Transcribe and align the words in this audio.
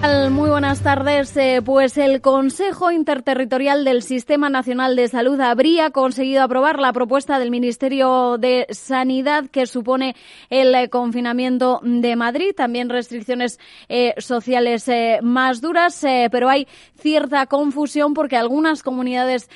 Muy 0.00 0.48
buenas 0.48 0.80
tardes. 0.80 1.36
Eh, 1.36 1.60
pues 1.62 1.98
el 1.98 2.22
Consejo 2.22 2.90
Interterritorial 2.90 3.84
del 3.84 4.02
Sistema 4.02 4.48
Nacional 4.48 4.96
de 4.96 5.08
Salud 5.08 5.38
habría 5.40 5.90
conseguido 5.90 6.42
aprobar 6.42 6.78
la 6.78 6.94
propuesta 6.94 7.38
del 7.38 7.50
Ministerio 7.50 8.38
de 8.38 8.66
Sanidad 8.70 9.50
que 9.50 9.66
supone 9.66 10.16
el 10.48 10.74
eh, 10.74 10.88
confinamiento 10.88 11.80
de 11.82 12.16
Madrid, 12.16 12.52
también 12.56 12.88
restricciones 12.88 13.60
eh, 13.90 14.14
sociales 14.16 14.90
más 15.22 15.60
duras, 15.60 16.00
pero 16.30 16.48
hay 16.48 16.66
cierta 16.98 17.44
confusión 17.46 18.14
porque 18.14 18.36
algunas 18.36 18.82
comunidades 18.82 19.48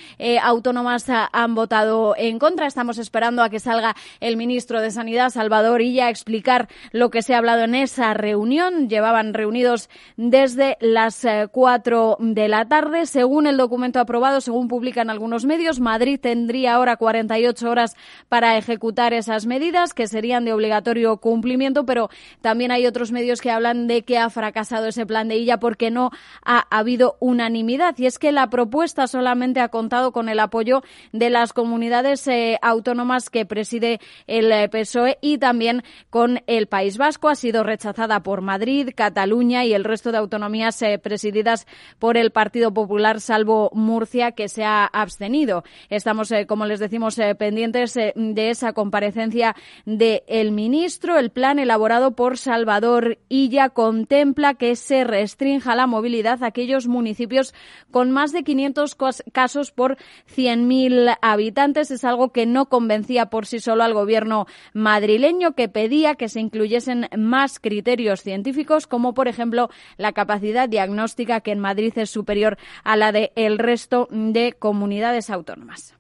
autónomas 0.42 1.06
han 1.08 1.54
votado 1.54 2.14
en 2.16 2.38
contra. 2.38 2.66
Estamos 2.66 2.98
esperando 2.98 3.42
a 3.42 3.48
que 3.48 3.60
salga 3.60 3.96
el 4.20 4.36
ministro 4.36 4.80
de 4.80 4.90
Sanidad, 4.90 5.30
Salvador 5.30 5.80
Illa, 5.80 6.06
a 6.06 6.10
explicar 6.10 6.68
lo 6.92 7.10
que 7.10 7.22
se 7.22 7.34
ha 7.34 7.38
hablado 7.38 7.64
en 7.64 7.74
esa 7.74 8.12
reunión. 8.14 8.88
Llevaban 8.88 9.34
reunidos 9.34 9.88
desde 10.34 10.76
las 10.80 11.24
eh, 11.24 11.46
cuatro 11.48 12.16
de 12.18 12.48
la 12.48 12.64
tarde. 12.64 13.06
Según 13.06 13.46
el 13.46 13.56
documento 13.56 14.00
aprobado, 14.00 14.40
según 14.40 14.66
publican 14.66 15.08
algunos 15.08 15.44
medios, 15.44 15.78
Madrid 15.78 16.18
tendría 16.20 16.74
ahora 16.74 16.96
48 16.96 17.70
horas 17.70 17.94
para 18.28 18.58
ejecutar 18.58 19.14
esas 19.14 19.46
medidas 19.46 19.94
que 19.94 20.08
serían 20.08 20.44
de 20.44 20.52
obligatorio 20.52 21.18
cumplimiento, 21.18 21.86
pero 21.86 22.10
también 22.40 22.72
hay 22.72 22.84
otros 22.84 23.12
medios 23.12 23.40
que 23.40 23.52
hablan 23.52 23.86
de 23.86 24.02
que 24.02 24.18
ha 24.18 24.28
fracasado 24.28 24.88
ese 24.88 25.06
plan 25.06 25.28
de 25.28 25.36
Illa 25.36 25.60
porque 25.60 25.92
no 25.92 26.10
ha 26.44 26.66
habido 26.68 27.16
unanimidad. 27.20 27.94
Y 27.98 28.06
es 28.06 28.18
que 28.18 28.32
la 28.32 28.50
propuesta 28.50 29.06
solamente 29.06 29.60
ha 29.60 29.68
contado 29.68 30.10
con 30.10 30.28
el 30.28 30.40
apoyo 30.40 30.82
de 31.12 31.30
las 31.30 31.52
comunidades 31.52 32.26
eh, 32.26 32.58
autónomas 32.60 33.30
que 33.30 33.46
preside 33.46 34.00
el 34.26 34.50
eh, 34.50 34.68
PSOE 34.68 35.16
y 35.20 35.38
también 35.38 35.84
con 36.10 36.42
el 36.48 36.66
País 36.66 36.98
Vasco. 36.98 37.28
Ha 37.28 37.36
sido 37.36 37.62
rechazada 37.62 38.24
por 38.24 38.40
Madrid, 38.40 38.90
Cataluña 38.96 39.64
y 39.64 39.74
el 39.74 39.84
resto 39.84 40.10
de 40.10 40.23
autonomías 40.24 40.80
eh, 40.82 40.98
presididas 40.98 41.66
por 41.98 42.16
el 42.16 42.30
Partido 42.30 42.72
Popular, 42.72 43.20
salvo 43.20 43.70
Murcia, 43.72 44.32
que 44.32 44.48
se 44.48 44.64
ha 44.64 44.84
abstenido. 44.86 45.64
Estamos, 45.90 46.30
eh, 46.32 46.46
como 46.46 46.66
les 46.66 46.80
decimos, 46.80 47.18
eh, 47.18 47.34
pendientes 47.34 47.94
de 47.94 48.50
esa 48.50 48.72
comparecencia 48.72 49.54
del 49.84 50.50
ministro. 50.52 51.18
El 51.18 51.30
plan 51.30 51.58
elaborado 51.58 52.12
por 52.12 52.38
Salvador 52.38 53.18
Illa 53.28 53.68
contempla 53.68 54.54
que 54.54 54.76
se 54.76 55.04
restrinja 55.04 55.74
la 55.74 55.86
movilidad 55.86 56.42
a 56.42 56.46
aquellos 56.46 56.86
municipios 56.88 57.54
con 57.90 58.10
más 58.10 58.32
de 58.32 58.42
500 58.42 58.96
casos 59.32 59.70
por 59.70 59.96
100.000 60.34 61.16
habitantes. 61.20 61.90
Es 61.90 62.04
algo 62.04 62.32
que 62.32 62.46
no 62.46 62.66
convencía 62.66 63.26
por 63.26 63.46
sí 63.46 63.60
solo 63.60 63.84
al 63.84 63.94
gobierno 63.94 64.46
madrileño, 64.72 65.54
que 65.54 65.68
pedía 65.68 66.14
que 66.14 66.28
se 66.28 66.40
incluyesen 66.40 67.08
más 67.16 67.60
criterios 67.60 68.22
científicos, 68.22 68.86
como 68.86 69.14
por 69.14 69.28
ejemplo 69.28 69.68
la 69.96 70.12
capacidad 70.14 70.68
diagnóstica 70.68 71.40
que 71.40 71.52
en 71.52 71.60
Madrid 71.60 71.92
es 71.96 72.10
superior 72.10 72.56
a 72.82 72.96
la 72.96 73.12
del 73.12 73.30
el 73.36 73.58
resto 73.58 74.08
de 74.10 74.54
comunidades 74.58 75.30
autónomas. 75.30 75.94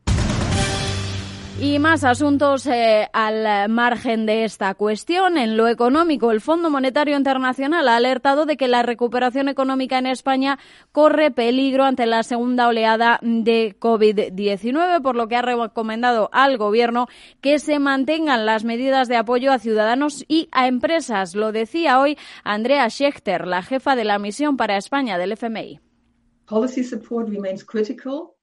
Y 1.60 1.78
más 1.78 2.02
asuntos 2.02 2.66
eh, 2.66 3.08
al 3.12 3.68
margen 3.68 4.26
de 4.26 4.44
esta 4.44 4.74
cuestión. 4.74 5.38
En 5.38 5.56
lo 5.56 5.68
económico, 5.68 6.32
el 6.32 6.40
Fondo 6.40 6.68
Monetario 6.68 7.16
Internacional 7.16 7.88
ha 7.88 7.96
alertado 7.96 8.44
de 8.44 8.56
que 8.56 8.66
la 8.66 8.82
recuperación 8.82 9.48
económica 9.48 9.98
en 9.98 10.06
España 10.06 10.58
corre 10.90 11.30
peligro 11.30 11.84
ante 11.84 12.06
la 12.06 12.24
segunda 12.24 12.66
oleada 12.66 13.20
de 13.22 13.76
COVID-19, 13.78 15.00
por 15.00 15.14
lo 15.14 15.28
que 15.28 15.36
ha 15.36 15.42
recomendado 15.42 16.28
al 16.32 16.58
Gobierno 16.58 17.06
que 17.40 17.60
se 17.60 17.78
mantengan 17.78 18.46
las 18.46 18.64
medidas 18.64 19.06
de 19.06 19.16
apoyo 19.16 19.52
a 19.52 19.60
ciudadanos 19.60 20.24
y 20.26 20.48
a 20.50 20.66
empresas. 20.66 21.36
Lo 21.36 21.52
decía 21.52 22.00
hoy 22.00 22.18
Andrea 22.42 22.90
Schechter, 22.90 23.46
la 23.46 23.62
jefa 23.62 23.94
de 23.94 24.04
la 24.04 24.18
misión 24.18 24.56
para 24.56 24.76
España 24.76 25.18
del 25.18 25.32
FMI. 25.32 25.78
Policy 26.46 26.82
support 26.82 27.28
remains 27.28 27.64
critical 27.64 28.33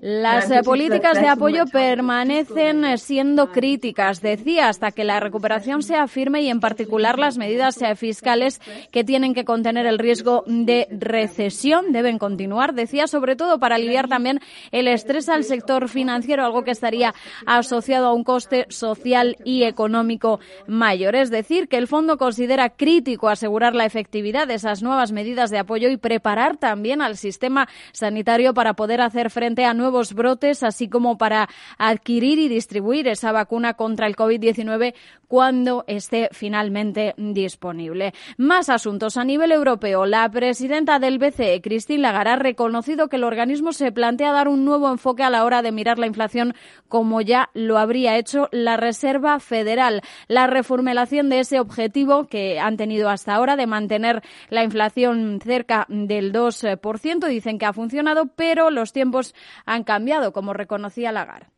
Las 0.00 0.48
eh, 0.48 0.62
políticas 0.62 1.20
de 1.20 1.26
apoyo 1.26 1.64
permanecen 1.66 2.96
siendo 2.98 3.50
críticas, 3.50 4.22
decía, 4.22 4.68
hasta 4.68 4.92
que 4.92 5.02
la 5.02 5.18
recuperación 5.18 5.82
sea 5.82 6.06
firme 6.06 6.42
y 6.42 6.50
en 6.50 6.60
particular 6.60 7.18
las 7.18 7.36
medidas 7.36 7.82
eh, 7.82 7.96
fiscales 7.96 8.60
que 8.92 9.02
tienen 9.02 9.34
que 9.34 9.44
contener 9.44 9.86
el 9.86 9.98
riesgo 9.98 10.44
de 10.46 10.86
recesión 10.92 11.90
deben 11.90 12.18
continuar, 12.18 12.74
decía, 12.74 13.08
sobre 13.08 13.34
todo 13.34 13.58
para 13.58 13.74
aliviar 13.74 14.06
también 14.06 14.38
el 14.70 14.86
estrés 14.86 15.28
al 15.28 15.42
sector 15.42 15.88
financiero, 15.88 16.44
algo 16.44 16.62
que 16.62 16.70
estaría 16.70 17.12
asociado 17.44 18.06
a 18.06 18.14
un 18.14 18.22
coste 18.22 18.66
social 18.68 19.36
y 19.44 19.64
económico 19.64 20.38
mayor. 20.68 21.16
Es 21.16 21.30
decir, 21.30 21.66
que 21.66 21.76
el 21.76 21.88
fondo 21.88 22.18
considera 22.18 22.70
crítico 22.70 23.28
asegurar 23.28 23.74
la 23.74 23.84
efectividad 23.84 24.46
de 24.46 24.54
esas 24.54 24.80
nuevas 24.80 25.10
medidas 25.10 25.50
de 25.50 25.58
apoyo 25.58 25.88
y 25.90 25.96
preparar 25.96 26.56
también 26.56 26.99
al 27.06 27.16
sistema 27.16 27.68
sanitario 27.92 28.54
para 28.54 28.74
poder 28.74 29.00
hacer 29.00 29.30
frente 29.30 29.64
a 29.64 29.74
nuevos 29.74 30.14
brotes, 30.14 30.62
así 30.62 30.88
como 30.88 31.18
para 31.18 31.48
adquirir 31.78 32.38
y 32.38 32.48
distribuir 32.48 33.08
esa 33.08 33.32
vacuna 33.32 33.74
contra 33.74 34.06
el 34.06 34.16
COVID-19 34.16 34.94
cuando 35.28 35.84
esté 35.86 36.28
finalmente 36.32 37.14
disponible. 37.16 38.12
Más 38.36 38.68
asuntos 38.68 39.16
a 39.16 39.24
nivel 39.24 39.52
europeo. 39.52 40.04
La 40.04 40.28
presidenta 40.30 40.98
del 40.98 41.18
BCE, 41.18 41.60
Christine 41.62 42.02
Lagarde, 42.02 42.30
ha 42.30 42.36
reconocido 42.36 43.08
que 43.08 43.16
el 43.16 43.24
organismo 43.24 43.72
se 43.72 43.92
plantea 43.92 44.32
dar 44.32 44.48
un 44.48 44.64
nuevo 44.64 44.90
enfoque 44.90 45.22
a 45.22 45.30
la 45.30 45.44
hora 45.44 45.62
de 45.62 45.72
mirar 45.72 45.98
la 45.98 46.06
inflación 46.06 46.54
como 46.88 47.20
ya 47.20 47.50
lo 47.54 47.78
habría 47.78 48.16
hecho 48.18 48.48
la 48.50 48.76
Reserva 48.76 49.38
Federal. 49.40 50.02
La 50.28 50.46
reformulación 50.46 51.28
de 51.28 51.40
ese 51.40 51.60
objetivo 51.60 52.26
que 52.26 52.58
han 52.58 52.76
tenido 52.76 53.08
hasta 53.08 53.34
ahora 53.34 53.56
de 53.56 53.66
mantener 53.66 54.22
la 54.48 54.64
inflación 54.64 55.40
cerca 55.42 55.86
del 55.88 56.32
2%, 56.32 56.80
dicen 57.28 57.58
que 57.58 57.66
ha 57.66 57.72
funcionado, 57.72 58.26
pero 58.26 58.70
los 58.70 58.92
tiempos 58.92 59.34
han 59.66 59.84
cambiado, 59.84 60.32
como 60.32 60.52
reconocía 60.54 61.12
Lagarde. 61.12 61.49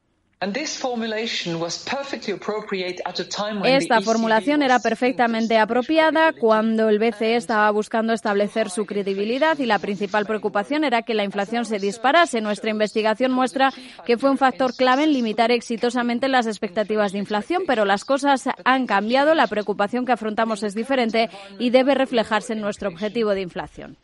Esta 3.64 4.00
formulación 4.00 4.62
era 4.62 4.80
perfectamente 4.80 5.56
apropiada 5.56 6.32
cuando 6.32 6.88
el 6.88 6.98
BCE 6.98 7.36
estaba 7.36 7.70
buscando 7.70 8.12
establecer 8.12 8.68
su 8.68 8.84
credibilidad 8.84 9.56
y 9.60 9.66
la 9.66 9.78
principal 9.78 10.26
preocupación 10.26 10.82
era 10.82 11.02
que 11.02 11.14
la 11.14 11.22
inflación 11.22 11.64
se 11.64 11.78
disparase. 11.78 12.40
Nuestra 12.40 12.70
investigación 12.70 13.30
muestra 13.30 13.72
que 14.04 14.18
fue 14.18 14.30
un 14.30 14.36
factor 14.36 14.74
clave 14.74 15.04
en 15.04 15.12
limitar 15.12 15.52
exitosamente 15.52 16.26
las 16.26 16.48
expectativas 16.48 17.12
de 17.12 17.18
inflación, 17.18 17.62
pero 17.64 17.84
las 17.84 18.04
cosas 18.04 18.48
han 18.64 18.88
cambiado, 18.88 19.36
la 19.36 19.46
preocupación 19.46 20.04
que 20.04 20.10
afrontamos 20.10 20.64
es 20.64 20.74
diferente 20.74 21.30
y 21.60 21.70
debe 21.70 21.94
reflejarse 21.94 22.54
en 22.54 22.62
nuestro 22.62 22.88
objetivo 22.88 23.30
de 23.30 23.42
inflación. 23.42 23.96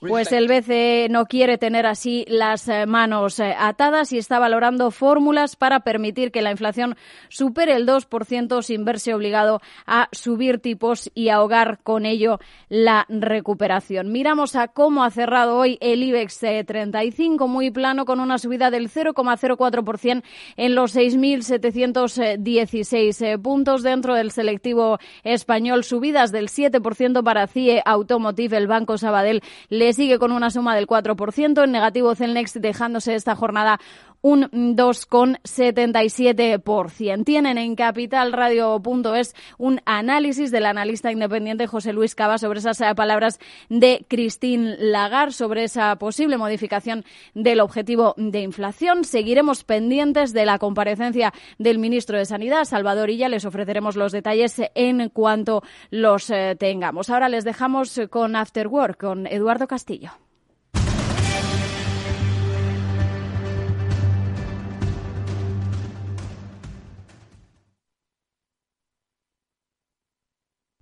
Pues 0.00 0.32
el 0.32 0.48
BCE 0.48 1.08
no 1.10 1.26
quiere 1.26 1.58
tener 1.58 1.84
así 1.84 2.24
las 2.26 2.66
eh, 2.68 2.86
manos 2.86 3.38
eh, 3.38 3.54
atadas 3.58 4.14
y 4.14 4.18
está 4.18 4.38
valorando 4.38 4.90
fórmulas 4.90 5.56
para 5.56 5.80
permitir 5.80 6.32
que 6.32 6.40
la 6.40 6.52
inflación 6.52 6.96
supere 7.28 7.74
el 7.74 7.86
2% 7.86 8.62
sin 8.62 8.86
verse 8.86 9.12
obligado 9.12 9.60
a 9.86 10.08
subir 10.12 10.58
tipos 10.58 11.10
y 11.14 11.28
ahogar 11.28 11.80
con 11.82 12.06
ello 12.06 12.38
la 12.70 13.04
recuperación. 13.10 14.10
Miramos 14.10 14.56
a 14.56 14.68
cómo 14.68 15.04
ha 15.04 15.10
cerrado 15.10 15.58
hoy 15.58 15.76
el 15.82 16.02
IBEX 16.02 16.38
35, 16.64 17.44
eh, 17.44 17.48
muy 17.48 17.70
plano, 17.70 18.06
con 18.06 18.20
una 18.20 18.38
subida 18.38 18.70
del 18.70 18.88
0,04% 18.88 20.22
en 20.56 20.74
los 20.74 20.96
6.716 20.96 23.38
puntos 23.42 23.82
dentro 23.82 24.14
del 24.14 24.30
selectivo 24.30 24.98
español, 25.24 25.84
subidas 25.84 26.32
del 26.32 26.48
7% 26.48 27.22
para 27.22 27.46
CIE 27.46 27.82
Automotive, 27.84 28.56
el 28.56 28.66
Banco 28.66 28.96
Sabadell 28.96 29.42
le 29.68 29.89
sigue 29.92 30.18
con 30.18 30.32
una 30.32 30.50
suma 30.50 30.74
del 30.74 30.86
4%. 30.86 31.64
En 31.64 31.72
negativo 31.72 32.14
Celnex 32.14 32.60
dejándose 32.60 33.14
esta 33.14 33.34
jornada 33.34 33.80
un 34.22 34.50
2,77%. 34.50 37.24
Tienen 37.24 37.58
en 37.58 37.76
capitalradio.es 37.76 39.34
un 39.58 39.82
análisis 39.84 40.50
del 40.50 40.64
analista 40.66 41.12
independiente 41.12 41.66
José 41.66 41.92
Luis 41.92 42.14
Cava 42.14 42.38
sobre 42.38 42.60
esas 42.60 42.80
eh, 42.80 42.94
palabras 42.94 43.38
de 43.68 44.06
Christine 44.08 44.76
Lagarde, 44.78 45.32
sobre 45.32 45.64
esa 45.64 45.96
posible 45.96 46.38
modificación 46.38 47.04
del 47.34 47.60
objetivo 47.60 48.14
de 48.16 48.40
inflación. 48.40 49.04
Seguiremos 49.04 49.64
pendientes 49.64 50.32
de 50.32 50.46
la 50.46 50.58
comparecencia 50.58 51.34
del 51.58 51.78
ministro 51.78 52.16
de 52.18 52.26
Sanidad, 52.26 52.64
Salvador 52.64 53.10
Illa. 53.10 53.28
Les 53.28 53.44
ofreceremos 53.44 53.96
los 53.96 54.12
detalles 54.12 54.62
en 54.74 55.10
cuanto 55.10 55.62
los 55.90 56.30
eh, 56.30 56.56
tengamos. 56.58 57.10
Ahora 57.10 57.28
les 57.28 57.44
dejamos 57.44 58.00
con 58.10 58.36
After 58.36 58.68
Work, 58.68 59.00
con 59.00 59.26
Eduardo 59.26 59.66
Castillo. 59.66 60.12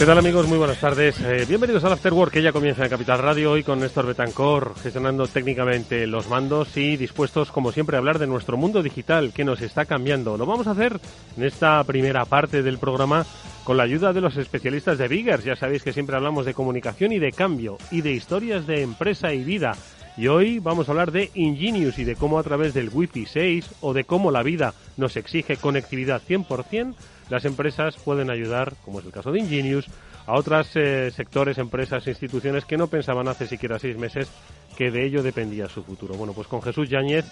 ¿Qué 0.00 0.06
tal 0.06 0.16
amigos? 0.16 0.48
Muy 0.48 0.56
buenas 0.56 0.80
tardes. 0.80 1.20
Eh, 1.20 1.44
bienvenidos 1.46 1.84
al 1.84 1.92
After 1.92 2.14
Work 2.14 2.32
que 2.32 2.40
ya 2.40 2.52
comienza 2.52 2.82
en 2.82 2.88
Capital 2.88 3.18
Radio 3.18 3.50
hoy 3.52 3.62
con 3.62 3.80
Néstor 3.80 4.06
Betancor 4.06 4.74
gestionando 4.82 5.26
técnicamente 5.26 6.06
los 6.06 6.26
mandos 6.26 6.74
y 6.78 6.96
dispuestos 6.96 7.52
como 7.52 7.70
siempre 7.70 7.96
a 7.96 7.98
hablar 7.98 8.18
de 8.18 8.26
nuestro 8.26 8.56
mundo 8.56 8.82
digital 8.82 9.34
que 9.34 9.44
nos 9.44 9.60
está 9.60 9.84
cambiando. 9.84 10.38
Lo 10.38 10.46
vamos 10.46 10.68
a 10.68 10.70
hacer 10.70 10.98
en 11.36 11.44
esta 11.44 11.84
primera 11.84 12.24
parte 12.24 12.62
del 12.62 12.78
programa 12.78 13.26
con 13.64 13.76
la 13.76 13.82
ayuda 13.82 14.14
de 14.14 14.22
los 14.22 14.38
especialistas 14.38 14.96
de 14.96 15.06
Biggers. 15.06 15.44
Ya 15.44 15.54
sabéis 15.54 15.82
que 15.82 15.92
siempre 15.92 16.16
hablamos 16.16 16.46
de 16.46 16.54
comunicación 16.54 17.12
y 17.12 17.18
de 17.18 17.32
cambio 17.32 17.76
y 17.90 18.00
de 18.00 18.12
historias 18.12 18.66
de 18.66 18.80
empresa 18.80 19.34
y 19.34 19.44
vida. 19.44 19.76
Y 20.16 20.28
hoy 20.28 20.60
vamos 20.60 20.88
a 20.88 20.92
hablar 20.92 21.12
de 21.12 21.30
Ingenius 21.34 21.98
y 21.98 22.04
de 22.04 22.16
cómo 22.16 22.38
a 22.38 22.42
través 22.42 22.72
del 22.72 22.88
Wi-Fi 22.90 23.26
6 23.26 23.70
o 23.82 23.92
de 23.92 24.04
cómo 24.04 24.30
la 24.30 24.42
vida 24.42 24.72
nos 24.96 25.18
exige 25.18 25.58
conectividad 25.58 26.22
100%, 26.26 26.94
las 27.30 27.44
empresas 27.44 27.96
pueden 27.96 28.30
ayudar, 28.30 28.74
como 28.84 29.00
es 29.00 29.06
el 29.06 29.12
caso 29.12 29.32
de 29.32 29.40
Ingenius, 29.40 29.86
a 30.26 30.34
otros 30.34 30.70
eh, 30.74 31.10
sectores, 31.10 31.58
empresas, 31.58 32.06
instituciones 32.06 32.64
que 32.64 32.76
no 32.76 32.88
pensaban 32.88 33.28
hace 33.28 33.46
siquiera 33.46 33.78
seis 33.78 33.96
meses 33.96 34.28
que 34.76 34.90
de 34.90 35.06
ello 35.06 35.22
dependía 35.22 35.68
su 35.68 35.82
futuro. 35.82 36.14
Bueno, 36.14 36.32
pues 36.32 36.46
con 36.46 36.62
Jesús 36.62 36.88
Yáñez 36.88 37.24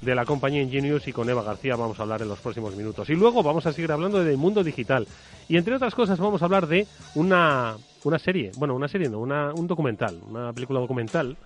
de 0.00 0.14
la 0.14 0.24
compañía 0.24 0.62
Ingenius 0.62 1.06
y 1.06 1.12
con 1.12 1.28
Eva 1.30 1.42
García 1.42 1.76
vamos 1.76 1.98
a 1.98 2.02
hablar 2.02 2.22
en 2.22 2.28
los 2.28 2.40
próximos 2.40 2.74
minutos. 2.74 3.08
Y 3.10 3.14
luego 3.14 3.42
vamos 3.42 3.66
a 3.66 3.72
seguir 3.72 3.92
hablando 3.92 4.22
del 4.22 4.36
mundo 4.36 4.64
digital. 4.64 5.06
Y 5.48 5.56
entre 5.56 5.76
otras 5.76 5.94
cosas 5.94 6.18
vamos 6.18 6.42
a 6.42 6.46
hablar 6.46 6.66
de 6.66 6.86
una, 7.14 7.76
una 8.04 8.18
serie, 8.18 8.50
bueno, 8.56 8.74
una 8.74 8.88
serie 8.88 9.08
no, 9.08 9.20
una, 9.20 9.52
un 9.54 9.66
documental, 9.66 10.20
una 10.28 10.52
película 10.52 10.80
documental 10.80 11.36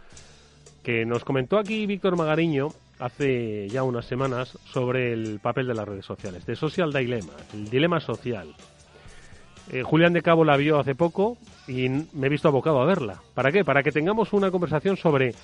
que 0.83 1.05
nos 1.05 1.25
comentó 1.25 1.59
aquí 1.59 1.85
Víctor 1.87 2.17
Magariño 2.17 2.69
hace 2.99 3.69
ya 3.69 3.83
unas 3.83 4.07
semanas 4.07 4.59
sobre 4.65 5.13
el 5.13 5.41
papel 5.41 5.67
de 5.67 5.75
las 5.75 5.87
redes 5.87 6.05
sociales, 6.05 6.47
de 6.47 6.57
Social 6.57 6.93
Dilemma, 6.93 7.33
el 7.53 7.69
dilema 7.69 8.01
social. 8.01 8.55
Eh, 9.73 9.83
Julián 9.83 10.13
de 10.13 10.23
Cabo 10.23 10.45
la 10.45 10.57
vio 10.57 10.79
hace 10.79 10.95
poco 10.95 11.37
y 11.67 11.89
me 11.89 12.27
he 12.27 12.31
visto 12.31 12.49
abocado 12.49 12.81
a 12.81 12.87
verla. 12.87 13.21
¿Para 13.35 13.51
qué? 13.51 13.65
Para 13.65 13.83
que 13.83 13.93
tengamos 13.93 14.33
una 14.33 14.51
conversación 14.51 14.97
sobre 14.97 15.35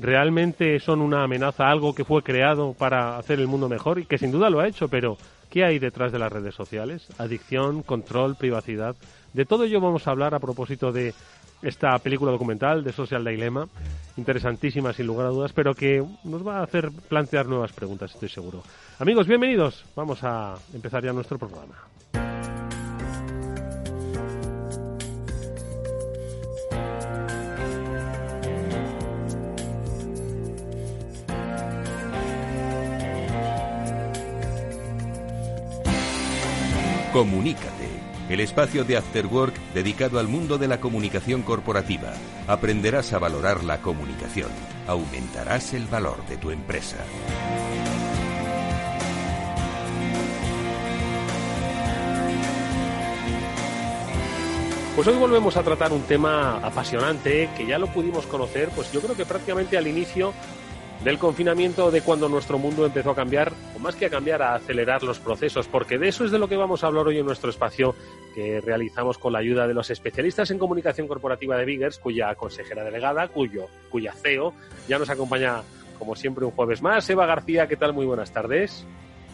realmente 0.00 0.80
son 0.80 1.00
una 1.00 1.24
amenaza, 1.24 1.68
algo 1.68 1.94
que 1.94 2.04
fue 2.04 2.22
creado 2.22 2.74
para 2.74 3.18
hacer 3.18 3.40
el 3.40 3.46
mundo 3.46 3.68
mejor 3.68 3.98
y 3.98 4.06
que 4.06 4.18
sin 4.18 4.32
duda 4.32 4.50
lo 4.50 4.60
ha 4.60 4.68
hecho, 4.68 4.88
pero 4.88 5.16
¿qué 5.50 5.64
hay 5.64 5.78
detrás 5.78 6.12
de 6.12 6.18
las 6.18 6.32
redes 6.32 6.54
sociales? 6.54 7.08
Adicción, 7.18 7.82
control, 7.82 8.36
privacidad. 8.36 8.96
De 9.32 9.44
todo 9.44 9.64
ello 9.64 9.80
vamos 9.80 10.06
a 10.06 10.10
hablar 10.10 10.34
a 10.34 10.40
propósito 10.40 10.92
de 10.92 11.14
esta 11.64 11.98
película 11.98 12.30
documental 12.30 12.84
de 12.84 12.92
Social 12.92 13.24
Dilemma, 13.24 13.66
interesantísima 14.16 14.92
sin 14.92 15.06
lugar 15.06 15.26
a 15.26 15.30
dudas, 15.30 15.52
pero 15.52 15.74
que 15.74 16.04
nos 16.24 16.46
va 16.46 16.58
a 16.58 16.62
hacer 16.62 16.90
plantear 17.08 17.46
nuevas 17.46 17.72
preguntas, 17.72 18.12
estoy 18.12 18.28
seguro. 18.28 18.62
Amigos, 18.98 19.26
bienvenidos. 19.26 19.84
Vamos 19.96 20.22
a 20.22 20.54
empezar 20.72 21.02
ya 21.02 21.12
nuestro 21.12 21.38
programa. 21.38 21.74
Comunícate, 37.12 37.83
el 38.28 38.40
espacio 38.40 38.84
de 38.84 38.96
After 38.96 39.26
Work 39.26 39.54
dedicado 39.74 40.18
al 40.18 40.28
mundo 40.28 40.56
de 40.56 40.68
la 40.68 40.80
comunicación 40.80 41.42
corporativa. 41.42 42.12
Aprenderás 42.46 43.12
a 43.12 43.18
valorar 43.18 43.64
la 43.64 43.78
comunicación, 43.78 44.48
aumentarás 44.86 45.74
el 45.74 45.86
valor 45.86 46.24
de 46.26 46.36
tu 46.36 46.50
empresa. 46.50 46.98
Pues 54.96 55.08
hoy 55.08 55.16
volvemos 55.16 55.56
a 55.56 55.62
tratar 55.64 55.92
un 55.92 56.02
tema 56.02 56.58
apasionante 56.58 57.50
que 57.56 57.66
ya 57.66 57.78
lo 57.78 57.88
pudimos 57.88 58.26
conocer, 58.26 58.70
pues 58.70 58.92
yo 58.92 59.00
creo 59.00 59.16
que 59.16 59.26
prácticamente 59.26 59.76
al 59.76 59.88
inicio 59.88 60.32
del 61.02 61.18
confinamiento, 61.18 61.90
de 61.90 62.00
cuando 62.00 62.28
nuestro 62.28 62.58
mundo 62.58 62.86
empezó 62.86 63.10
a 63.10 63.14
cambiar, 63.16 63.52
más 63.84 63.96
que 63.96 64.06
a 64.06 64.10
cambiar, 64.10 64.40
a 64.40 64.54
acelerar 64.54 65.02
los 65.02 65.20
procesos, 65.20 65.68
porque 65.68 65.98
de 65.98 66.08
eso 66.08 66.24
es 66.24 66.30
de 66.30 66.38
lo 66.38 66.48
que 66.48 66.56
vamos 66.56 66.82
a 66.82 66.86
hablar 66.86 67.06
hoy 67.06 67.18
en 67.18 67.26
nuestro 67.26 67.50
espacio 67.50 67.94
que 68.34 68.62
realizamos 68.62 69.18
con 69.18 69.34
la 69.34 69.40
ayuda 69.40 69.68
de 69.68 69.74
los 69.74 69.90
especialistas 69.90 70.50
en 70.50 70.58
comunicación 70.58 71.06
corporativa 71.06 71.58
de 71.58 71.66
Biggers, 71.66 71.98
cuya 71.98 72.34
consejera 72.34 72.82
delegada, 72.82 73.28
cuyo, 73.28 73.66
cuya 73.90 74.14
CEO, 74.14 74.54
ya 74.88 74.98
nos 74.98 75.10
acompaña 75.10 75.60
como 75.98 76.16
siempre 76.16 76.46
un 76.46 76.52
jueves 76.52 76.80
más. 76.80 77.08
Eva 77.10 77.26
García, 77.26 77.68
¿qué 77.68 77.76
tal? 77.76 77.92
Muy 77.92 78.06
buenas 78.06 78.32
tardes. 78.32 78.86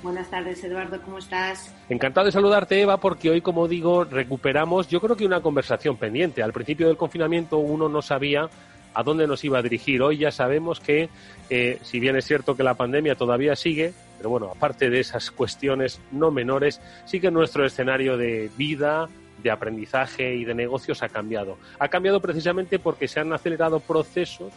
Buenas 0.03 0.29
tardes, 0.29 0.65
Eduardo, 0.65 1.01
¿cómo 1.01 1.19
estás? 1.19 1.73
Encantado 1.89 2.27
de 2.27 2.33
saludarte, 2.33 2.81
Eva, 2.81 2.99
porque 2.99 3.31
hoy, 3.31 3.43
como 3.43 3.69
digo, 3.69 4.03
recuperamos, 4.03 4.89
yo 4.89 5.01
creo 5.01 5.15
que 5.15 5.27
una 5.27 5.41
conversación 5.41 5.97
pendiente. 5.97 6.43
Al 6.43 6.53
principio 6.53 6.89
del 6.89 6.97
confinamiento 6.97 7.59
uno 7.59 7.89
no 7.89 8.03
sabía 8.03 8.51
a 8.95 9.03
dónde 9.05 9.29
nos 9.29 9.45
iba 9.45 9.59
a 9.59 9.63
dirigir. 9.63 10.03
Hoy 10.03 10.19
ya 10.19 10.33
sabemos 10.33 10.81
que, 10.81 11.09
eh, 11.51 11.79
si 11.83 12.01
bien 12.01 12.17
es 12.17 12.25
cierto 12.25 12.57
que 12.57 12.65
la 12.65 12.75
pandemia 12.75 13.15
todavía 13.15 13.55
sigue, 13.55 13.93
pero 14.21 14.29
bueno, 14.29 14.53
aparte 14.55 14.91
de 14.91 15.01
esas 15.01 15.31
cuestiones 15.31 15.99
no 16.13 16.31
menores, 16.31 16.79
sí 17.07 17.21
que 17.21 17.31
nuestro 17.31 17.65
escenario 17.65 18.19
de 18.19 18.51
vida, 18.55 19.09
de 19.43 19.51
aprendizaje 19.51 20.35
y 20.35 20.45
de 20.45 20.55
negocios 20.55 21.03
ha 21.03 21.09
cambiado. 21.09 21.57
Ha 21.79 21.89
cambiado 21.89 22.21
precisamente 22.21 22.79
porque 22.79 23.09
se 23.09 23.19
han 23.19 23.33
acelerado 23.33 23.81
procesos 23.81 24.53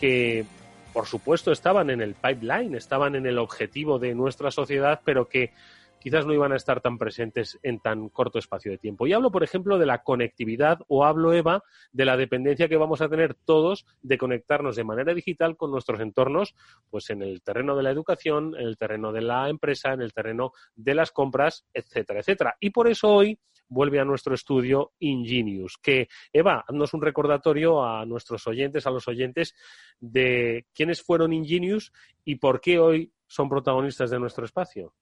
que, 0.00 0.46
por 0.94 1.04
supuesto, 1.04 1.52
estaban 1.52 1.90
en 1.90 2.00
el 2.00 2.14
pipeline, 2.14 2.74
estaban 2.74 3.14
en 3.14 3.26
el 3.26 3.36
objetivo 3.36 3.98
de 3.98 4.14
nuestra 4.14 4.50
sociedad, 4.50 5.02
pero 5.04 5.28
que 5.28 5.52
quizás 6.02 6.26
no 6.26 6.34
iban 6.34 6.52
a 6.52 6.56
estar 6.56 6.80
tan 6.80 6.98
presentes 6.98 7.60
en 7.62 7.78
tan 7.78 8.08
corto 8.08 8.40
espacio 8.40 8.72
de 8.72 8.78
tiempo. 8.78 9.06
Y 9.06 9.12
hablo, 9.12 9.30
por 9.30 9.44
ejemplo, 9.44 9.78
de 9.78 9.86
la 9.86 10.02
conectividad 10.02 10.80
o 10.88 11.04
hablo, 11.04 11.32
Eva, 11.32 11.62
de 11.92 12.04
la 12.04 12.16
dependencia 12.16 12.68
que 12.68 12.76
vamos 12.76 13.00
a 13.00 13.08
tener 13.08 13.34
todos 13.34 13.86
de 14.02 14.18
conectarnos 14.18 14.74
de 14.74 14.84
manera 14.84 15.14
digital 15.14 15.56
con 15.56 15.70
nuestros 15.70 16.00
entornos, 16.00 16.56
pues 16.90 17.10
en 17.10 17.22
el 17.22 17.40
terreno 17.42 17.76
de 17.76 17.84
la 17.84 17.90
educación, 17.90 18.56
en 18.58 18.66
el 18.66 18.76
terreno 18.76 19.12
de 19.12 19.22
la 19.22 19.48
empresa, 19.48 19.92
en 19.92 20.02
el 20.02 20.12
terreno 20.12 20.52
de 20.74 20.94
las 20.94 21.12
compras, 21.12 21.64
etcétera, 21.72 22.20
etcétera. 22.20 22.56
Y 22.58 22.70
por 22.70 22.88
eso 22.88 23.08
hoy 23.08 23.38
vuelve 23.68 24.00
a 24.00 24.04
nuestro 24.04 24.34
estudio 24.34 24.92
Ingenius, 24.98 25.78
que, 25.78 26.08
Eva, 26.32 26.64
haznos 26.66 26.94
un 26.94 27.00
recordatorio 27.00 27.84
a 27.84 28.04
nuestros 28.04 28.46
oyentes, 28.48 28.86
a 28.86 28.90
los 28.90 29.06
oyentes, 29.06 29.54
de 30.00 30.66
quiénes 30.74 31.00
fueron 31.00 31.32
Ingenius 31.32 31.92
y 32.24 32.36
por 32.36 32.60
qué 32.60 32.78
hoy 32.78 33.12
son 33.28 33.48
protagonistas 33.48 34.10
de 34.10 34.18
nuestro 34.18 34.44
espacio. 34.44 34.92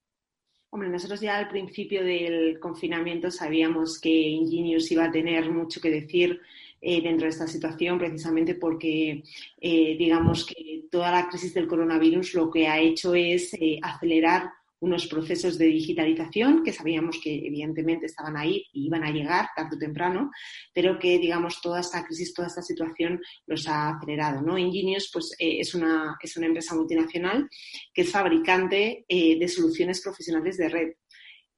Hombre, 0.72 0.88
nosotros 0.88 1.20
ya 1.20 1.36
al 1.36 1.48
principio 1.48 2.04
del 2.04 2.60
confinamiento 2.60 3.28
sabíamos 3.32 4.00
que 4.00 4.08
Ingenius 4.08 4.90
iba 4.92 5.04
a 5.04 5.10
tener 5.10 5.50
mucho 5.50 5.80
que 5.80 5.90
decir 5.90 6.40
eh, 6.80 7.02
dentro 7.02 7.24
de 7.24 7.30
esta 7.30 7.48
situación, 7.48 7.98
precisamente 7.98 8.54
porque, 8.54 9.24
eh, 9.60 9.96
digamos 9.98 10.46
que 10.46 10.84
toda 10.88 11.10
la 11.10 11.28
crisis 11.28 11.54
del 11.54 11.66
coronavirus 11.66 12.34
lo 12.34 12.50
que 12.50 12.68
ha 12.68 12.78
hecho 12.78 13.14
es 13.16 13.52
eh, 13.54 13.80
acelerar 13.82 14.52
unos 14.80 15.06
procesos 15.06 15.58
de 15.58 15.66
digitalización 15.66 16.62
que 16.64 16.72
sabíamos 16.72 17.20
que 17.22 17.34
evidentemente 17.34 18.06
estaban 18.06 18.37
ahí 18.37 18.64
y 18.72 18.87
iban 18.87 19.04
a 19.04 19.10
llegar 19.10 19.49
tarde 19.54 19.76
o 19.76 19.78
temprano, 19.78 20.30
pero 20.75 20.99
que, 20.99 21.18
digamos, 21.18 21.60
toda 21.60 21.80
esta 21.80 22.04
crisis, 22.04 22.34
toda 22.34 22.49
esta 22.49 22.62
situación 22.62 23.20
los 23.46 23.68
ha 23.68 23.90
acelerado, 23.90 24.42
¿no? 24.42 24.58
Ingenious, 24.58 25.10
pues, 25.12 25.34
eh, 25.38 25.60
es, 25.60 25.75
una, 25.75 26.16
es 26.22 26.37
una 26.37 26.46
empresa 26.46 26.75
multinacional 26.75 27.49
que 27.92 28.02
es 28.02 28.10
fabricante 28.10 29.04
eh, 29.08 29.38
de 29.38 29.49
soluciones 29.49 30.00
profesionales 30.00 30.56
de 30.56 30.68
red. 30.68 30.88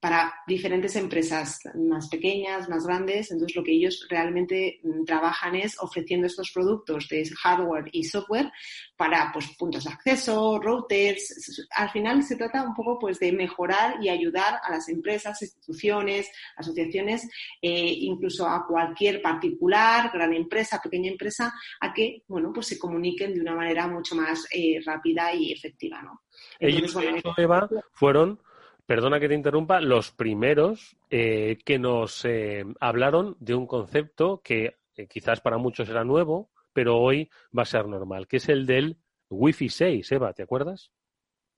Para 0.02 0.34
diferentes 0.48 0.96
empresas 0.96 1.60
más 1.76 2.08
pequeñas, 2.08 2.68
más 2.68 2.84
grandes. 2.84 3.30
Entonces, 3.30 3.54
lo 3.54 3.62
que 3.62 3.70
ellos 3.70 4.04
realmente 4.10 4.80
mm, 4.82 5.04
trabajan 5.04 5.54
es 5.54 5.80
ofreciendo 5.80 6.26
estos 6.26 6.50
productos 6.50 7.06
de 7.08 7.24
hardware 7.40 7.84
y 7.92 8.02
software 8.02 8.50
para 8.96 9.30
pues, 9.32 9.46
puntos 9.56 9.84
de 9.84 9.92
acceso, 9.92 10.58
routers. 10.58 11.68
Al 11.76 11.88
final 11.90 12.24
se 12.24 12.34
trata 12.34 12.64
un 12.64 12.74
poco 12.74 12.98
pues, 12.98 13.20
de 13.20 13.30
mejorar 13.30 14.02
y 14.02 14.08
ayudar 14.08 14.58
a 14.64 14.72
las 14.72 14.88
empresas, 14.88 15.40
instituciones, 15.40 16.28
asociaciones, 16.56 17.22
eh, 17.62 17.94
incluso 18.00 18.48
a 18.48 18.66
cualquier 18.66 19.22
particular, 19.22 20.10
gran 20.12 20.34
empresa, 20.34 20.80
pequeña 20.82 21.12
empresa, 21.12 21.54
a 21.80 21.92
que 21.94 22.24
bueno, 22.26 22.50
pues 22.52 22.66
se 22.66 22.76
comuniquen 22.76 23.34
de 23.34 23.40
una 23.40 23.54
manera 23.54 23.86
mucho 23.86 24.16
más 24.16 24.48
eh, 24.52 24.80
rápida 24.84 25.32
y 25.32 25.52
efectiva. 25.52 26.02
¿no? 26.02 26.22
Ellos, 26.58 26.92
Eva, 27.36 27.68
fueron 27.92 28.40
perdona 28.92 29.18
que 29.18 29.28
te 29.28 29.34
interrumpa, 29.34 29.80
los 29.80 30.10
primeros 30.10 30.98
eh, 31.08 31.56
que 31.64 31.78
nos 31.78 32.26
eh, 32.26 32.62
hablaron 32.78 33.38
de 33.40 33.54
un 33.54 33.66
concepto 33.66 34.42
que 34.44 34.76
eh, 34.96 35.06
quizás 35.06 35.40
para 35.40 35.56
muchos 35.56 35.88
era 35.88 36.04
nuevo, 36.04 36.50
pero 36.74 36.98
hoy 36.98 37.30
va 37.56 37.62
a 37.62 37.64
ser 37.64 37.88
normal, 37.88 38.28
que 38.28 38.36
es 38.36 38.50
el 38.50 38.66
del 38.66 38.98
Wi-Fi 39.30 39.70
6, 39.70 40.12
Eva, 40.12 40.34
¿te 40.34 40.42
acuerdas? 40.42 40.92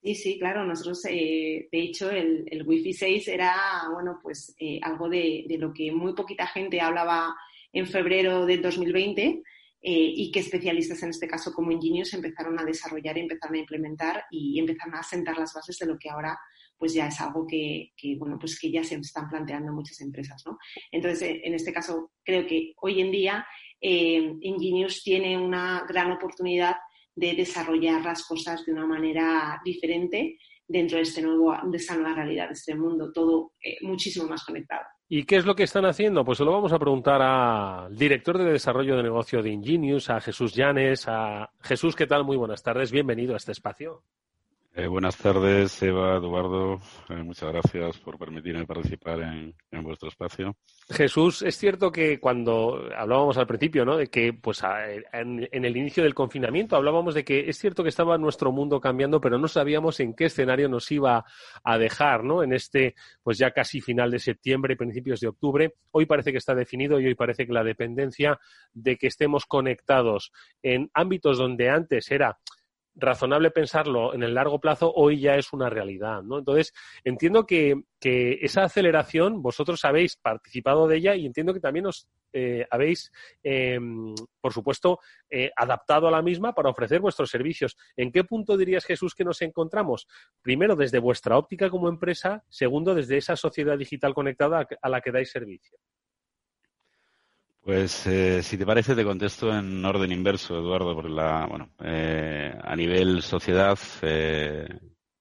Sí, 0.00 0.14
sí, 0.14 0.38
claro. 0.38 0.64
Nosotros, 0.64 1.02
de 1.02 1.66
hecho, 1.72 2.08
el, 2.08 2.44
el, 2.48 2.62
Wi-Fi 2.64 2.92
6 2.92 3.26
era, 3.26 3.52
bueno, 3.92 4.20
pues 4.22 4.54
algo 4.82 5.08
de, 5.08 5.44
de, 5.48 5.58
lo 5.58 5.72
que 5.72 5.90
muy 5.90 6.14
poquita 6.14 6.46
gente 6.46 6.80
hablaba 6.80 7.34
en 7.72 7.88
febrero 7.88 8.46
del 8.46 8.62
2020 8.62 9.42
y 9.80 10.30
que 10.30 10.38
especialistas, 10.38 11.02
en 11.02 11.10
este 11.10 11.26
caso 11.26 11.52
como 11.52 11.72
ingenieros, 11.72 12.14
empezaron 12.14 12.60
a 12.60 12.64
desarrollar, 12.64 13.18
empezaron 13.18 13.56
a 13.56 13.58
implementar 13.58 14.24
y 14.30 14.56
empezaron 14.60 14.94
a 14.94 15.02
sentar 15.02 15.36
las 15.36 15.52
bases 15.52 15.76
de 15.80 15.86
lo 15.86 15.98
que 15.98 16.10
ahora 16.10 16.38
pues 16.78 16.94
ya 16.94 17.08
es 17.08 17.20
algo 17.20 17.46
que, 17.46 17.92
bueno, 18.18 18.38
pues 18.38 18.58
que 18.58 18.70
ya 18.70 18.82
se 18.84 18.96
están 18.96 19.28
planteando 19.28 19.72
muchas 19.72 20.00
empresas, 20.00 20.42
¿no? 20.46 20.58
Entonces, 20.90 21.22
eh, 21.22 21.40
en 21.44 21.54
este 21.54 21.72
caso, 21.72 22.12
creo 22.22 22.46
que 22.46 22.74
hoy 22.80 23.00
en 23.00 23.10
día 23.10 23.46
eh, 23.80 24.34
Ingenious 24.40 25.02
tiene 25.02 25.38
una 25.38 25.84
gran 25.88 26.12
oportunidad 26.12 26.76
de 27.14 27.34
desarrollar 27.34 28.04
las 28.04 28.24
cosas 28.24 28.64
de 28.64 28.72
una 28.72 28.86
manera 28.86 29.60
diferente 29.64 30.38
dentro 30.66 30.96
de, 30.96 31.02
este 31.02 31.22
nuevo, 31.22 31.54
de 31.64 31.76
esta 31.76 31.94
nueva 31.94 32.14
realidad, 32.14 32.48
de 32.48 32.54
este 32.54 32.74
mundo, 32.74 33.12
todo 33.12 33.52
eh, 33.62 33.76
muchísimo 33.82 34.26
más 34.26 34.44
conectado. 34.44 34.84
¿Y 35.08 35.24
qué 35.24 35.36
es 35.36 35.44
lo 35.44 35.54
que 35.54 35.64
están 35.64 35.84
haciendo? 35.84 36.24
Pues 36.24 36.38
se 36.38 36.44
lo 36.44 36.52
vamos 36.52 36.72
a 36.72 36.78
preguntar 36.78 37.20
al 37.20 37.94
director 37.94 38.38
de 38.38 38.50
desarrollo 38.50 38.96
de 38.96 39.02
negocio 39.02 39.42
de 39.42 39.50
Ingenious, 39.50 40.08
a 40.08 40.20
Jesús 40.20 40.54
Llanes. 40.54 41.04
A 41.06 41.50
Jesús, 41.60 41.94
¿qué 41.94 42.06
tal? 42.06 42.24
Muy 42.24 42.36
buenas 42.36 42.62
tardes, 42.62 42.90
bienvenido 42.90 43.34
a 43.34 43.36
este 43.36 43.52
espacio. 43.52 44.02
Eh, 44.76 44.88
buenas 44.88 45.16
tardes, 45.16 45.80
Eva, 45.84 46.16
Eduardo. 46.16 46.80
Eh, 47.08 47.22
muchas 47.22 47.52
gracias 47.52 47.96
por 47.98 48.18
permitirme 48.18 48.66
participar 48.66 49.20
en, 49.20 49.54
vuestro 49.84 50.08
espacio. 50.08 50.56
Jesús, 50.90 51.42
es 51.42 51.56
cierto 51.56 51.92
que 51.92 52.18
cuando 52.18 52.88
hablábamos 52.96 53.38
al 53.38 53.46
principio, 53.46 53.84
¿no? 53.84 53.96
De 53.96 54.08
que, 54.08 54.32
pues, 54.32 54.62
en, 55.12 55.48
el 55.52 55.76
inicio 55.76 56.02
del 56.02 56.12
confinamiento 56.12 56.74
hablábamos 56.74 57.14
de 57.14 57.24
que 57.24 57.48
es 57.48 57.56
cierto 57.56 57.84
que 57.84 57.88
estaba 57.88 58.18
nuestro 58.18 58.50
mundo 58.50 58.80
cambiando, 58.80 59.20
pero 59.20 59.38
no 59.38 59.46
sabíamos 59.46 60.00
en 60.00 60.12
qué 60.12 60.24
escenario 60.24 60.68
nos 60.68 60.90
iba 60.90 61.24
a 61.62 61.78
dejar, 61.78 62.24
¿no? 62.24 62.42
En 62.42 62.52
este, 62.52 62.96
pues, 63.22 63.38
ya 63.38 63.52
casi 63.52 63.80
final 63.80 64.10
de 64.10 64.18
septiembre, 64.18 64.76
principios 64.76 65.20
de 65.20 65.28
octubre. 65.28 65.74
Hoy 65.92 66.06
parece 66.06 66.32
que 66.32 66.38
está 66.38 66.52
definido 66.52 66.98
y 66.98 67.06
hoy 67.06 67.14
parece 67.14 67.46
que 67.46 67.52
la 67.52 67.62
dependencia 67.62 68.40
de 68.72 68.96
que 68.96 69.06
estemos 69.06 69.46
conectados 69.46 70.32
en 70.64 70.90
ámbitos 70.94 71.38
donde 71.38 71.70
antes 71.70 72.10
era 72.10 72.38
razonable 72.96 73.50
pensarlo 73.50 74.14
en 74.14 74.22
el 74.22 74.34
largo 74.34 74.60
plazo, 74.60 74.92
hoy 74.94 75.20
ya 75.20 75.36
es 75.36 75.52
una 75.52 75.68
realidad, 75.68 76.22
¿no? 76.22 76.38
Entonces, 76.38 76.72
entiendo 77.04 77.46
que, 77.46 77.82
esa 78.06 78.64
aceleración, 78.64 79.40
vosotros 79.40 79.82
habéis 79.86 80.16
participado 80.16 80.86
de 80.86 80.98
ella 80.98 81.14
y 81.14 81.24
entiendo 81.24 81.54
que 81.54 81.60
también 81.60 81.86
os 81.86 82.06
eh, 82.34 82.66
habéis, 82.70 83.10
em, 83.42 84.14
por 84.42 84.52
supuesto, 84.52 84.98
eh, 85.30 85.50
adaptado 85.56 86.06
a 86.06 86.10
la 86.10 86.20
misma 86.20 86.54
para 86.54 86.68
ofrecer 86.68 87.00
vuestros 87.00 87.30
servicios. 87.30 87.78
¿En 87.96 88.12
qué 88.12 88.22
punto 88.22 88.58
dirías, 88.58 88.84
Jesús, 88.84 89.14
que 89.14 89.24
nos 89.24 89.40
encontramos? 89.40 90.06
Primero, 90.42 90.76
desde 90.76 90.98
vuestra 90.98 91.38
óptica 91.38 91.70
como 91.70 91.88
empresa, 91.88 92.44
segundo, 92.50 92.94
desde 92.94 93.16
esa 93.16 93.36
sociedad 93.36 93.78
digital 93.78 94.12
conectada 94.12 94.68
a 94.82 94.88
la 94.90 95.00
que 95.00 95.10
dais 95.10 95.30
servicio. 95.30 95.78
Pues 97.64 98.06
eh, 98.06 98.42
si 98.42 98.58
te 98.58 98.66
parece 98.66 98.94
te 98.94 99.04
contesto 99.04 99.50
en 99.50 99.82
orden 99.82 100.12
inverso, 100.12 100.58
Eduardo, 100.58 100.94
porque 100.94 101.08
la, 101.08 101.46
bueno, 101.46 101.70
eh, 101.82 102.54
a 102.62 102.76
nivel 102.76 103.22
sociedad, 103.22 103.78
eh, 104.02 104.68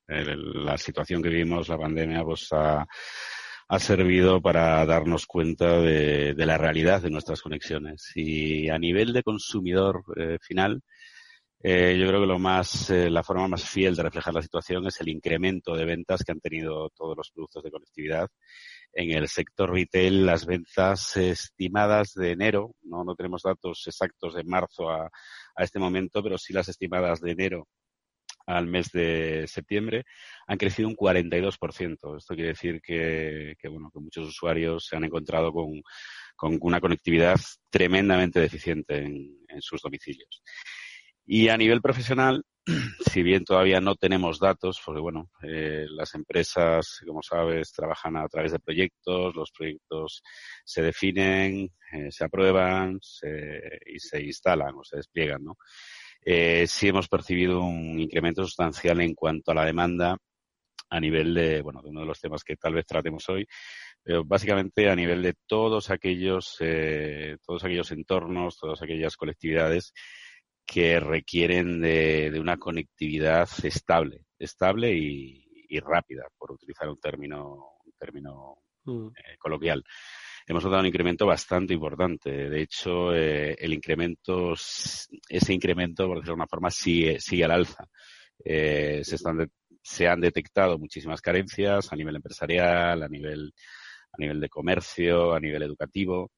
la 0.08 0.78
situación 0.78 1.24
que 1.24 1.30
vivimos, 1.30 1.70
la 1.70 1.78
pandemia, 1.78 2.22
pues 2.26 2.50
ha, 2.52 2.86
ha 3.70 3.80
servido 3.80 4.42
para 4.42 4.86
darnos 4.86 5.26
cuenta 5.26 5.80
de, 5.80 6.34
de, 6.34 6.46
la 6.46 6.58
realidad 6.58 7.02
de 7.02 7.12
nuestras 7.12 7.42
conexiones. 7.42 8.12
Y 8.14 8.68
a 8.68 8.78
nivel 8.78 9.14
de 9.14 9.24
consumidor 9.24 10.04
final, 10.42 10.82
yo 11.64 12.08
creo 12.08 12.20
que 12.20 12.28
lo 12.28 12.40
más, 12.40 12.90
la 12.90 13.24
forma 13.24 13.48
más 13.48 13.64
fiel 13.64 13.96
de 13.96 14.04
reflejar 14.04 14.34
la 14.34 14.42
situación 14.42 14.86
es 14.88 15.00
el 15.00 15.08
incremento 15.08 15.78
de 15.78 15.86
ventas 15.86 16.24
que 16.26 16.34
han 16.34 16.42
tenido 16.42 16.90
todos 16.90 17.16
los 17.16 17.32
productos 17.32 17.64
de 17.64 17.72
conectividad 17.72 18.28
en 18.94 19.12
el 19.12 19.28
sector 19.28 19.72
retail 19.72 20.26
las 20.26 20.46
ventas 20.46 21.18
estimadas 21.18 22.14
de 22.14 22.32
enero, 22.32 22.76
no, 22.84 23.04
no 23.04 23.16
tenemos 23.16 23.42
datos 23.44 23.84
exactos 23.88 24.36
de 24.36 24.44
marzo 24.44 24.90
a, 24.90 25.06
a 25.56 25.64
este 25.64 25.80
momento, 25.80 26.22
pero 26.24 26.38
sí 26.38 26.54
las 26.54 26.70
estimadas 26.70 27.20
de 27.22 27.32
enero 27.32 27.68
al 28.46 28.68
mes 28.68 28.92
de 28.92 29.46
septiembre 29.48 30.04
han 30.48 30.58
crecido 30.58 30.88
un 30.88 30.96
42%. 30.96 32.18
Esto 32.18 32.36
quiere 32.36 32.50
decir 32.50 32.82
que, 32.82 33.56
que, 33.60 33.68
bueno, 33.68 33.90
que 33.92 34.00
muchos 34.00 34.28
usuarios 34.28 34.86
se 34.88 34.96
han 34.96 35.06
encontrado 35.06 35.52
con, 35.52 35.82
con 36.36 36.58
una 36.62 36.82
conectividad 36.82 37.40
tremendamente 37.70 38.40
deficiente 38.40 38.98
en, 38.98 39.38
en 39.48 39.62
sus 39.62 39.82
domicilios. 39.82 40.44
Y 41.26 41.50
a 41.50 41.58
nivel 41.58 41.82
profesional, 41.82 42.44
si 43.12 43.24
bien 43.24 43.44
todavía 43.44 43.82
no 43.82 43.96
tenemos 43.96 44.40
datos, 44.40 44.82
porque 44.86 45.02
bueno, 45.02 45.30
eh, 45.42 45.86
las 45.90 46.16
empresas, 46.16 47.00
como 47.06 47.22
sabes, 47.22 47.72
trabajan 47.72 48.18
a 48.18 48.28
través 48.28 48.52
de 48.52 48.60
proyectos, 48.60 49.36
los 49.36 49.52
proyectos 49.52 50.22
se 50.64 50.82
definen, 50.82 51.70
eh, 51.92 52.12
se 52.12 52.26
aprueban 52.26 53.00
y 53.86 54.00
se 54.00 54.22
instalan 54.24 54.76
o 54.76 54.84
se 54.84 54.98
despliegan, 54.98 55.44
¿no? 55.44 55.58
Eh, 56.26 56.66
sí 56.68 56.88
hemos 56.88 57.10
percibido 57.10 57.62
un 57.62 58.00
incremento 58.00 58.44
sustancial 58.44 59.02
en 59.02 59.14
cuanto 59.14 59.52
a 59.52 59.56
la 59.56 59.66
demanda 59.66 60.18
a 60.90 61.00
nivel 61.00 61.34
de, 61.34 61.62
bueno, 61.62 61.82
de 61.82 61.90
uno 61.90 62.02
de 62.02 62.06
los 62.06 62.22
temas 62.22 62.44
que 62.44 62.56
tal 62.56 62.76
vez 62.76 62.86
tratemos 62.86 63.28
hoy, 63.28 63.46
pero 64.02 64.24
básicamente 64.24 64.90
a 64.90 64.96
nivel 64.96 65.22
de 65.22 65.34
todos 65.48 65.90
aquellos, 65.90 66.56
eh, 66.60 67.38
todos 67.46 67.64
aquellos 67.64 67.92
entornos, 67.92 68.58
todas 68.58 68.82
aquellas 68.82 69.18
colectividades 69.18 69.94
que 70.66 71.00
requieren 71.00 71.82
de, 71.82 72.38
una 72.40 72.58
conectividad 72.58 73.50
estable, 73.64 74.26
estable 74.38 74.94
y, 74.94 75.80
rápida, 75.80 76.28
por 76.38 76.52
utilizar 76.52 76.88
un 76.88 77.00
término, 77.00 77.80
un 77.84 77.94
término 77.98 78.58
mm. 78.86 79.08
eh, 79.08 79.38
coloquial. 79.40 79.84
Hemos 80.46 80.64
notado 80.64 80.82
un 80.82 80.88
incremento 80.88 81.26
bastante 81.26 81.74
importante. 81.74 82.30
De 82.50 82.62
hecho, 82.62 83.12
eh, 83.12 83.56
el 83.58 83.74
incremento, 83.74 84.54
ese 84.54 85.54
incremento, 85.54 86.06
por 86.06 86.18
decirlo 86.18 86.36
de 86.36 86.42
una 86.42 86.48
forma, 86.48 86.70
sigue, 86.70 87.20
sigue 87.20 87.46
al 87.46 87.52
alza. 87.52 87.88
Eh, 88.46 89.02
se, 89.04 89.16
están 89.16 89.50
se 89.82 90.08
han 90.08 90.22
detectado 90.22 90.78
muchísimas 90.78 91.22
carencias 91.22 91.92
a 91.92 91.96
nivel 91.96 92.18
empresarial, 92.18 93.02
a 93.02 93.08
nivel, 93.08 93.52
a 94.12 94.18
nivel 94.20 94.40
de 94.40 94.50
comercio, 94.50 95.34
a 95.34 95.40
nivel 95.40 95.64
educativo 95.64 96.32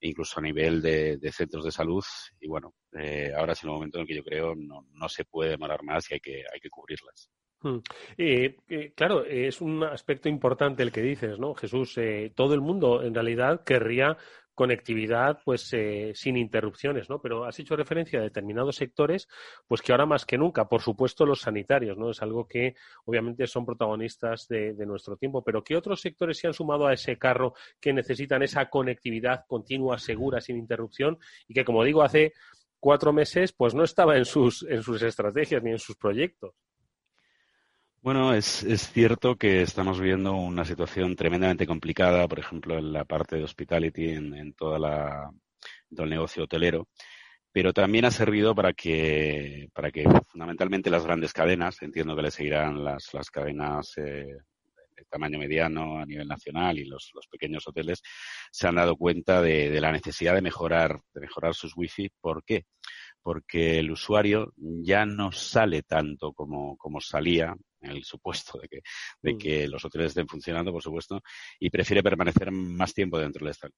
incluso 0.00 0.40
a 0.40 0.42
nivel 0.42 0.80
de, 0.80 1.32
centros 1.32 1.64
de 1.64 1.70
salud. 1.70 2.04
Y 2.40 2.48
bueno, 2.48 2.74
eh, 2.98 3.32
ahora 3.36 3.52
es 3.52 3.62
el 3.62 3.70
momento 3.70 3.98
en 3.98 4.02
el 4.02 4.08
que 4.08 4.16
yo 4.16 4.24
creo 4.24 4.54
no, 4.54 4.86
no 4.92 5.08
se 5.08 5.24
puede 5.24 5.50
demorar 5.50 5.82
más 5.82 6.10
y 6.10 6.14
hay 6.14 6.20
que, 6.20 6.44
hay 6.52 6.60
que 6.60 6.70
cubrirlas. 6.70 7.30
Hmm. 7.62 7.78
Eh, 8.16 8.56
eh, 8.68 8.92
claro, 8.96 9.24
es 9.24 9.60
un 9.60 9.84
aspecto 9.84 10.30
importante 10.30 10.82
el 10.82 10.90
que 10.90 11.02
dices, 11.02 11.38
¿no, 11.38 11.54
Jesús? 11.54 11.98
todo 12.34 12.54
el 12.54 12.62
mundo 12.62 13.02
en 13.02 13.14
realidad 13.14 13.64
querría 13.64 14.16
conectividad 14.60 15.40
pues 15.42 15.72
eh, 15.72 16.12
sin 16.14 16.36
interrupciones, 16.36 17.08
¿no? 17.08 17.18
Pero 17.22 17.46
has 17.46 17.58
hecho 17.58 17.76
referencia 17.76 18.18
a 18.18 18.22
determinados 18.22 18.76
sectores, 18.76 19.26
pues 19.66 19.80
que 19.80 19.90
ahora 19.90 20.04
más 20.04 20.26
que 20.26 20.36
nunca, 20.36 20.68
por 20.68 20.82
supuesto 20.82 21.24
los 21.24 21.40
sanitarios, 21.40 21.96
¿no? 21.96 22.10
Es 22.10 22.20
algo 22.20 22.46
que 22.46 22.74
obviamente 23.06 23.46
son 23.46 23.64
protagonistas 23.64 24.48
de, 24.48 24.74
nuestro 24.84 25.16
tiempo, 25.16 25.42
pero 25.42 25.64
¿qué 25.64 25.78
otros 25.78 26.02
sectores 26.02 26.36
se 26.36 26.46
han 26.46 26.52
sumado 26.52 26.86
a 26.86 26.92
ese 26.92 27.16
carro 27.16 27.54
que 27.80 27.94
necesitan 27.94 28.42
esa 28.42 28.68
conectividad 28.68 29.46
continua, 29.48 29.98
segura, 29.98 30.42
sin 30.42 30.58
interrupción 30.58 31.18
y 31.48 31.54
que, 31.54 31.64
como 31.64 31.82
digo, 31.82 32.02
hace 32.02 32.34
cuatro 32.78 33.14
meses 33.14 33.52
pues 33.52 33.74
no 33.74 33.82
estaba 33.82 34.18
en 34.18 34.26
sus, 34.26 34.62
en 34.64 34.82
sus 34.82 35.00
estrategias 35.00 35.62
ni 35.62 35.70
en 35.70 35.78
sus 35.78 35.96
proyectos? 35.96 36.52
Bueno, 38.02 38.32
es, 38.32 38.62
es 38.62 38.90
cierto 38.92 39.36
que 39.36 39.60
estamos 39.62 40.00
viendo 40.00 40.32
una 40.32 40.64
situación 40.64 41.14
tremendamente 41.16 41.66
complicada, 41.66 42.26
por 42.28 42.38
ejemplo, 42.38 42.78
en 42.78 42.92
la 42.92 43.04
parte 43.04 43.36
de 43.36 43.44
hospitality, 43.44 44.08
en, 44.10 44.34
en 44.34 44.54
toda 44.54 44.78
la, 44.78 45.30
todo 45.94 46.04
el 46.04 46.10
negocio 46.10 46.44
hotelero, 46.44 46.88
pero 47.52 47.72
también 47.74 48.06
ha 48.06 48.10
servido 48.10 48.54
para 48.54 48.72
que, 48.72 49.68
para 49.74 49.90
que 49.90 50.04
fundamentalmente 50.28 50.90
las 50.90 51.04
grandes 51.04 51.32
cadenas, 51.34 51.82
entiendo 51.82 52.16
que 52.16 52.22
le 52.22 52.30
seguirán 52.30 52.82
las, 52.82 53.12
las 53.12 53.30
cadenas 53.30 53.92
eh, 53.98 54.28
tamaño 55.10 55.38
mediano 55.38 55.98
a 55.98 56.06
nivel 56.06 56.28
nacional 56.28 56.78
y 56.78 56.84
los, 56.84 57.12
pequeños 57.30 57.66
hoteles 57.66 58.02
se 58.50 58.66
han 58.66 58.76
dado 58.76 58.96
cuenta 58.96 59.42
de, 59.42 59.80
la 59.80 59.92
necesidad 59.92 60.34
de 60.34 60.42
mejorar, 60.42 61.00
de 61.12 61.20
mejorar 61.20 61.54
sus 61.54 61.76
wifi. 61.76 62.08
¿Por 62.20 62.44
qué? 62.44 62.64
Porque 63.22 63.78
el 63.78 63.90
usuario 63.90 64.52
ya 64.56 65.04
no 65.04 65.32
sale 65.32 65.82
tanto 65.82 66.32
como, 66.32 66.76
como 66.78 67.00
salía 67.00 67.54
en 67.80 67.90
el 67.92 68.04
supuesto 68.04 68.58
de 68.58 68.68
que, 68.68 68.80
de 69.22 69.34
mm. 69.34 69.38
que 69.38 69.68
los 69.68 69.84
hoteles 69.84 70.08
estén 70.08 70.28
funcionando, 70.28 70.72
por 70.72 70.82
supuesto, 70.82 71.20
y 71.58 71.70
prefiere 71.70 72.02
permanecer 72.02 72.50
más 72.50 72.94
tiempo 72.94 73.18
dentro 73.18 73.44
del 73.44 73.52
estadio 73.52 73.76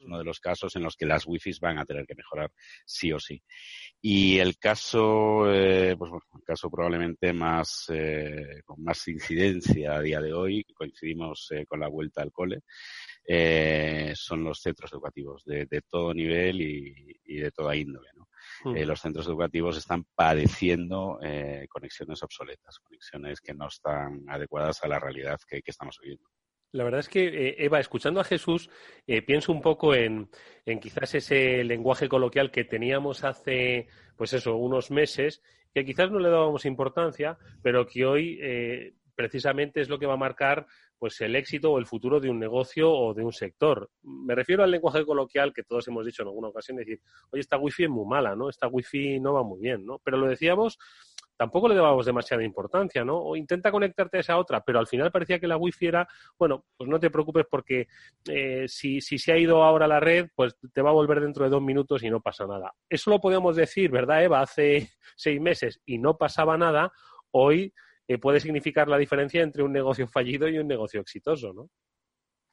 uno 0.00 0.18
de 0.18 0.24
los 0.24 0.40
casos 0.40 0.74
en 0.76 0.82
los 0.82 0.96
que 0.96 1.06
las 1.06 1.26
wifi 1.26 1.52
van 1.60 1.78
a 1.78 1.84
tener 1.84 2.06
que 2.06 2.14
mejorar 2.14 2.50
sí 2.84 3.12
o 3.12 3.18
sí. 3.18 3.42
Y 4.00 4.38
el 4.38 4.58
caso, 4.58 5.52
eh, 5.52 5.96
pues 5.96 6.10
el 6.12 6.44
caso 6.44 6.70
probablemente 6.70 7.32
más 7.32 7.86
eh, 7.88 8.62
con 8.64 8.82
más 8.82 9.06
incidencia 9.08 9.94
a 9.94 10.00
día 10.00 10.20
de 10.20 10.32
hoy, 10.32 10.64
coincidimos 10.74 11.48
eh, 11.50 11.66
con 11.66 11.80
la 11.80 11.88
vuelta 11.88 12.22
al 12.22 12.32
cole, 12.32 12.62
son 14.14 14.44
los 14.44 14.60
centros 14.60 14.92
educativos 14.92 15.44
de, 15.44 15.82
todo 15.88 16.14
nivel 16.14 16.60
y, 16.60 17.36
de 17.40 17.50
toda 17.50 17.76
índole. 17.76 18.08
Mm. 18.64 18.76
los 18.86 19.00
centros 19.00 19.26
educativos 19.26 19.76
están 19.76 20.04
padeciendo 20.14 21.18
conexiones 21.68 22.22
obsoletas, 22.22 22.78
conexiones 22.78 23.40
que 23.40 23.54
no 23.54 23.66
están 23.68 24.24
adecuadas 24.28 24.82
a 24.84 24.88
la 24.88 25.00
realidad 25.00 25.38
que 25.48 25.62
estamos 25.66 25.98
viviendo. 26.00 26.28
La 26.76 26.84
verdad 26.84 27.00
es 27.00 27.08
que, 27.08 27.26
eh, 27.26 27.56
Eva, 27.58 27.80
escuchando 27.80 28.20
a 28.20 28.24
Jesús, 28.24 28.68
eh, 29.06 29.22
pienso 29.22 29.50
un 29.50 29.62
poco 29.62 29.94
en, 29.94 30.28
quizás 30.80 31.14
ese 31.14 31.64
lenguaje 31.64 32.08
coloquial 32.08 32.50
que 32.50 32.64
teníamos 32.64 33.24
hace, 33.24 33.88
pues 34.16 34.34
eso, 34.34 34.56
unos 34.56 34.90
meses, 34.90 35.42
que 35.72 35.86
quizás 35.86 36.10
no 36.10 36.18
le 36.18 36.28
dábamos 36.28 36.66
importancia, 36.66 37.38
pero 37.62 37.86
que 37.86 38.04
hoy 38.04 38.38
eh, 38.42 38.94
precisamente 39.14 39.80
es 39.80 39.88
lo 39.88 39.98
que 39.98 40.06
va 40.06 40.14
a 40.14 40.18
marcar 40.18 40.66
pues 40.98 41.20
el 41.20 41.36
éxito 41.36 41.72
o 41.72 41.78
el 41.78 41.86
futuro 41.86 42.20
de 42.20 42.30
un 42.30 42.38
negocio 42.38 42.90
o 42.90 43.14
de 43.14 43.24
un 43.24 43.32
sector. 43.32 43.90
Me 44.02 44.34
refiero 44.34 44.62
al 44.62 44.70
lenguaje 44.70 45.04
coloquial 45.04 45.52
que 45.52 45.62
todos 45.62 45.86
hemos 45.88 46.04
dicho 46.04 46.22
en 46.22 46.28
alguna 46.28 46.48
ocasión, 46.48 46.76
decir, 46.76 47.00
oye, 47.30 47.40
esta 47.40 47.58
wifi 47.58 47.84
es 47.84 47.90
muy 47.90 48.06
mala, 48.06 48.34
¿no? 48.34 48.48
Esta 48.48 48.68
wifi 48.68 49.20
no 49.20 49.34
va 49.34 49.42
muy 49.42 49.60
bien, 49.60 49.84
¿no? 49.84 50.00
Pero 50.04 50.16
lo 50.16 50.26
decíamos 50.26 50.78
tampoco 51.36 51.68
le 51.68 51.74
dábamos 51.74 52.06
demasiada 52.06 52.42
importancia, 52.42 53.04
¿no? 53.04 53.18
O 53.18 53.36
intenta 53.36 53.70
conectarte 53.70 54.16
a 54.16 54.20
esa 54.20 54.38
otra, 54.38 54.62
pero 54.62 54.78
al 54.78 54.86
final 54.86 55.12
parecía 55.12 55.38
que 55.38 55.46
la 55.46 55.56
wifi 55.56 55.86
era, 55.86 56.08
bueno, 56.38 56.64
pues 56.76 56.88
no 56.88 56.98
te 56.98 57.10
preocupes 57.10 57.46
porque 57.48 57.88
eh, 58.28 58.64
si, 58.68 59.00
si 59.00 59.18
se 59.18 59.32
ha 59.32 59.38
ido 59.38 59.62
ahora 59.62 59.86
la 59.86 60.00
red, 60.00 60.28
pues 60.34 60.56
te 60.72 60.82
va 60.82 60.90
a 60.90 60.94
volver 60.94 61.20
dentro 61.20 61.44
de 61.44 61.50
dos 61.50 61.62
minutos 61.62 62.02
y 62.02 62.10
no 62.10 62.20
pasa 62.20 62.46
nada. 62.46 62.72
Eso 62.88 63.10
lo 63.10 63.20
podíamos 63.20 63.56
decir, 63.56 63.90
¿verdad, 63.90 64.24
Eva? 64.24 64.40
Hace 64.40 64.90
seis 65.16 65.40
meses 65.40 65.80
y 65.84 65.98
no 65.98 66.16
pasaba 66.16 66.56
nada. 66.56 66.92
Hoy 67.30 67.72
eh, 68.08 68.18
puede 68.18 68.40
significar 68.40 68.88
la 68.88 68.98
diferencia 68.98 69.42
entre 69.42 69.62
un 69.62 69.72
negocio 69.72 70.06
fallido 70.08 70.48
y 70.48 70.58
un 70.58 70.68
negocio 70.68 71.00
exitoso, 71.00 71.52
¿no? 71.52 71.68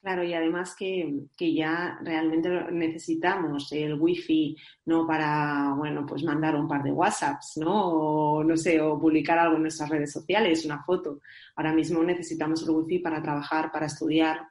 Claro, 0.04 0.22
y 0.22 0.34
además 0.34 0.76
que, 0.76 1.24
ya 1.38 1.98
realmente 2.02 2.50
necesitamos 2.70 3.72
el 3.72 3.94
wifi 3.94 4.54
no 4.84 5.06
para, 5.06 5.72
bueno, 5.78 6.04
pues 6.04 6.22
mandar 6.22 6.56
un 6.56 6.68
par 6.68 6.82
de 6.82 6.92
WhatsApps, 6.92 7.56
¿no? 7.56 7.72
O 7.72 8.44
no 8.44 8.54
sé, 8.54 8.82
o 8.82 9.00
publicar 9.00 9.38
algo 9.38 9.56
en 9.56 9.62
nuestras 9.62 9.88
redes 9.88 10.12
sociales, 10.12 10.66
una 10.66 10.84
foto. 10.84 11.20
Ahora 11.56 11.72
mismo 11.72 12.04
necesitamos 12.04 12.62
el 12.64 12.74
wifi 12.74 12.98
para 12.98 13.22
trabajar, 13.22 13.72
para 13.72 13.86
estudiar, 13.86 14.46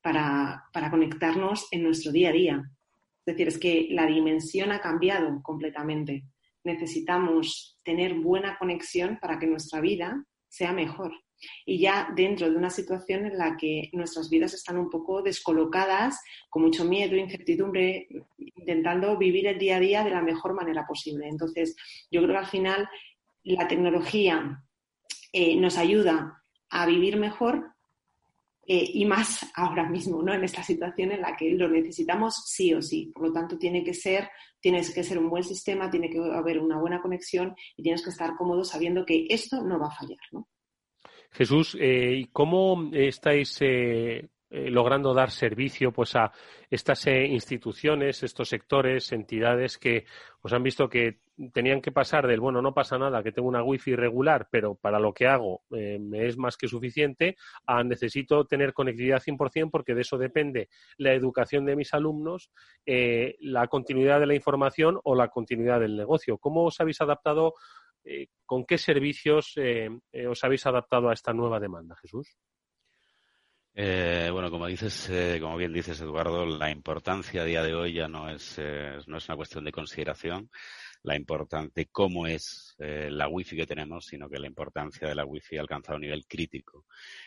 para, 0.00 0.66
para 0.72 0.88
conectarnos 0.88 1.66
en 1.72 1.82
nuestro 1.82 2.12
día 2.12 2.28
a 2.28 2.32
día. 2.32 2.70
Es 3.26 3.34
decir, 3.34 3.48
es 3.48 3.58
que 3.58 3.88
la 3.90 4.06
dimensión 4.06 4.70
ha 4.70 4.80
cambiado 4.80 5.42
completamente. 5.42 6.26
Necesitamos 6.62 7.76
tener 7.82 8.14
buena 8.20 8.56
conexión 8.56 9.18
para 9.20 9.40
que 9.40 9.48
nuestra 9.48 9.80
vida 9.80 10.24
sea 10.52 10.72
mejor 10.72 11.12
y 11.64 11.78
ya 11.78 12.08
dentro 12.14 12.50
de 12.50 12.56
una 12.56 12.70
situación 12.70 13.26
en 13.26 13.38
la 13.38 13.56
que 13.56 13.90
nuestras 13.92 14.30
vidas 14.30 14.54
están 14.54 14.78
un 14.78 14.90
poco 14.90 15.22
descolocadas, 15.22 16.20
con 16.48 16.62
mucho 16.62 16.84
miedo, 16.84 17.16
incertidumbre, 17.16 18.06
intentando 18.38 19.16
vivir 19.16 19.46
el 19.46 19.58
día 19.58 19.76
a 19.76 19.80
día 19.80 20.04
de 20.04 20.10
la 20.10 20.22
mejor 20.22 20.54
manera 20.54 20.86
posible. 20.86 21.28
Entonces, 21.28 21.76
yo 22.10 22.20
creo 22.22 22.34
que 22.34 22.38
al 22.38 22.46
final 22.46 22.88
la 23.44 23.66
tecnología 23.66 24.62
eh, 25.32 25.56
nos 25.56 25.78
ayuda 25.78 26.44
a 26.70 26.86
vivir 26.86 27.16
mejor 27.16 27.71
eh, 28.64 28.90
y 28.94 29.04
más 29.04 29.50
ahora 29.54 29.88
mismo, 29.88 30.22
¿no? 30.22 30.32
En 30.32 30.44
esta 30.44 30.62
situación 30.62 31.12
en 31.12 31.20
la 31.20 31.36
que 31.36 31.50
lo 31.50 31.68
necesitamos 31.68 32.44
sí 32.46 32.72
o 32.72 32.80
sí. 32.80 33.10
Por 33.12 33.26
lo 33.28 33.32
tanto, 33.32 33.58
tiene 33.58 33.82
que 33.82 33.92
ser, 33.92 34.28
tienes 34.60 34.94
que 34.94 35.02
ser 35.02 35.18
un 35.18 35.28
buen 35.28 35.42
sistema, 35.42 35.90
tiene 35.90 36.08
que 36.08 36.18
haber 36.18 36.60
una 36.60 36.78
buena 36.78 37.02
conexión 37.02 37.54
y 37.76 37.82
tienes 37.82 38.02
que 38.02 38.10
estar 38.10 38.36
cómodo 38.36 38.64
sabiendo 38.64 39.04
que 39.04 39.26
esto 39.28 39.62
no 39.62 39.80
va 39.80 39.88
a 39.88 39.96
fallar, 39.96 40.20
¿no? 40.30 40.48
Jesús, 41.32 41.76
eh, 41.80 42.28
¿cómo 42.32 42.90
estáis 42.92 43.56
eh, 43.62 44.28
eh, 44.52 44.70
logrando 44.70 45.14
dar 45.14 45.30
servicio 45.30 45.92
pues 45.92 46.14
a 46.14 46.30
estas 46.70 47.06
instituciones, 47.06 48.22
estos 48.22 48.48
sectores, 48.48 49.10
entidades 49.12 49.78
que 49.78 50.04
os 50.42 50.52
han 50.52 50.62
visto 50.62 50.88
que 50.88 51.20
tenían 51.52 51.80
que 51.80 51.92
pasar 51.92 52.26
del 52.26 52.40
bueno, 52.40 52.60
no 52.60 52.74
pasa 52.74 52.98
nada, 52.98 53.22
que 53.22 53.32
tengo 53.32 53.48
una 53.48 53.62
wifi 53.62 53.96
regular, 53.96 54.48
pero 54.50 54.74
para 54.74 55.00
lo 55.00 55.12
que 55.12 55.26
hago 55.26 55.62
me 55.70 56.26
es 56.26 56.36
más 56.36 56.56
que 56.56 56.68
suficiente, 56.68 57.36
a 57.66 57.82
necesito 57.82 58.44
tener 58.44 58.72
conectividad 58.72 59.22
100% 59.22 59.70
porque 59.70 59.94
de 59.94 60.02
eso 60.02 60.18
depende 60.18 60.68
la 60.98 61.12
educación 61.12 61.64
de 61.64 61.76
mis 61.76 61.94
alumnos, 61.94 62.50
la 62.84 63.66
continuidad 63.68 64.20
de 64.20 64.26
la 64.26 64.34
información 64.34 65.00
o 65.04 65.14
la 65.14 65.28
continuidad 65.28 65.80
del 65.80 65.96
negocio. 65.96 66.38
¿Cómo 66.38 66.64
os 66.64 66.80
habéis 66.80 67.00
adaptado 67.00 67.54
eh, 68.04 68.28
¿con 68.44 68.64
qué 68.64 68.78
servicios 68.78 69.52
eh, 69.56 69.88
eh, 70.12 70.26
os 70.26 70.42
habéis 70.42 70.66
adaptado 70.66 71.08
a 71.08 71.12
esta 71.12 71.32
nueva 71.32 71.60
demanda, 71.60 71.96
Jesús? 71.96 72.36
Bueno, 73.74 74.50
como 74.50 74.66
dices, 74.66 75.10
como 75.40 75.56
bien 75.56 75.72
dices, 75.72 76.00
Eduardo, 76.00 76.46
la 76.46 76.70
importancia 76.70 77.42
a 77.42 77.44
día 77.44 77.62
de 77.62 77.74
hoy 77.74 77.94
ya 77.94 78.08
no 78.08 78.28
es, 78.28 78.58
no 79.06 79.16
es 79.16 79.28
una 79.28 79.36
cuestión 79.36 79.64
de 79.64 79.72
consideración, 79.72 80.50
la 81.04 81.16
importante 81.16 81.86
cómo 81.90 82.26
es 82.26 82.74
la 82.78 83.28
wifi 83.28 83.56
que 83.56 83.66
tenemos, 83.66 84.06
sino 84.06 84.28
que 84.28 84.38
la 84.38 84.46
importancia 84.46 85.08
de 85.08 85.14
la 85.14 85.24
wifi 85.24 85.56
ha 85.56 85.60
alcanzado 85.60 85.96
un 85.96 86.02
nivel 86.02 86.26
crítico. 86.26 86.84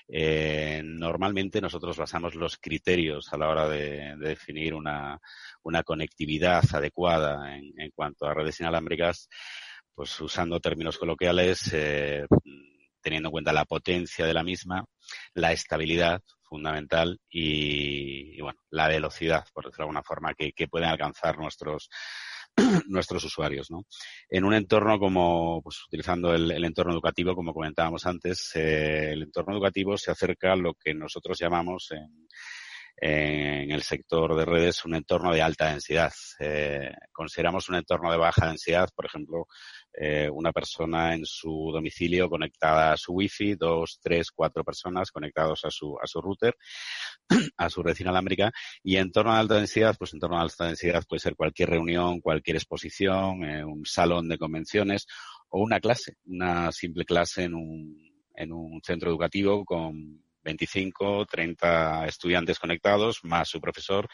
normalmente 0.08 1.62
nosotros 1.62 1.98
basamos 1.98 2.36
los 2.36 2.58
criterios 2.58 3.32
a 3.34 3.38
la 3.38 3.50
hora 3.50 3.68
de, 3.68 4.16
definir 4.18 4.74
una, 4.74 5.20
conectividad 5.84 6.64
adecuada 6.74 7.56
en, 7.58 7.92
cuanto 7.94 8.26
a 8.26 8.34
redes 8.34 8.60
inalámbricas 8.60 9.30
pues 9.94 10.20
usando 10.20 10.60
términos 10.60 10.98
coloquiales, 10.98 11.72
eh, 11.74 12.26
teniendo 13.02 13.30
en 13.30 13.32
cuenta 13.32 13.54
la 13.54 13.64
potencia 13.64 14.26
de 14.26 14.34
la 14.34 14.44
misma, 14.44 14.86
la 15.34 15.54
estabilidad 15.54 16.22
fundamental 16.46 17.20
y, 17.30 18.40
bueno, 18.42 18.60
la 18.70 18.88
velocidad, 18.88 19.46
por 19.54 19.66
decirlo 19.66 19.84
de 19.84 19.88
alguna 19.88 20.04
forma, 20.04 20.34
que, 20.34 20.68
pueden 20.68 20.90
alcanzar 20.90 21.38
nuestros 21.38 21.90
nuestros 22.88 23.24
usuarios, 23.26 23.70
¿no? 23.70 23.86
En 24.30 24.46
un 24.46 24.54
entorno 24.54 24.98
como, 24.98 25.62
pues 25.62 25.84
utilizando 25.88 26.34
el, 26.34 26.64
entorno 26.64 26.94
educativo, 26.94 27.36
como 27.36 27.54
comentábamos 27.54 28.06
antes, 28.06 28.52
eh, 28.56 29.12
el 29.12 29.24
entorno 29.24 29.54
educativo 29.54 29.98
se 29.98 30.12
acerca 30.12 30.54
a 30.54 30.56
lo 30.56 30.74
que 30.74 30.94
nosotros 30.94 31.38
llamamos 31.40 31.92
en, 31.92 32.28
en 32.98 33.72
el 33.72 33.84
sector 33.84 34.36
de 34.36 34.46
redes 34.46 34.86
un 34.86 34.96
entorno 34.96 35.34
de 35.34 35.42
alta 35.42 35.70
densidad. 35.70 36.14
Eh, 36.40 36.92
consideramos 37.12 37.68
un 37.70 37.76
entorno 37.76 38.12
de 38.12 38.18
baja 38.18 38.48
densidad, 38.48 38.90
por 38.96 39.06
ejemplo, 39.06 39.48
eh, 39.98 40.30
una 40.30 40.52
persona 40.52 41.14
en 41.14 41.26
su 41.26 41.72
domicilio 41.72 42.30
conectada 42.30 42.94
a 42.94 42.98
su 42.98 43.14
wifi, 43.14 43.56
dos, 43.56 44.00
tres, 44.02 44.32
cuatro 44.32 44.64
personas 44.64 45.12
conectados 45.12 45.64
a 45.66 45.72
su, 45.72 45.98
a 46.02 46.06
su 46.06 46.22
router, 46.22 46.56
a 47.58 47.70
su 47.70 47.82
red 47.82 47.96
inalámbrica, 48.00 48.52
y 48.84 48.98
en 48.98 49.12
torno 49.12 49.32
a 49.32 49.40
alta 49.40 49.56
densidad, 49.56 49.96
pues 49.98 50.14
en 50.14 50.20
torno 50.20 50.38
a 50.38 50.42
alta 50.42 50.66
densidad 50.66 51.04
puede 51.08 51.20
ser 51.20 51.36
cualquier 51.36 51.70
reunión, 51.70 52.20
cualquier 52.20 52.58
exposición, 52.58 53.44
eh, 53.44 53.64
un 53.64 53.86
salón 53.86 54.28
de 54.28 54.38
convenciones 54.38 55.08
o 55.50 55.62
una 55.62 55.80
clase, 55.80 56.18
una 56.26 56.72
simple 56.72 57.06
clase 57.06 57.44
en 57.44 57.56
un, 57.56 57.98
en 58.36 58.52
un 58.52 58.82
centro 58.84 59.10
educativo 59.10 59.64
con 59.64 60.24
25, 60.44 61.26
30 61.26 62.06
estudiantes 62.06 62.60
conectados, 62.60 63.24
más 63.24 63.50
su 63.50 63.60
profesor, 63.60 64.08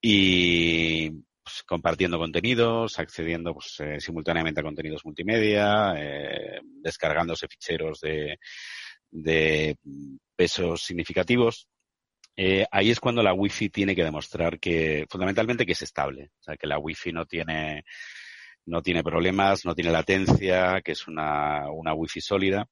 y 0.00 1.10
pues, 1.42 1.62
compartiendo 1.64 2.18
contenidos, 2.18 2.98
accediendo 2.98 3.54
pues, 3.54 3.80
eh, 3.80 4.00
simultáneamente 4.00 4.60
a 4.60 4.64
contenidos 4.64 5.04
multimedia, 5.04 5.94
eh, 5.96 6.60
descargándose 6.62 7.48
ficheros 7.48 8.00
de, 8.00 8.38
de 9.10 9.76
pesos 10.36 10.82
significativos. 10.82 11.68
Eh, 12.36 12.64
ahí 12.70 12.90
es 12.90 13.00
cuando 13.00 13.22
la 13.22 13.34
Wi-Fi 13.34 13.70
tiene 13.70 13.94
que 13.94 14.04
demostrar 14.04 14.58
que, 14.58 15.06
fundamentalmente, 15.10 15.66
que 15.66 15.72
es 15.72 15.82
estable. 15.82 16.30
O 16.40 16.42
sea, 16.42 16.56
que 16.56 16.66
la 16.66 16.78
Wi-Fi 16.78 17.12
no 17.12 17.26
tiene, 17.26 17.84
no 18.66 18.80
tiene 18.82 19.02
problemas, 19.02 19.64
no 19.64 19.74
tiene 19.74 19.90
latencia, 19.90 20.80
que 20.82 20.92
es 20.92 21.06
una, 21.08 21.70
una 21.70 21.92
Wi-Fi 21.94 22.20
sólida. 22.20 22.66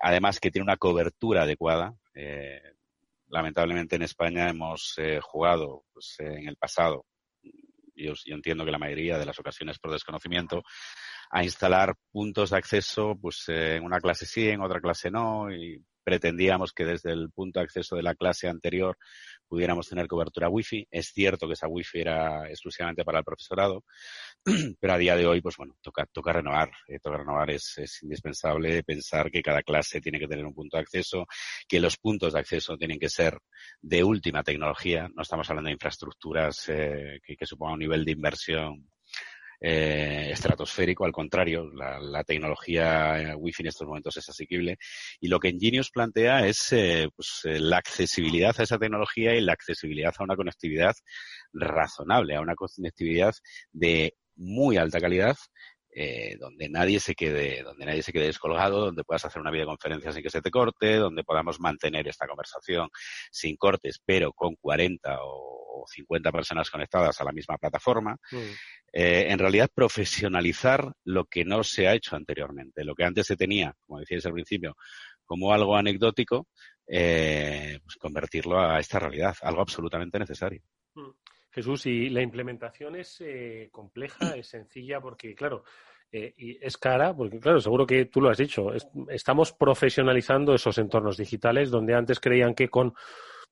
Además 0.00 0.40
que 0.40 0.50
tiene 0.50 0.64
una 0.64 0.78
cobertura 0.78 1.42
adecuada. 1.42 1.94
Lamentablemente 3.28 3.96
en 3.96 4.02
España 4.02 4.48
hemos 4.48 4.96
jugado 5.20 5.84
pues, 5.92 6.16
en 6.18 6.48
el 6.48 6.56
pasado, 6.56 7.06
yo, 7.94 8.12
entiendo 8.26 8.64
que 8.64 8.70
la 8.70 8.78
mayoría 8.78 9.18
de 9.18 9.26
las 9.26 9.38
ocasiones 9.38 9.78
por 9.78 9.92
desconocimiento, 9.92 10.62
a 11.30 11.42
instalar 11.42 11.94
puntos 12.12 12.50
de 12.50 12.58
acceso 12.58 13.16
pues 13.20 13.44
en 13.48 13.84
una 13.84 14.00
clase 14.00 14.26
sí, 14.26 14.48
en 14.48 14.62
otra 14.62 14.80
clase 14.80 15.10
no, 15.10 15.50
y 15.52 15.82
pretendíamos 16.04 16.72
que 16.72 16.84
desde 16.84 17.12
el 17.12 17.30
punto 17.30 17.60
de 17.60 17.64
acceso 17.64 17.96
de 17.96 18.02
la 18.02 18.14
clase 18.14 18.48
anterior 18.48 18.98
pudiéramos 19.48 19.88
tener 19.88 20.06
cobertura 20.06 20.48
wifi. 20.48 20.86
Es 20.90 21.08
cierto 21.08 21.46
que 21.46 21.54
esa 21.54 21.68
wifi 21.68 22.00
era 22.00 22.48
exclusivamente 22.48 23.04
para 23.04 23.18
el 23.18 23.24
profesorado, 23.24 23.84
pero 24.80 24.92
a 24.92 24.98
día 24.98 25.16
de 25.16 25.26
hoy, 25.26 25.40
pues 25.40 25.56
bueno, 25.56 25.76
toca, 25.80 26.06
toca 26.06 26.32
renovar. 26.32 26.70
Eh, 26.88 26.98
toca 27.00 27.18
renovar 27.18 27.50
es, 27.50 27.78
es, 27.78 28.02
indispensable 28.02 28.82
pensar 28.82 29.30
que 29.30 29.42
cada 29.42 29.62
clase 29.62 30.00
tiene 30.00 30.18
que 30.18 30.28
tener 30.28 30.44
un 30.44 30.54
punto 30.54 30.76
de 30.76 30.82
acceso, 30.82 31.26
que 31.68 31.80
los 31.80 31.96
puntos 31.96 32.32
de 32.32 32.40
acceso 32.40 32.76
tienen 32.76 32.98
que 32.98 33.08
ser 33.08 33.38
de 33.80 34.04
última 34.04 34.42
tecnología. 34.42 35.08
No 35.14 35.22
estamos 35.22 35.48
hablando 35.50 35.68
de 35.68 35.74
infraestructuras 35.74 36.68
eh, 36.68 37.20
que, 37.22 37.36
que 37.36 37.46
supongan 37.46 37.74
un 37.74 37.80
nivel 37.80 38.04
de 38.04 38.12
inversión 38.12 38.93
eh, 39.60 40.30
estratosférico, 40.32 41.04
al 41.04 41.12
contrario, 41.12 41.70
la, 41.72 42.24
tecnología 42.24 43.20
eh, 43.20 43.34
Wi-Fi 43.34 43.62
en 43.62 43.68
estos 43.68 43.86
momentos 43.86 44.16
es 44.16 44.28
asequible. 44.28 44.78
Y 45.20 45.28
lo 45.28 45.38
que 45.38 45.48
Enginius 45.48 45.90
plantea 45.90 46.46
es 46.46 46.72
eh, 46.72 47.08
pues, 47.14 47.40
eh, 47.44 47.60
la 47.60 47.78
accesibilidad 47.78 48.54
a 48.58 48.62
esa 48.62 48.78
tecnología 48.78 49.34
y 49.34 49.40
la 49.40 49.52
accesibilidad 49.52 50.14
a 50.18 50.24
una 50.24 50.36
conectividad 50.36 50.94
razonable, 51.52 52.36
a 52.36 52.40
una 52.40 52.54
conectividad 52.54 53.34
de 53.72 54.14
muy 54.36 54.76
alta 54.76 55.00
calidad 55.00 55.36
eh, 55.96 56.36
donde 56.40 56.68
nadie 56.68 56.98
se 56.98 57.14
quede, 57.14 57.62
donde 57.62 57.86
nadie 57.86 58.02
se 58.02 58.12
quede 58.12 58.26
descolgado, 58.26 58.80
donde 58.80 59.04
puedas 59.04 59.24
hacer 59.24 59.40
una 59.40 59.52
videoconferencia 59.52 60.10
sin 60.10 60.22
que 60.24 60.30
se 60.30 60.42
te 60.42 60.50
corte, 60.50 60.96
donde 60.96 61.22
podamos 61.22 61.60
mantener 61.60 62.08
esta 62.08 62.26
conversación 62.26 62.88
sin 63.30 63.56
cortes, 63.56 64.00
pero 64.04 64.32
con 64.32 64.56
40 64.56 65.18
o 65.22 65.84
50 65.86 66.32
personas 66.32 66.68
conectadas 66.68 67.20
a 67.20 67.24
la 67.24 67.32
misma 67.32 67.58
plataforma. 67.58 68.16
Mm. 68.32 68.36
Eh, 68.92 69.26
en 69.30 69.38
realidad, 69.38 69.70
profesionalizar 69.72 70.92
lo 71.04 71.26
que 71.26 71.44
no 71.44 71.62
se 71.62 71.86
ha 71.86 71.94
hecho 71.94 72.16
anteriormente. 72.16 72.84
Lo 72.84 72.94
que 72.94 73.04
antes 73.04 73.26
se 73.26 73.36
tenía, 73.36 73.74
como 73.86 74.00
decíais 74.00 74.26
al 74.26 74.32
principio, 74.32 74.76
como 75.24 75.52
algo 75.52 75.76
anecdótico, 75.76 76.48
eh, 76.86 77.78
pues 77.84 77.96
convertirlo 77.96 78.60
a 78.60 78.78
esta 78.80 78.98
realidad, 78.98 79.36
algo 79.42 79.62
absolutamente 79.62 80.18
necesario. 80.18 80.62
Jesús, 81.54 81.86
y 81.86 82.10
la 82.10 82.20
implementación 82.20 82.96
es 82.96 83.20
eh, 83.20 83.68
compleja, 83.70 84.36
es 84.36 84.48
sencilla, 84.48 85.00
porque, 85.00 85.36
claro, 85.36 85.62
eh, 86.10 86.34
y 86.36 86.64
es 86.64 86.76
cara, 86.76 87.14
porque, 87.14 87.38
claro, 87.38 87.60
seguro 87.60 87.86
que 87.86 88.06
tú 88.06 88.20
lo 88.20 88.28
has 88.28 88.38
dicho, 88.38 88.72
estamos 89.08 89.52
profesionalizando 89.52 90.52
esos 90.52 90.76
entornos 90.78 91.16
digitales 91.16 91.70
donde 91.70 91.94
antes 91.94 92.18
creían 92.18 92.54
que 92.54 92.68
con 92.68 92.94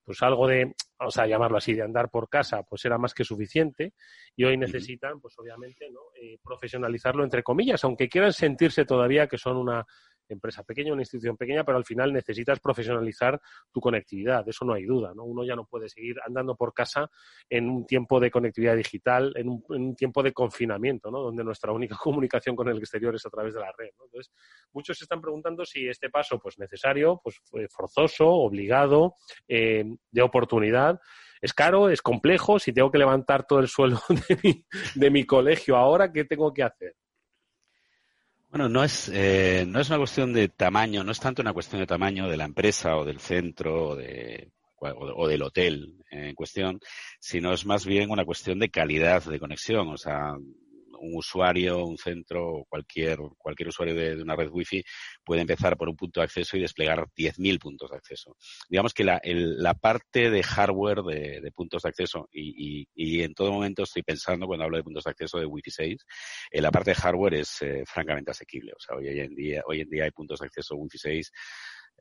pues 0.05 0.21
algo 0.23 0.49
de, 0.49 0.75
vamos 0.99 1.17
a 1.17 1.27
llamarlo 1.29 1.59
así, 1.59 1.75
de 1.75 1.83
andar 1.83 2.11
por 2.11 2.29
casa, 2.29 2.65
pues 2.65 2.85
era 2.85 2.99
más 2.99 3.15
que 3.15 3.23
suficiente 3.23 3.95
y 4.35 4.43
hoy 4.45 4.57
necesitan, 4.57 5.21
pues 5.21 5.39
obviamente, 5.39 5.89
¿no? 5.93 6.01
Eh, 6.21 6.39
profesionalizarlo 6.43 7.23
entre 7.23 7.45
comillas, 7.45 7.85
aunque 7.85 8.09
quieran 8.09 8.33
sentirse 8.33 8.85
todavía 8.85 9.29
que 9.29 9.39
son 9.39 9.57
una 9.57 9.87
empresa 10.33 10.63
pequeña, 10.63 10.93
una 10.93 11.03
institución 11.03 11.37
pequeña, 11.37 11.65
pero 11.65 11.79
al 11.79 11.85
final 11.85 12.13
necesitas 12.13 12.61
profesionalizar 12.61 13.41
tu 13.73 13.81
conectividad, 13.81 14.45
de 14.45 14.51
eso 14.51 14.65
no 14.65 14.75
hay 14.75 14.85
duda, 14.85 15.13
¿no? 15.15 15.25
Uno 15.25 15.45
ya 15.45 15.57
no 15.57 15.65
puede 15.65 15.89
seguir 15.89 16.17
andando 16.27 16.57
por 16.57 16.75
casa 16.75 17.11
en 17.49 17.69
un 17.69 17.87
tiempo 17.87 18.21
de 18.21 18.31
conectividad 18.31 18.77
digital, 18.77 19.33
en 19.37 19.49
un, 19.49 19.95
tiempo 19.95 20.23
de 20.23 20.33
confinamiento, 20.33 21.11
¿no? 21.11 21.21
Donde 21.21 21.45
nuestra 21.45 21.73
única 21.73 21.97
comunicación 22.03 22.57
con 22.57 22.69
el 22.69 22.79
exterior 22.79 23.15
es 23.15 23.27
a 23.27 23.31
través 23.31 23.55
de 23.55 23.61
la 23.61 23.73
red, 23.77 23.91
Entonces, 23.91 24.33
muchos 24.73 24.99
se 24.99 25.05
están 25.05 25.21
preguntando 25.21 25.65
si 25.65 25.89
este 25.89 26.11
paso, 26.11 26.39
pues 26.39 26.59
necesario, 26.59 27.21
pues 27.23 27.41
forzoso, 27.71 28.29
obligado, 28.29 29.15
eh, 29.49 29.85
de 30.11 30.23
oportunidad, 30.23 31.01
es 31.41 31.53
caro, 31.53 31.91
es 31.91 32.01
complejo, 32.01 32.59
si 32.59 32.73
tengo 32.73 32.91
que 32.91 32.99
levantar 32.99 33.47
todo 33.47 33.59
el 33.59 33.69
suelo 33.69 34.01
de 34.29 34.39
mi, 34.43 34.65
de 34.95 35.11
mi 35.11 35.25
colegio 35.25 35.77
ahora, 35.77 36.13
¿qué 36.13 36.25
tengo 36.25 36.55
que 36.55 36.63
hacer? 36.63 36.95
Bueno, 38.53 38.69
no 38.69 38.85
es, 38.85 39.11
eh, 39.15 39.65
no 39.67 39.81
es 39.81 39.89
una 39.89 39.97
cuestión 39.97 40.35
de 40.35 40.47
tamaño, 40.49 41.03
no 41.03 41.11
es 41.13 41.19
tanto 41.19 41.41
una 41.41 41.55
cuestión 41.55 41.81
de 41.81 41.87
tamaño 41.87 42.29
de 42.29 42.37
la 42.37 42.45
empresa 42.45 42.99
o 42.99 43.05
del 43.07 43.19
centro 43.19 43.89
o, 43.89 43.97
de, 43.97 44.53
o 44.79 45.27
del 45.27 45.43
hotel 45.43 46.05
en 46.11 46.35
cuestión, 46.35 46.79
sino 47.19 47.55
es 47.55 47.65
más 47.65 47.87
bien 47.87 48.11
una 48.11 48.27
cuestión 48.27 48.59
de 48.59 48.69
calidad 48.69 49.25
de 49.25 49.41
conexión. 49.41 49.89
O 49.89 49.97
sea, 49.97 50.35
un 51.03 51.17
usuario, 51.17 51.85
un 51.85 51.99
centro 51.99 52.65
cualquier, 52.69 53.19
cualquier 53.37 53.69
usuario 53.69 53.95
de, 53.95 54.23
una 54.23 54.37
red 54.37 54.49
wifi 54.51 54.83
puede 55.25 55.43
empezar 55.43 55.77
por 55.77 55.89
un 55.89 55.97
punto 55.97 56.21
de 56.21 56.25
acceso 56.25 56.57
y 56.57 56.61
desplegar 56.61 57.07
10.000 57.17 57.59
puntos 57.59 57.91
de 57.91 57.97
acceso. 57.97 58.37
Digamos 58.69 58.95
que 58.95 59.05
la, 59.05 59.21
la 59.25 59.75
parte 59.75 60.31
de 60.31 60.43
hardware 60.43 61.03
de, 61.03 61.53
puntos 61.55 61.83
de 61.83 61.89
acceso, 61.89 62.29
y, 62.33 62.87
y, 62.95 63.23
en 63.23 63.35
todo 63.35 63.53
momento 63.53 63.83
estoy 63.83 64.03
pensando 64.03 64.47
cuando 64.47 64.65
hablo 64.65 64.77
de 64.77 64.85
puntos 64.85 65.05
de 65.05 65.11
acceso 65.11 65.39
de 65.39 65.47
Wi-Fi 65.47 65.71
6, 65.71 66.07
eh, 66.51 66.61
la 66.61 66.71
parte 66.71 66.91
de 66.91 66.97
hardware 66.97 67.35
es 67.35 67.63
eh, 67.63 67.85
francamente 67.87 68.31
asequible. 68.31 68.73
O 68.73 68.81
sea, 68.81 68.97
hoy, 68.97 69.09
en 69.09 69.35
día, 69.35 69.63
hoy 69.67 69.81
en 69.81 69.89
día 69.89 70.05
hay 70.05 70.11
puntos 70.11 70.41
de 70.41 70.47
acceso 70.47 70.77
Wi-Fi 70.77 70.99
6 70.99 71.33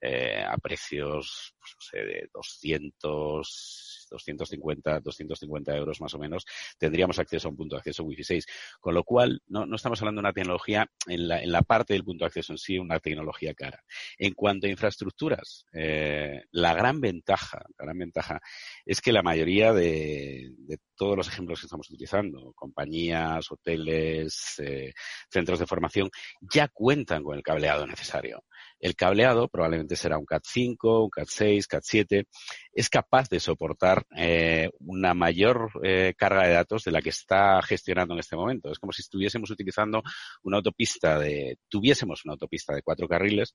eh, 0.03 0.43
a 0.43 0.57
precios 0.57 1.53
pues, 1.59 1.75
no 1.75 1.81
sé, 1.81 1.97
de 2.05 2.29
200, 2.33 3.90
250, 4.11 4.99
250 4.99 5.75
euros 5.75 6.01
más 6.01 6.13
o 6.13 6.19
menos, 6.19 6.45
tendríamos 6.77 7.17
acceso 7.19 7.47
a 7.47 7.51
un 7.51 7.57
punto 7.57 7.75
de 7.75 7.79
acceso 7.79 8.03
Wi-Fi 8.03 8.23
6. 8.23 8.45
Con 8.79 8.93
lo 8.93 9.03
cual, 9.03 9.41
no, 9.47 9.65
estamos 9.75 9.99
hablando 10.01 10.19
de 10.19 10.27
una 10.27 10.33
tecnología 10.33 10.87
en 11.07 11.27
la, 11.27 11.41
en 11.41 11.51
la 11.51 11.61
parte 11.61 11.93
del 11.93 12.03
punto 12.03 12.25
de 12.25 12.27
acceso 12.27 12.53
en 12.53 12.57
sí, 12.57 12.77
una 12.77 12.99
tecnología 12.99 13.53
cara. 13.53 13.83
En 14.17 14.33
cuanto 14.33 14.67
a 14.67 14.69
infraestructuras, 14.69 15.65
eh, 15.73 16.43
la 16.51 16.73
gran 16.73 17.01
ventaja, 17.01 17.63
la 17.77 17.85
gran 17.85 17.97
ventaja 17.97 18.41
es 18.85 19.01
que 19.01 19.11
la 19.11 19.23
mayoría 19.23 19.73
de, 19.73 20.53
de 20.57 20.77
todos 20.95 21.17
los 21.17 21.27
ejemplos 21.27 21.59
que 21.59 21.65
estamos 21.65 21.89
utilizando, 21.89 22.53
compañías, 22.53 23.51
hoteles, 23.51 24.59
eh, 24.59 24.93
centros 25.29 25.57
de 25.57 25.65
formación, 25.65 26.11
ya 26.41 26.67
cuentan 26.67 27.23
con 27.23 27.35
el 27.35 27.41
cableado 27.41 27.87
necesario. 27.87 28.43
El 28.81 28.95
cableado 28.95 29.47
probablemente 29.47 29.95
será 29.95 30.17
un 30.17 30.25
CAT5, 30.25 31.03
un 31.03 31.11
CAT6, 31.11 31.67
CAT7, 31.67 32.25
es 32.73 32.89
capaz 32.89 33.29
de 33.29 33.39
soportar 33.39 34.07
eh, 34.17 34.71
una 34.79 35.13
mayor 35.13 35.69
eh, 35.83 36.15
carga 36.17 36.47
de 36.47 36.53
datos 36.53 36.83
de 36.83 36.91
la 36.91 37.01
que 37.01 37.09
está 37.09 37.61
gestionando 37.61 38.15
en 38.15 38.21
este 38.21 38.35
momento. 38.35 38.71
Es 38.71 38.79
como 38.79 38.91
si 38.91 39.03
estuviésemos 39.03 39.51
utilizando 39.51 40.01
una 40.41 40.57
autopista 40.57 41.19
de, 41.19 41.59
tuviésemos 41.69 42.25
una 42.25 42.33
autopista 42.33 42.73
de 42.73 42.81
cuatro 42.81 43.07
carriles, 43.07 43.53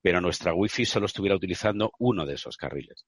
pero 0.00 0.20
nuestra 0.20 0.54
Wi-Fi 0.54 0.84
solo 0.84 1.06
estuviera 1.06 1.34
utilizando 1.34 1.90
uno 1.98 2.24
de 2.24 2.34
esos 2.34 2.56
carriles. 2.56 3.04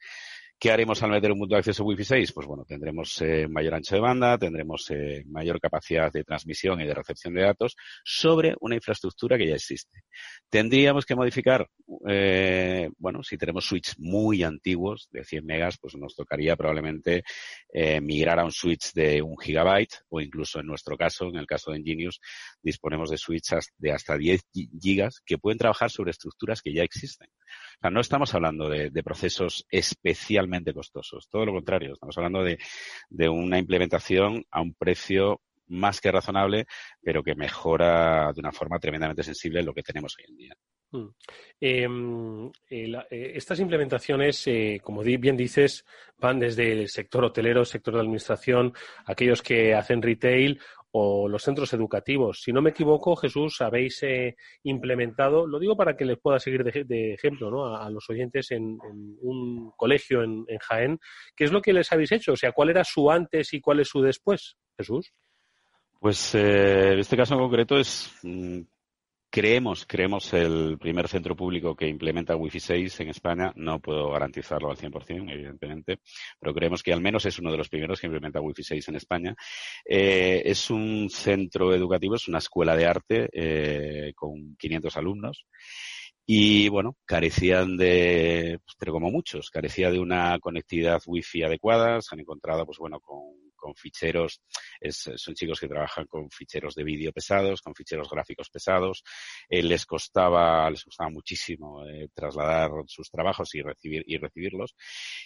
¿Qué 0.60 0.70
haremos 0.70 1.02
al 1.02 1.08
meter 1.10 1.32
un 1.32 1.38
punto 1.38 1.54
de 1.54 1.60
acceso 1.60 1.84
Wi-Fi 1.84 2.04
6? 2.04 2.32
Pues 2.32 2.46
bueno, 2.46 2.66
tendremos 2.66 3.18
eh, 3.22 3.48
mayor 3.48 3.76
ancho 3.76 3.94
de 3.94 4.02
banda, 4.02 4.36
tendremos 4.36 4.90
eh, 4.90 5.24
mayor 5.26 5.58
capacidad 5.58 6.12
de 6.12 6.22
transmisión 6.22 6.82
y 6.82 6.86
de 6.86 6.92
recepción 6.92 7.32
de 7.32 7.44
datos 7.44 7.76
sobre 8.04 8.54
una 8.60 8.74
infraestructura 8.74 9.38
que 9.38 9.48
ya 9.48 9.54
existe. 9.54 10.02
Tendríamos 10.50 11.06
que 11.06 11.16
modificar, 11.16 11.66
eh, 12.06 12.90
bueno, 12.98 13.22
si 13.22 13.38
tenemos 13.38 13.64
switches 13.64 13.98
muy 13.98 14.42
antiguos 14.42 15.08
de 15.10 15.24
100 15.24 15.46
megas, 15.46 15.78
pues 15.78 15.96
nos 15.96 16.14
tocaría 16.14 16.56
probablemente 16.56 17.22
migrar 18.02 18.38
a 18.38 18.44
un 18.44 18.52
switch 18.52 18.92
de 18.92 19.22
un 19.22 19.38
gigabyte 19.38 19.94
o 20.10 20.20
incluso 20.20 20.60
en 20.60 20.66
nuestro 20.66 20.94
caso, 20.98 21.28
en 21.28 21.36
el 21.36 21.46
caso 21.46 21.70
de 21.70 21.78
Ingenius, 21.78 22.20
disponemos 22.62 23.08
de 23.08 23.16
switches 23.16 23.72
de 23.78 23.92
hasta 23.92 24.18
10 24.18 24.42
gigas 24.78 25.22
que 25.24 25.38
pueden 25.38 25.56
trabajar 25.56 25.90
sobre 25.90 26.10
estructuras 26.10 26.60
que 26.60 26.74
ya 26.74 26.82
existen. 26.82 27.30
No 27.88 28.00
estamos 28.00 28.34
hablando 28.34 28.68
de, 28.68 28.90
procesos 29.02 29.66
especialmente 29.70 30.74
costosos. 30.74 31.28
Todo 31.28 31.46
lo 31.46 31.52
contrario, 31.52 31.94
estamos 31.94 32.16
hablando 32.18 32.44
de, 32.44 33.28
una 33.28 33.58
implementación 33.58 34.44
a 34.50 34.60
un 34.60 34.74
precio 34.74 35.40
más 35.68 36.00
que 36.00 36.10
razonable, 36.12 36.66
pero 37.00 37.22
que 37.22 37.34
mejora 37.34 38.32
de 38.32 38.40
una 38.40 38.52
forma 38.52 38.78
tremendamente 38.78 39.22
sensible 39.22 39.62
lo 39.62 39.72
que 39.72 39.82
tenemos 39.82 40.16
hoy 40.18 40.24
en 40.28 40.36
día. 40.36 40.54
Mm. 40.92 41.08
Em, 41.60 42.50
eh, 42.68 43.32
estas 43.34 43.60
implementaciones, 43.60 44.46
eh, 44.48 44.80
como 44.82 45.02
bien 45.02 45.36
dices, 45.36 45.86
van 46.18 46.40
desde 46.40 46.72
el 46.72 46.88
sector 46.88 47.24
hotelero, 47.24 47.64
sector 47.64 47.94
de 47.94 48.00
administración, 48.00 48.74
aquellos 49.06 49.40
que 49.40 49.74
hacen 49.74 50.02
retail 50.02 50.60
o 50.92 51.28
los 51.28 51.42
centros 51.42 51.72
educativos. 51.72 52.42
Si 52.42 52.52
no 52.52 52.62
me 52.62 52.70
equivoco, 52.70 53.14
Jesús, 53.16 53.60
habéis 53.60 54.02
eh, 54.02 54.36
implementado, 54.64 55.46
lo 55.46 55.58
digo 55.58 55.76
para 55.76 55.96
que 55.96 56.04
les 56.04 56.18
pueda 56.18 56.38
seguir 56.38 56.64
de, 56.64 57.14
ejemplo 57.14 57.50
¿no? 57.50 57.76
a, 57.76 57.88
los 57.90 58.08
oyentes 58.10 58.50
en, 58.50 58.78
un 59.20 59.72
colegio 59.76 60.22
en, 60.22 60.44
Jaén, 60.60 60.98
¿qué 61.36 61.44
es 61.44 61.52
lo 61.52 61.62
que 61.62 61.72
les 61.72 61.90
habéis 61.92 62.12
hecho? 62.12 62.32
O 62.32 62.36
sea, 62.36 62.52
¿cuál 62.52 62.70
era 62.70 62.84
su 62.84 63.10
antes 63.10 63.52
y 63.54 63.60
cuál 63.60 63.80
es 63.80 63.88
su 63.88 64.00
después, 64.00 64.56
Jesús? 64.76 65.12
Pues 66.00 66.34
eh, 66.34 66.92
en 66.92 66.98
este 66.98 67.16
caso 67.16 67.34
en 67.34 67.40
concreto 67.40 67.78
es 67.78 68.12
mm, 68.22 68.60
Creemos, 69.32 69.86
creemos 69.86 70.32
el 70.34 70.76
primer 70.76 71.06
centro 71.06 71.36
público 71.36 71.76
que 71.76 71.86
implementa 71.86 72.34
Wi-Fi 72.34 72.58
6 72.58 72.98
en 72.98 73.10
España. 73.10 73.52
No 73.54 73.78
puedo 73.78 74.10
garantizarlo 74.10 74.72
al 74.72 74.76
100%, 74.76 75.30
evidentemente, 75.30 76.00
pero 76.40 76.52
creemos 76.52 76.82
que 76.82 76.92
al 76.92 77.00
menos 77.00 77.24
es 77.26 77.38
uno 77.38 77.52
de 77.52 77.58
los 77.58 77.68
primeros 77.68 78.00
que 78.00 78.08
implementa 78.08 78.40
Wi-Fi 78.40 78.64
6 78.64 78.88
en 78.88 78.96
España. 78.96 79.36
Eh, 79.84 80.42
es 80.44 80.68
un 80.68 81.08
centro 81.10 81.72
educativo, 81.72 82.16
es 82.16 82.26
una 82.26 82.38
escuela 82.38 82.74
de 82.74 82.86
arte 82.86 83.28
eh, 83.32 84.12
con 84.16 84.56
500 84.56 84.96
alumnos. 84.96 85.46
Y 86.26 86.68
bueno, 86.68 86.96
carecían 87.04 87.76
de, 87.76 88.58
pero 88.78 88.92
como 88.92 89.10
muchos, 89.10 89.50
carecía 89.50 89.92
de 89.92 90.00
una 90.00 90.40
conectividad 90.40 91.00
wifi 91.06 91.44
adecuada. 91.44 92.00
Se 92.02 92.16
han 92.16 92.20
encontrado, 92.20 92.66
pues 92.66 92.78
bueno, 92.78 92.98
con 92.98 93.49
con 93.60 93.74
ficheros, 93.76 94.40
son 94.90 95.34
chicos 95.34 95.60
que 95.60 95.68
trabajan 95.68 96.06
con 96.06 96.30
ficheros 96.30 96.74
de 96.74 96.84
vídeo 96.84 97.12
pesados, 97.12 97.60
con 97.60 97.74
ficheros 97.74 98.08
gráficos 98.08 98.48
pesados. 98.50 99.04
Eh, 99.48 99.62
les 99.62 99.86
costaba, 99.86 100.68
les 100.70 100.82
costaba 100.82 101.10
muchísimo 101.10 101.86
eh, 101.86 102.08
trasladar 102.14 102.70
sus 102.86 103.10
trabajos 103.10 103.54
y 103.54 103.62
recibir 103.62 104.02
y 104.06 104.16
recibirlos. 104.16 104.74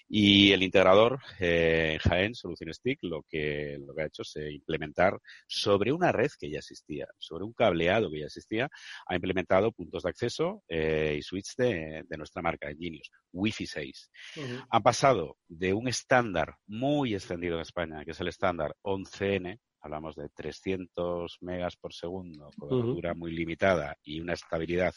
Y 0.08 0.52
el 0.52 0.62
integrador 0.62 1.20
eh, 1.40 1.92
en 1.94 1.98
Jaén, 1.98 2.34
Soluciones 2.34 2.80
TIC, 2.80 2.98
lo 3.02 3.22
que 3.28 3.78
lo 3.78 3.94
que 3.94 4.02
ha 4.02 4.06
hecho 4.06 4.22
es 4.22 4.36
implementar 4.50 5.18
sobre 5.46 5.92
una 5.92 6.12
red 6.12 6.30
que 6.38 6.50
ya 6.50 6.58
existía, 6.58 7.06
sobre 7.18 7.44
un 7.44 7.52
cableado 7.52 8.10
que 8.10 8.20
ya 8.20 8.26
existía, 8.26 8.68
ha 9.06 9.14
implementado 9.14 9.72
puntos 9.72 10.02
de 10.02 10.10
acceso 10.10 10.62
y 10.68 11.22
switch 11.22 11.54
de, 11.56 12.04
nuestra 12.16 12.42
marca, 12.42 12.68
Genius, 12.68 13.10
Wi-Fi 13.32 13.66
6. 13.66 14.10
Han 14.70 14.82
pasado 14.82 15.36
de 15.48 15.72
un 15.72 15.88
estándar 15.88 16.56
muy 16.66 17.14
extendido 17.14 17.56
en 17.56 17.62
España, 17.62 18.04
que 18.04 18.12
es 18.12 18.20
el 18.20 18.23
estándar 18.28 18.74
11N, 18.82 19.58
hablamos 19.80 20.16
de 20.16 20.28
300 20.28 21.38
megas 21.40 21.76
por 21.76 21.92
segundo, 21.92 22.50
cobertura 22.58 23.14
muy 23.14 23.32
limitada 23.32 23.96
y 24.02 24.20
una 24.20 24.32
estabilidad 24.32 24.94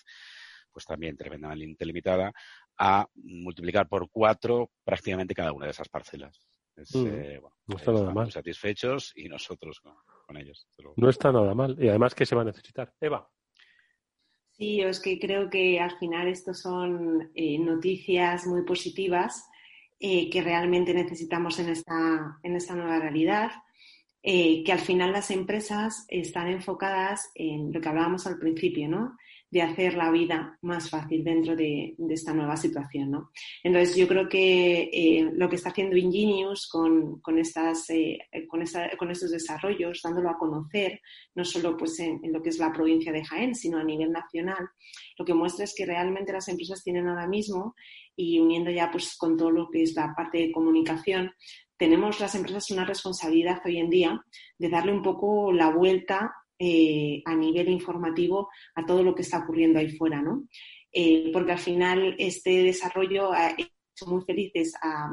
pues 0.72 0.86
también 0.86 1.18
tremendamente 1.18 1.86
limitada, 1.86 2.32
a 2.78 3.08
multiplicar 3.16 3.88
por 3.88 4.10
cuatro 4.12 4.70
prácticamente 4.84 5.34
cada 5.34 5.52
una 5.52 5.66
de 5.66 5.72
esas 5.72 5.90
parcelas. 5.90 6.40
Eh, 6.94 7.42
no 7.66 7.76
está 7.76 7.92
nada 7.92 8.14
mal. 8.14 8.32
satisfechos 8.32 9.12
y 9.16 9.28
nosotros 9.28 9.80
con, 9.80 10.38
ellos. 10.38 10.68
No 10.96 11.10
está 11.10 11.32
nada 11.32 11.56
mal. 11.56 11.76
Y 11.80 11.90
además, 11.90 12.14
¿qué 12.14 12.26
se 12.26 12.36
va 12.36 12.44
a 12.44 12.46
necesitar? 12.46 12.94
Eva. 13.02 13.28
Sí, 14.52 14.82
es 14.82 15.00
que 15.00 15.20
creo 15.20 15.50
que 15.50 15.80
al 15.80 15.98
final 15.98 16.28
esto 16.28 16.54
son 16.54 17.32
eh, 17.34 17.58
noticias 17.60 18.46
muy 18.46 18.64
positivas 18.64 19.48
eh, 20.00 20.30
que 20.30 20.42
realmente 20.42 20.94
necesitamos 20.94 21.60
en 21.60 21.70
esta, 21.70 22.40
en 22.44 22.56
esta 22.56 22.76
nueva 22.76 23.00
realidad. 23.00 23.52
Eh, 24.24 24.64
que 24.66 24.74
al 24.74 24.80
final 24.80 25.14
las 25.14 25.32
empresas 25.32 26.06
están 26.10 26.48
enfocadas 26.48 27.32
en 27.36 27.72
lo 27.72 27.80
que 27.80 27.88
hablábamos 27.88 28.28
al 28.28 28.38
principio, 28.38 28.90
¿no? 28.90 29.16
De 29.50 29.62
hacer 29.62 29.96
la 29.96 30.12
vida 30.12 30.58
más 30.62 30.90
fácil 30.90 31.24
dentro 31.24 31.56
de, 31.56 31.96
esta 32.10 32.34
nueva 32.34 32.58
situación. 32.58 33.12
¿no? 33.12 33.32
Entonces, 33.64 33.96
yo 33.96 34.08
creo 34.08 34.28
que 34.28 34.90
eh, 34.92 35.30
lo 35.34 35.50
que 35.50 35.56
está 35.56 35.70
haciendo 35.70 35.96
Ingenius 35.96 36.68
con, 36.68 37.20
con, 37.22 37.40
estas, 37.40 37.90
eh, 37.90 38.20
con, 38.48 38.62
con, 38.98 39.12
estos 39.12 39.32
desarrollos, 39.32 40.02
dándolo 40.04 40.30
a 40.30 40.38
conocer, 40.38 41.02
no 41.36 41.46
solo 41.46 41.78
pues, 41.78 42.00
en, 42.00 42.20
lo 42.32 42.42
que 42.42 42.50
es 42.50 42.60
la 42.60 42.74
provincia 42.74 43.12
de 43.12 43.24
Jaén, 43.24 43.56
sino 43.56 43.78
a 43.78 43.84
nivel 43.84 44.12
nacional, 44.12 44.70
lo 45.18 45.26
que 45.26 45.34
muestra 45.34 45.64
es 45.64 45.74
que 45.76 45.86
realmente 45.86 46.34
las 46.34 46.48
empresas 46.50 46.84
tienen 46.84 47.08
ahora 47.08 47.28
mismo, 47.28 47.76
y 48.16 48.40
uniendo 48.40 48.72
ya 48.72 48.90
pues, 48.92 49.16
con 49.16 49.38
todo 49.38 49.52
lo 49.52 49.70
que 49.70 49.84
es 49.84 49.96
la 49.96 50.14
parte 50.16 50.40
de 50.40 50.52
comunicación, 50.52 51.32
tenemos 51.78 52.20
las 52.20 52.34
empresas 52.34 52.72
una 52.72 52.86
responsabilidad 52.86 53.62
hoy 53.64 53.78
en 53.78 53.90
día 53.90 54.26
de 54.58 54.70
darle 54.70 54.92
un 54.92 55.04
poco 55.04 55.52
la 55.54 55.70
vuelta 55.70 56.34
eh, 56.60 57.22
a 57.26 57.36
nivel 57.36 57.70
informativo 57.70 58.50
a 58.76 58.86
todo 58.86 59.04
lo 59.04 59.14
que 59.14 59.22
está 59.22 59.40
ocurriendo 59.40 59.80
ahí 59.80 59.90
fuera, 59.90 60.22
¿no? 60.22 60.48
Eh, 60.92 61.30
porque 61.32 61.52
al 61.52 61.60
final 61.60 62.16
este 62.18 62.64
desarrollo 62.64 63.32
ha 63.32 63.52
hecho 63.52 64.06
muy 64.08 64.24
felices 64.24 64.74
a, 64.82 65.12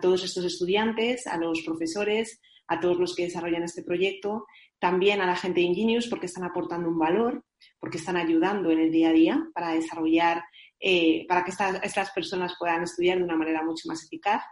todos 0.00 0.24
estos 0.24 0.44
estudiantes, 0.44 1.26
a 1.26 1.36
los 1.36 1.62
profesores, 1.62 2.40
a 2.66 2.80
todos 2.80 2.98
los 2.98 3.14
que 3.14 3.24
desarrollan 3.24 3.62
este 3.62 3.82
proyecto, 3.82 4.46
también 4.78 5.20
a 5.20 5.26
la 5.26 5.36
gente 5.36 5.60
de 5.60 5.66
Ingenius 5.66 6.08
porque 6.08 6.26
están 6.26 6.44
aportando 6.44 6.88
un 6.88 6.98
valor, 6.98 7.44
porque 7.78 7.98
están 7.98 8.16
ayudando 8.16 8.70
en 8.70 8.80
el 8.80 8.90
día 8.90 9.10
a 9.10 9.12
día 9.12 9.48
para 9.54 9.72
desarrollar, 9.72 10.42
eh, 10.80 11.26
para 11.28 11.44
que 11.44 11.52
estas 11.52 12.10
personas 12.10 12.54
puedan 12.58 12.82
estudiar 12.82 13.18
de 13.18 13.24
una 13.24 13.36
manera 13.36 13.62
mucho 13.62 13.88
más 13.88 14.04
eficaz 14.04 14.42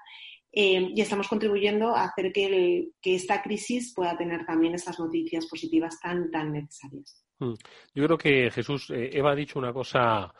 eh, 0.55 0.93
y 0.95 1.01
estamos 1.01 1.29
contribuyendo 1.29 1.97
a 1.97 2.05
hacer 2.05 2.31
que, 2.31 2.91
esta 3.03 3.43
crisis 3.43 3.95
pueda 3.95 4.17
tener 4.19 4.45
también 4.45 4.75
estas 4.75 4.99
noticias 4.99 5.47
positivas 5.47 5.99
tan, 5.99 6.31
tan 6.31 6.53
necesarias. 6.53 7.25
Mm. 7.39 7.55
Yo 7.95 8.05
creo 8.05 8.19
que 8.19 8.51
Jesús, 8.51 8.91
eh, 8.91 9.11
Eva 9.15 9.33
ha 9.33 9.37
dicho 9.37 9.59
una 9.59 9.73
cosa 9.73 10.33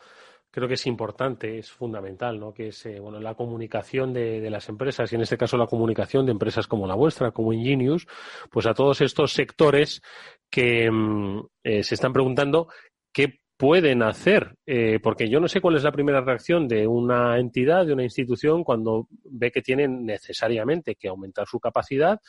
creo 0.51 0.67
que 0.67 0.75
es 0.75 0.85
importante, 0.85 1.57
es 1.57 1.71
fundamental, 1.71 2.39
¿no? 2.39 2.53
Que 2.53 2.67
es 2.67 2.85
eh, 2.85 2.99
bueno 2.99 3.19
la 3.19 3.33
comunicación 3.33 4.13
de, 4.13 4.47
las 4.51 4.69
empresas 4.69 5.11
y 5.11 5.15
en 5.15 5.21
este 5.21 5.35
caso 5.35 5.57
la 5.57 5.65
comunicación 5.65 6.27
de 6.27 6.31
empresas 6.31 6.67
como 6.67 6.85
la 6.85 6.93
vuestra, 6.93 7.31
como 7.31 7.53
Ingenius, 7.53 8.05
pues 8.51 8.67
a 8.67 8.75
todos 8.75 9.01
estos 9.01 9.33
sectores 9.33 10.03
que 10.51 10.91
mm, 10.91 11.47
se 11.63 11.95
están 11.95 12.13
preguntando 12.13 12.67
qué 13.11 13.39
pueden 13.63 14.03
hacer, 14.03 14.57
eh, 14.65 14.99
porque 15.01 15.29
yo 15.29 15.39
no 15.39 15.47
sé 15.47 15.61
cuál 15.61 15.77
es 15.77 15.83
la 15.83 15.93
primera 15.93 16.19
reacción 16.19 16.67
de 16.67 16.85
una 16.85 17.39
entidad, 17.39 17.85
de 17.85 17.93
una 17.93 18.03
institución, 18.03 18.65
cuando 18.65 19.07
ve 19.23 19.51
que 19.51 19.61
tienen 19.61 20.05
necesariamente 20.05 20.95
que 20.95 21.07
aumentar 21.07 21.47
su 21.47 21.61
capacidad 21.61 22.19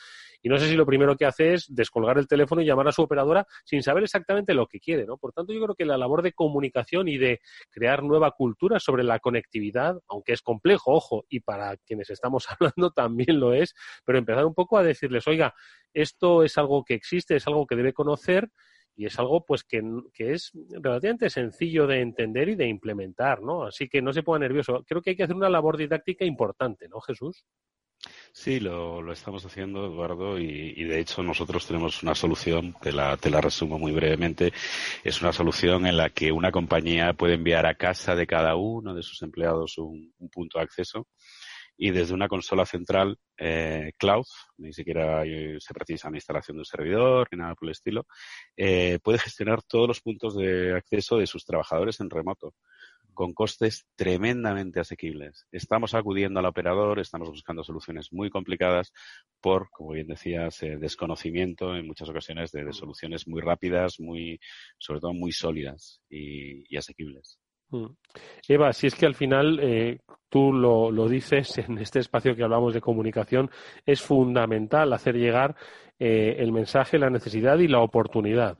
y 0.41 0.47
no 0.47 0.57
sé 0.57 0.69
si 0.69 0.77
lo 0.77 0.85
primero 0.85 1.17
que 1.17 1.25
hace 1.25 1.53
es 1.53 1.65
descolgar 1.67 2.17
el 2.19 2.29
teléfono 2.29 2.61
y 2.61 2.65
llamar 2.65 2.87
a 2.87 2.93
su 2.93 3.01
operadora 3.01 3.45
sin 3.65 3.83
saber 3.83 4.03
exactamente 4.03 4.53
lo 4.53 4.67
que 4.67 4.79
quiere, 4.79 5.05
¿no? 5.05 5.17
Por 5.17 5.33
tanto, 5.33 5.51
yo 5.51 5.61
creo 5.61 5.75
que 5.75 5.83
la 5.83 5.97
labor 5.97 6.21
de 6.21 6.31
comunicación 6.31 7.09
y 7.09 7.17
de 7.17 7.41
crear 7.69 8.01
nueva 8.01 8.31
cultura 8.31 8.79
sobre 8.79 9.03
la 9.03 9.19
conectividad, 9.19 9.99
aunque 10.07 10.31
es 10.31 10.41
complejo, 10.41 10.93
ojo, 10.93 11.25
y 11.27 11.41
para 11.41 11.75
quienes 11.75 12.11
estamos 12.11 12.47
hablando 12.57 12.91
también 12.91 13.41
lo 13.41 13.53
es, 13.53 13.75
pero 14.05 14.17
empezar 14.17 14.45
un 14.45 14.53
poco 14.53 14.77
a 14.77 14.83
decirles, 14.83 15.27
oiga, 15.27 15.53
esto 15.93 16.43
es 16.43 16.57
algo 16.57 16.85
que 16.85 16.93
existe, 16.93 17.35
es 17.35 17.45
algo 17.45 17.67
que 17.67 17.75
debe 17.75 17.91
conocer 17.91 18.49
y 18.95 19.05
es 19.05 19.19
algo 19.19 19.45
pues 19.45 19.63
que, 19.63 19.81
es 20.17 20.51
relativamente 20.69 21.29
sencillo 21.29 21.87
de 21.87 22.01
entender 22.01 22.49
y 22.49 22.55
de 22.55 22.67
implementar, 22.67 23.41
¿no? 23.41 23.65
Así 23.65 23.89
que 23.89 24.01
no 24.01 24.13
se 24.13 24.23
ponga 24.23 24.39
nervioso. 24.39 24.83
Creo 24.87 25.01
que 25.01 25.11
hay 25.11 25.15
que 25.15 25.23
hacer 25.23 25.35
una 25.35 25.49
labor 25.49 25.77
didáctica 25.77 26.25
importante, 26.25 26.87
¿no, 26.87 26.99
Jesús? 27.01 27.45
Sí, 28.31 28.59
lo, 28.59 29.01
lo 29.01 29.13
estamos 29.13 29.45
haciendo, 29.45 29.85
Eduardo, 29.85 30.37
y, 30.37 30.83
de 30.83 30.99
hecho 30.99 31.23
nosotros 31.23 31.65
tenemos 31.65 32.03
una 32.03 32.13
solución, 32.13 32.75
te 32.81 32.91
la, 32.91 33.17
te 33.17 33.29
la 33.29 33.41
resumo 33.41 33.79
muy 33.79 33.93
brevemente, 33.93 34.53
es 35.03 35.21
una 35.21 35.33
solución 35.33 35.87
en 35.87 35.97
la 35.97 36.09
que 36.09 36.31
una 36.31 36.51
compañía 36.51 37.13
puede 37.13 37.35
enviar 37.35 37.65
a 37.65 37.75
casa 37.75 38.15
de 38.15 38.27
cada 38.27 38.55
uno 38.55 38.93
de 38.93 39.01
sus 39.01 39.21
empleados 39.23 39.77
un 39.77 40.13
punto 40.31 40.59
de 40.59 40.65
acceso 40.65 41.07
y 41.77 41.91
desde 41.91 42.13
una 42.13 42.27
consola 42.27 42.65
central 42.65 43.17
eh, 43.37 43.91
cloud, 43.97 44.25
ni 44.57 44.73
siquiera 44.73 45.23
se 45.59 45.73
precisa 45.73 46.07
una 46.07 46.17
instalación 46.17 46.57
de 46.57 46.61
un 46.61 46.65
servidor 46.65 47.27
ni 47.31 47.37
nada 47.39 47.55
por 47.55 47.67
el 47.67 47.71
estilo, 47.71 48.05
eh, 48.55 48.99
puede 49.03 49.19
gestionar 49.19 49.61
todos 49.63 49.87
los 49.87 50.01
puntos 50.01 50.35
de 50.35 50.75
acceso 50.75 51.17
de 51.17 51.27
sus 51.27 51.45
trabajadores 51.45 51.99
en 51.99 52.09
remoto 52.09 52.53
con 53.13 53.33
costes 53.33 53.87
tremendamente 53.95 54.81
asequibles. 54.81 55.47
Estamos 55.51 55.93
acudiendo 55.93 56.39
al 56.39 56.45
operador, 56.47 56.99
estamos 56.99 57.29
buscando 57.29 57.63
soluciones 57.63 58.11
muy 58.11 58.29
complicadas 58.29 58.91
por, 59.39 59.69
como 59.71 59.91
bien 59.91 60.07
decías, 60.07 60.61
eh, 60.63 60.77
desconocimiento 60.77 61.75
en 61.75 61.87
muchas 61.87 62.09
ocasiones 62.09 62.51
de, 62.51 62.73
soluciones 62.73 63.25
muy 63.27 63.41
rápidas, 63.41 63.99
muy, 63.99 64.39
sobre 64.77 64.99
todo 64.99 65.13
muy 65.13 65.31
sólidas 65.31 66.01
y 66.09 66.75
asequibles. 66.75 67.39
Mm. 67.69 67.85
Eva, 68.47 68.73
si 68.73 68.87
es 68.87 68.95
que 68.95 69.05
al 69.05 69.15
final 69.15 69.59
eh, 69.61 69.99
tú 70.29 70.53
lo, 70.53 70.91
lo, 70.91 71.07
dices 71.07 71.57
en 71.67 71.77
este 71.77 71.99
espacio 71.99 72.35
que 72.35 72.43
hablamos 72.43 72.73
de 72.73 72.81
comunicación, 72.81 73.49
es 73.85 74.01
fundamental 74.01 74.93
hacer 74.93 75.15
llegar 75.15 75.55
eh, 75.99 76.35
el 76.39 76.51
mensaje, 76.51 76.99
la 76.99 77.09
necesidad 77.09 77.57
y 77.59 77.67
la 77.67 77.79
oportunidad. 77.79 78.57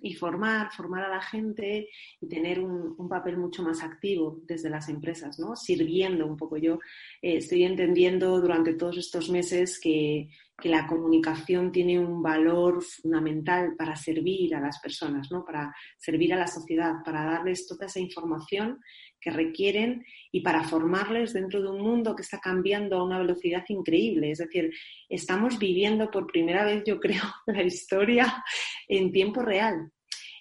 Y 0.00 0.14
formar, 0.14 0.70
formar 0.72 1.04
a 1.04 1.08
la 1.08 1.20
gente 1.20 1.88
y 2.20 2.28
tener 2.28 2.60
un, 2.60 3.08
papel 3.08 3.36
mucho 3.36 3.62
más 3.62 3.82
activo 3.82 4.40
desde 4.44 4.70
las 4.70 4.88
empresas, 4.88 5.38
¿no? 5.40 5.56
Sirviendo 5.56 6.26
un 6.26 6.36
poco. 6.36 6.56
Yo 6.56 6.74
eh, 7.20 7.38
estoy 7.38 7.64
entendiendo 7.64 8.40
durante 8.40 8.74
todos 8.74 8.96
estos 8.98 9.28
meses 9.28 9.80
que, 9.80 10.28
que, 10.56 10.68
la 10.68 10.86
comunicación 10.86 11.72
tiene 11.72 11.98
un 11.98 12.22
valor 12.22 12.82
fundamental 12.82 13.74
para 13.76 13.96
servir 13.96 14.54
a 14.54 14.60
las 14.60 14.78
personas, 14.80 15.32
¿no? 15.32 15.44
Para 15.44 15.74
servir 15.96 16.32
a 16.32 16.38
la 16.38 16.46
sociedad, 16.46 16.94
para 17.04 17.24
darles 17.24 17.66
toda 17.66 17.86
esa 17.86 17.98
información 17.98 18.78
que 19.26 19.32
requieren 19.32 20.04
y 20.30 20.42
para 20.42 20.62
formarles 20.62 21.32
dentro 21.32 21.60
de 21.60 21.68
un 21.68 21.82
mundo 21.82 22.14
que 22.14 22.22
está 22.22 22.38
cambiando 22.38 22.96
a 22.96 23.04
una 23.04 23.18
velocidad 23.18 23.64
increíble. 23.68 24.30
Es 24.30 24.38
decir, 24.38 24.70
estamos 25.08 25.58
viviendo 25.58 26.12
por 26.12 26.28
primera 26.28 26.64
vez, 26.64 26.84
yo 26.86 27.00
creo, 27.00 27.24
la 27.46 27.64
historia 27.64 28.44
en 28.86 29.10
tiempo 29.10 29.42
real. 29.42 29.90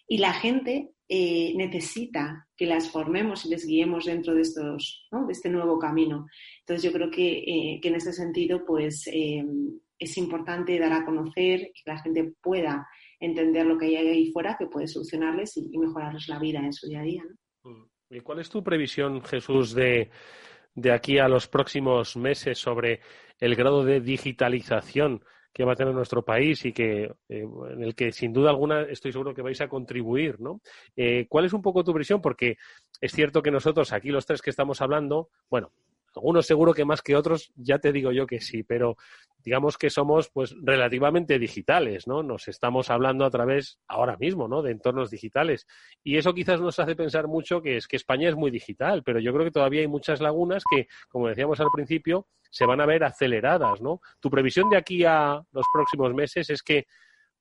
Y 0.08 0.20
la 0.20 0.34
gente 0.34 0.92
eh, 1.10 1.54
necesita 1.56 2.48
que 2.56 2.68
las 2.68 2.92
formemos 2.92 3.44
y 3.46 3.50
les 3.50 3.66
guiemos 3.66 4.06
dentro 4.06 4.36
de, 4.36 4.42
estos, 4.42 5.08
de 5.12 5.32
este 5.32 5.50
nuevo 5.50 5.80
camino. 5.80 6.28
Entonces 6.60 6.84
yo 6.84 6.96
creo 6.96 7.10
que, 7.10 7.40
eh, 7.40 7.80
en 7.82 7.96
ese 7.96 8.14
sentido 8.14 8.64
pues, 8.68 9.08
eh, 9.08 9.44
es 9.98 10.16
importante 10.20 10.78
dar 10.78 10.94
a 10.94 11.06
conocer 11.06 11.72
que 11.74 11.82
la 11.92 11.98
gente 11.98 12.36
pueda 12.40 12.88
entender 13.20 13.66
lo 13.66 13.80
que 13.80 13.88
hay 13.88 13.96
ahí 13.96 14.32
fuera, 14.32 14.56
que 14.60 14.68
puede 14.68 14.88
solucionarles 14.88 15.58
y, 15.58 15.76
mejorarles 15.76 16.28
la 16.28 16.38
vida 16.38 16.60
en 16.60 16.74
su 16.74 16.88
día 16.88 17.00
a 17.00 17.04
día. 17.04 17.24
¿Y 18.10 18.20
cuál 18.20 18.40
es 18.40 18.50
tu 18.50 18.64
previsión, 18.64 19.22
Jesús, 19.24 19.74
de, 19.74 20.12
de 20.76 20.92
aquí 20.92 21.18
a 21.18 21.28
los 21.28 21.48
próximos 21.48 22.16
meses 22.16 22.60
sobre 22.60 23.02
el 23.40 23.56
grado 23.56 23.84
de 23.84 24.00
digitalización 24.00 25.24
que 25.52 25.64
va 25.64 25.72
a 25.72 25.76
tener 25.76 25.94
nuestro 25.94 26.24
país 26.24 26.66
y 26.66 26.74
que 26.74 27.04
eh, 27.30 27.46
en 27.72 27.82
el 27.82 27.96
que 27.96 28.12
sin 28.12 28.34
duda 28.34 28.50
alguna 28.50 28.82
estoy 28.82 29.14
seguro 29.14 29.34
que 29.34 29.42
vais 29.42 29.60
a 29.62 29.70
contribuir, 29.70 30.40
¿no? 30.42 30.60
Eh, 30.98 31.28
¿Cuál 31.30 31.46
es 31.46 31.54
un 31.54 31.62
poco 31.62 31.84
tu 31.84 31.94
previsión? 31.94 32.22
Porque 32.22 32.58
es 33.00 33.14
cierto 33.14 33.42
que 33.42 33.52
nosotros 33.52 33.94
aquí 33.94 34.10
los 34.10 34.26
tres 34.26 34.42
que 34.42 34.50
estamos 34.50 34.82
hablando, 34.82 35.30
bueno, 35.50 35.72
Algunos 36.16 36.46
seguro 36.46 36.74
que 36.74 36.86
más 36.86 37.02
que 37.02 37.16
otros, 37.16 37.52
ya 37.56 37.80
te 37.80 37.92
digo 37.92 38.12
yo 38.12 38.26
que 38.26 38.40
sí, 38.40 38.64
pero 38.64 38.96
digamos 39.44 39.78
que 39.78 39.90
somos 39.90 40.30
pues 40.30 40.56
relativamente 40.62 41.38
digitales, 41.38 42.08
¿no? 42.08 42.24
Nos 42.24 42.48
estamos 42.48 42.90
hablando 42.90 43.26
a 43.26 43.30
través 43.30 43.80
ahora 43.88 44.18
mismo, 44.18 44.48
¿no? 44.48 44.62
De 44.62 44.72
entornos 44.72 45.12
digitales. 45.12 45.68
Y 46.04 46.18
eso 46.18 46.34
quizás 46.34 46.60
nos 46.62 46.80
hace 46.80 46.96
pensar 46.96 47.28
mucho 47.28 47.62
que 47.62 47.78
es 47.78 47.88
que 47.88 47.96
España 47.96 48.30
es 48.30 48.36
muy 48.36 48.50
digital, 48.50 49.04
pero 49.04 49.20
yo 49.20 49.34
creo 49.34 49.46
que 49.46 49.52
todavía 49.52 49.82
hay 49.82 49.88
muchas 49.88 50.22
lagunas 50.22 50.64
que, 50.70 50.88
como 51.10 51.28
decíamos 51.28 51.60
al 51.60 51.70
principio, 51.74 52.28
se 52.50 52.66
van 52.66 52.82
a 52.82 52.86
ver 52.86 53.04
aceleradas, 53.04 53.82
¿no? 53.82 54.02
Tu 54.20 54.30
previsión 54.30 54.70
de 54.70 54.78
aquí 54.78 55.04
a 55.04 55.42
los 55.52 55.66
próximos 55.72 56.14
meses 56.14 56.50
es 56.50 56.64
que 56.64 56.86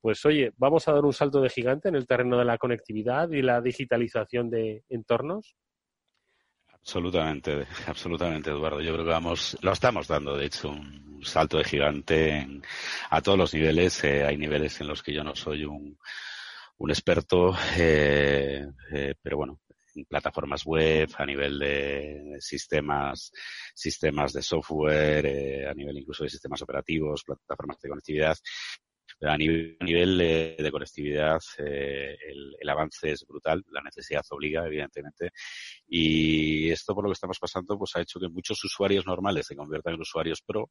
pues 0.05 0.23
oye, 0.27 0.53
vamos 0.59 0.87
a 0.87 0.93
dar 0.93 1.03
un 1.03 1.15
salto 1.15 1.41
de 1.41 1.49
gigante 1.49 1.89
en 1.89 1.95
el 1.95 2.07
terreno 2.07 2.37
de 2.37 2.45
la 2.45 2.59
conectividad 2.59 3.31
y 3.31 3.41
la 3.41 3.63
digitalización 3.63 4.51
de 4.51 4.85
entornos. 4.91 5.57
Absolutamente, 6.87 7.66
absolutamente, 7.87 8.51
Eduardo. 8.51 8.83
Yo 8.83 8.92
creo 8.92 9.07
que 9.07 9.11
vamos, 9.11 9.57
lo 9.62 9.73
estamos 9.73 10.07
dando, 10.07 10.37
de 10.37 10.44
hecho, 10.44 10.68
un 10.68 11.23
salto 11.25 11.57
de 11.57 11.64
gigante 11.64 12.47
a 13.09 13.23
todos 13.23 13.38
los 13.38 13.55
niveles. 13.55 14.05
Eh, 14.05 14.23
hay 14.23 14.37
niveles 14.37 14.79
en 14.83 14.88
los 14.88 15.03
que 15.03 15.14
yo 15.14 15.25
no 15.25 15.35
soy 15.35 15.64
un, 15.64 15.99
un 16.77 16.90
experto, 16.90 17.57
eh, 17.79 18.66
eh, 18.92 19.14
pero 19.23 19.38
bueno, 19.38 19.61
en 19.94 20.05
plataformas 20.05 20.66
web, 20.66 21.09
a 21.16 21.25
nivel 21.25 21.59
de 21.59 22.37
sistemas, 22.40 23.33
sistemas 23.75 24.35
de 24.35 24.42
software, 24.42 25.66
a 25.66 25.73
nivel 25.73 25.97
incluso 25.97 26.25
de 26.25 26.31
sistemas 26.31 26.61
operativos, 26.61 27.25
plataformas 27.25 27.81
de 27.81 27.88
conectividad. 27.88 28.37
Pero 29.18 29.33
a 29.33 29.37
nivel, 29.37 29.77
nivel 29.81 30.18
de, 30.18 30.70
conectividad, 30.70 31.40
eh, 31.59 32.16
el, 32.61 32.68
avance 32.68 33.12
es 33.12 33.24
brutal, 33.27 33.62
la 33.70 33.81
necesidad 33.83 34.22
obliga, 34.31 34.66
evidentemente. 34.66 35.31
Y 35.87 36.70
esto, 36.70 36.94
por 36.94 37.05
lo 37.05 37.11
que 37.11 37.14
estamos 37.14 37.38
pasando, 37.38 37.79
pues 37.79 37.94
ha 37.96 38.00
hecho 38.00 38.18
que 38.20 38.29
muchos 38.29 38.62
usuarios 38.64 39.07
normales 39.07 39.46
se 39.46 39.57
conviertan 39.57 39.94
en 39.94 40.00
usuarios 40.00 40.42
pro, 40.42 40.70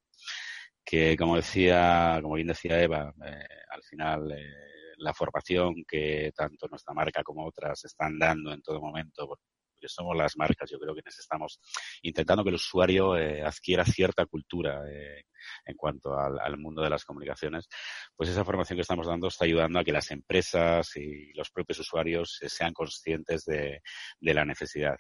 que, 0.83 1.15
como 1.17 1.37
decía, 1.37 2.19
como 2.21 2.35
bien 2.35 2.47
decía 2.47 2.81
Eva, 2.81 3.13
eh, 3.25 3.47
al 3.69 3.83
final 3.83 4.31
eh, 4.31 4.93
la 4.97 5.13
formación 5.13 5.83
que 5.87 6.31
tanto 6.35 6.67
nuestra 6.67 6.93
marca 6.93 7.23
como 7.23 7.45
otras 7.45 7.85
están 7.85 8.17
dando 8.19 8.53
en 8.53 8.61
todo 8.61 8.81
momento 8.81 9.37
que 9.83 9.89
somos 9.89 10.15
las 10.15 10.37
marcas, 10.37 10.69
yo 10.71 10.79
creo 10.79 10.95
que 10.95 11.01
necesitamos 11.05 11.59
intentando 12.03 12.43
que 12.43 12.49
el 12.49 12.55
usuario 12.55 13.17
eh, 13.17 13.43
adquiera 13.43 13.83
cierta 13.83 14.25
cultura 14.25 14.81
eh, 14.89 15.25
en 15.65 15.75
cuanto 15.75 16.17
al, 16.17 16.57
mundo 16.57 16.81
de 16.81 16.89
las 16.89 17.03
comunicaciones, 17.03 17.67
pues 18.15 18.29
esa 18.29 18.45
formación 18.45 18.77
que 18.77 18.81
estamos 18.81 19.07
dando 19.07 19.27
está 19.27 19.43
ayudando 19.43 19.79
a 19.79 19.83
que 19.83 19.91
las 19.91 20.09
empresas 20.11 20.95
y 20.95 21.33
los 21.33 21.51
propios 21.51 21.79
usuarios 21.79 22.39
eh, 22.41 22.47
sean 22.47 22.71
conscientes 22.73 23.43
de, 23.43 23.81
la 24.21 24.45
necesidad. 24.45 24.95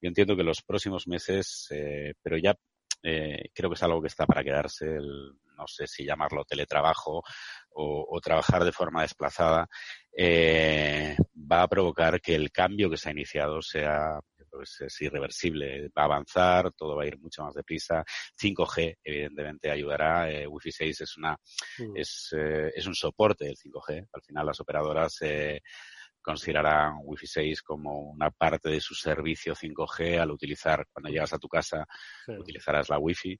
Yo 0.00 0.08
entiendo 0.08 0.36
que 0.36 0.42
los 0.42 0.62
próximos 0.62 1.06
meses, 1.06 1.68
pero 2.22 2.36
ya 2.36 2.54
creo 3.00 3.70
que 3.70 3.74
es 3.74 3.82
algo 3.82 4.02
que 4.02 4.08
está 4.08 4.26
para 4.26 4.42
quedarse, 4.42 4.86
no 5.56 5.66
sé 5.66 5.86
si 5.86 6.04
llamarlo 6.04 6.44
teletrabajo 6.44 7.22
o, 7.74 8.20
trabajar 8.22 8.64
de 8.64 8.72
forma 8.72 9.02
desplazada, 9.02 9.68
eh, 10.16 11.16
va 11.34 11.62
a 11.62 11.68
provocar 11.68 12.20
que 12.20 12.34
el 12.34 12.50
cambio 12.50 12.88
que 12.88 12.96
se 12.96 13.08
ha 13.08 13.12
iniciado 13.12 13.60
sea 13.60 14.18
pues, 14.54 14.80
es 14.80 15.02
irreversible, 15.02 15.88
va 15.88 16.02
a 16.02 16.04
avanzar, 16.04 16.72
todo 16.72 16.96
va 16.96 17.02
a 17.02 17.06
ir 17.06 17.18
mucho 17.18 17.42
más 17.42 17.54
deprisa. 17.54 18.04
5G, 18.40 18.98
evidentemente, 19.02 19.70
ayudará. 19.70 20.30
Eh, 20.30 20.46
Wi-Fi 20.46 20.72
6 20.72 21.00
es 21.00 21.16
una 21.16 21.36
mm. 21.78 21.96
es, 21.96 22.34
eh, 22.36 22.72
es 22.74 22.86
un 22.86 22.94
soporte 22.94 23.46
del 23.46 23.56
5G. 23.56 24.08
Al 24.12 24.22
final, 24.22 24.46
las 24.46 24.60
operadoras 24.60 25.20
eh, 25.22 25.60
considerarán 26.22 26.98
Wi-Fi 27.02 27.26
6 27.26 27.62
como 27.62 28.10
una 28.10 28.30
parte 28.30 28.70
de 28.70 28.80
su 28.80 28.94
servicio 28.94 29.54
5G 29.54 30.20
al 30.20 30.30
utilizar, 30.30 30.86
cuando 30.92 31.10
llegas 31.10 31.32
a 31.32 31.38
tu 31.38 31.48
casa, 31.48 31.86
utilizarás 32.28 32.88
la 32.88 32.98
Wi-Fi. 32.98 33.38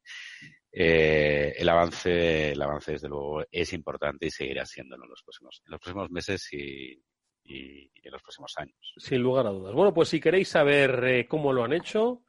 Eh, 0.77 1.55
el 1.57 1.69
avance, 1.69 2.51
el 2.51 2.61
avance 2.61 2.93
desde 2.93 3.09
luego 3.09 3.45
es 3.49 3.73
importante 3.73 4.27
y 4.27 4.31
seguirá 4.31 4.67
siéndolo 4.67 5.05
en 5.05 5.11
los 5.11 5.23
próximos, 5.23 5.63
en 5.65 5.71
los 5.71 5.81
próximos 5.81 6.11
meses 6.11 6.53
y, 6.53 7.01
en 7.45 8.11
los 8.11 8.21
próximos 8.23 8.53
años. 8.57 8.95
Sin 8.97 9.23
lugar 9.23 9.47
a 9.47 9.51
dudas. 9.51 9.73
Bueno, 9.73 9.95
pues 9.95 10.09
si 10.09 10.21
queréis 10.21 10.49
saber 10.49 11.05
eh, 11.05 11.29
cómo 11.29 11.53
lo 11.53 11.63
han 11.63 11.73
hecho, 11.73 12.23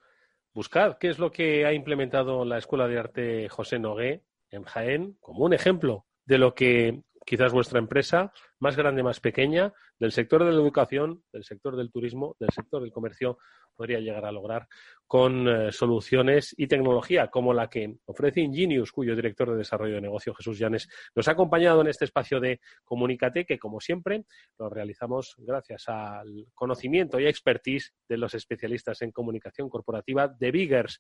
buscad 0.53 0.97
qué 0.99 1.09
es 1.09 1.17
lo 1.17 1.31
que 1.31 1.65
ha 1.65 1.73
implementado 1.73 2.45
la 2.45 2.59
Escuela 2.59 2.87
de 2.87 2.99
Arte 2.99 3.49
José 3.49 3.79
Nogué 3.79 4.23
en 4.51 4.63
Jaén 4.63 5.17
como 5.19 5.45
un 5.45 5.53
ejemplo 5.53 6.05
de 6.25 6.37
lo 6.37 6.53
que 6.53 7.01
quizás 7.25 7.51
vuestra 7.51 7.79
empresa, 7.79 8.31
más 8.59 8.75
grande, 8.75 9.01
más 9.01 9.19
pequeña, 9.19 9.73
del 9.97 10.11
sector 10.11 10.43
de 10.43 10.51
la 10.51 10.61
educación, 10.61 11.23
del 11.33 11.43
sector 11.43 11.75
del 11.75 11.91
turismo, 11.91 12.35
del 12.39 12.49
sector 12.51 12.83
del 12.83 12.91
comercio, 12.91 13.39
podría 13.75 13.99
llegar 13.99 14.25
a 14.25 14.31
lograr 14.31 14.67
con 15.07 15.47
eh, 15.47 15.71
soluciones 15.71 16.55
y 16.57 16.67
tecnología 16.67 17.27
como 17.27 17.53
la 17.53 17.69
que 17.69 17.97
ofrece 18.05 18.41
Ingenius, 18.41 18.91
cuyo 18.91 19.15
director 19.15 19.51
de 19.51 19.57
desarrollo 19.57 19.95
de 19.95 20.01
negocio, 20.01 20.33
Jesús 20.33 20.57
Llanes, 20.57 20.89
nos 21.13 21.27
ha 21.27 21.31
acompañado 21.31 21.81
en 21.81 21.87
este 21.87 22.05
espacio 22.05 22.39
de 22.39 22.59
Comunicate, 22.83 23.45
que 23.45 23.59
como 23.59 23.79
siempre 23.79 24.25
lo 24.57 24.69
realizamos 24.69 25.35
gracias 25.37 25.87
al 25.87 26.47
conocimiento 26.53 27.19
y 27.19 27.27
expertise 27.27 27.93
de 28.09 28.17
los 28.17 28.33
especialistas 28.33 29.01
en 29.03 29.11
comunicación 29.11 29.69
corporativa 29.69 30.27
de 30.27 30.51
Biggers. 30.51 30.99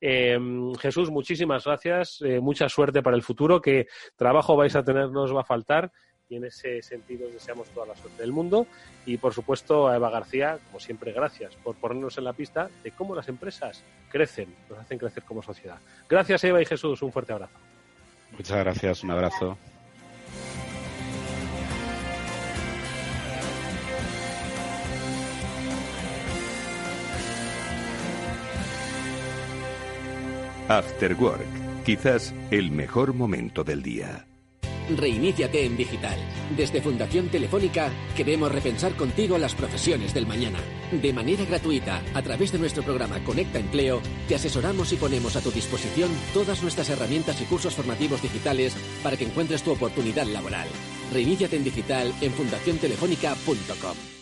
Em, 0.00 0.74
Jesús, 0.74 1.10
muchísimas 1.10 1.64
gracias, 1.64 2.20
eh, 2.22 2.40
mucha 2.40 2.68
suerte 2.68 3.02
para 3.02 3.16
el 3.16 3.22
futuro, 3.22 3.60
que 3.60 3.86
trabajo 4.16 4.56
vais 4.56 4.74
a 4.74 4.82
tener, 4.82 5.10
no 5.10 5.22
os 5.22 5.34
va 5.34 5.42
a 5.42 5.44
faltar 5.44 5.92
y 6.32 6.36
en 6.36 6.44
ese 6.44 6.80
sentido 6.80 7.28
deseamos 7.28 7.68
toda 7.68 7.86
la 7.86 7.94
suerte 7.94 8.22
del 8.22 8.32
mundo. 8.32 8.66
Y 9.04 9.18
por 9.18 9.34
supuesto 9.34 9.86
a 9.86 9.96
Eva 9.96 10.08
García, 10.08 10.58
como 10.66 10.80
siempre, 10.80 11.12
gracias 11.12 11.54
por 11.56 11.76
ponernos 11.76 12.16
en 12.16 12.24
la 12.24 12.32
pista 12.32 12.70
de 12.82 12.90
cómo 12.92 13.14
las 13.14 13.28
empresas 13.28 13.82
crecen, 14.10 14.54
nos 14.70 14.78
hacen 14.78 14.98
crecer 14.98 15.24
como 15.24 15.42
sociedad. 15.42 15.78
Gracias 16.08 16.42
Eva 16.44 16.62
y 16.62 16.64
Jesús, 16.64 17.02
un 17.02 17.12
fuerte 17.12 17.34
abrazo. 17.34 17.52
Muchas 18.32 18.58
gracias, 18.58 19.04
un 19.04 19.10
abrazo. 19.10 19.58
After 30.68 31.14
Work, 31.14 31.84
quizás 31.84 32.34
el 32.50 32.70
mejor 32.70 33.12
momento 33.12 33.62
del 33.62 33.82
día. 33.82 34.24
Reiníciate 34.90 35.64
en 35.64 35.76
digital. 35.76 36.18
Desde 36.56 36.82
Fundación 36.82 37.28
Telefónica 37.28 37.90
queremos 38.16 38.52
repensar 38.52 38.94
contigo 38.94 39.38
las 39.38 39.54
profesiones 39.54 40.12
del 40.14 40.26
mañana. 40.26 40.58
De 40.90 41.12
manera 41.12 41.44
gratuita, 41.44 42.02
a 42.14 42.22
través 42.22 42.52
de 42.52 42.58
nuestro 42.58 42.82
programa 42.82 43.22
Conecta 43.24 43.58
Empleo, 43.58 44.00
te 44.28 44.34
asesoramos 44.34 44.92
y 44.92 44.96
ponemos 44.96 45.36
a 45.36 45.40
tu 45.40 45.50
disposición 45.50 46.10
todas 46.34 46.62
nuestras 46.62 46.90
herramientas 46.90 47.40
y 47.40 47.44
cursos 47.44 47.74
formativos 47.74 48.22
digitales 48.22 48.74
para 49.02 49.16
que 49.16 49.24
encuentres 49.24 49.62
tu 49.62 49.72
oportunidad 49.72 50.26
laboral. 50.26 50.68
Reiníciate 51.12 51.56
en 51.56 51.64
digital 51.64 52.12
en 52.20 52.32
fundaciontelefónica.com. 52.32 54.21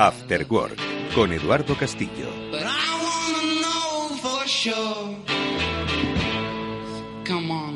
After 0.00 0.46
Work 0.48 0.78
con 1.14 1.30
Eduardo 1.30 1.74
Castillo. 1.74 2.26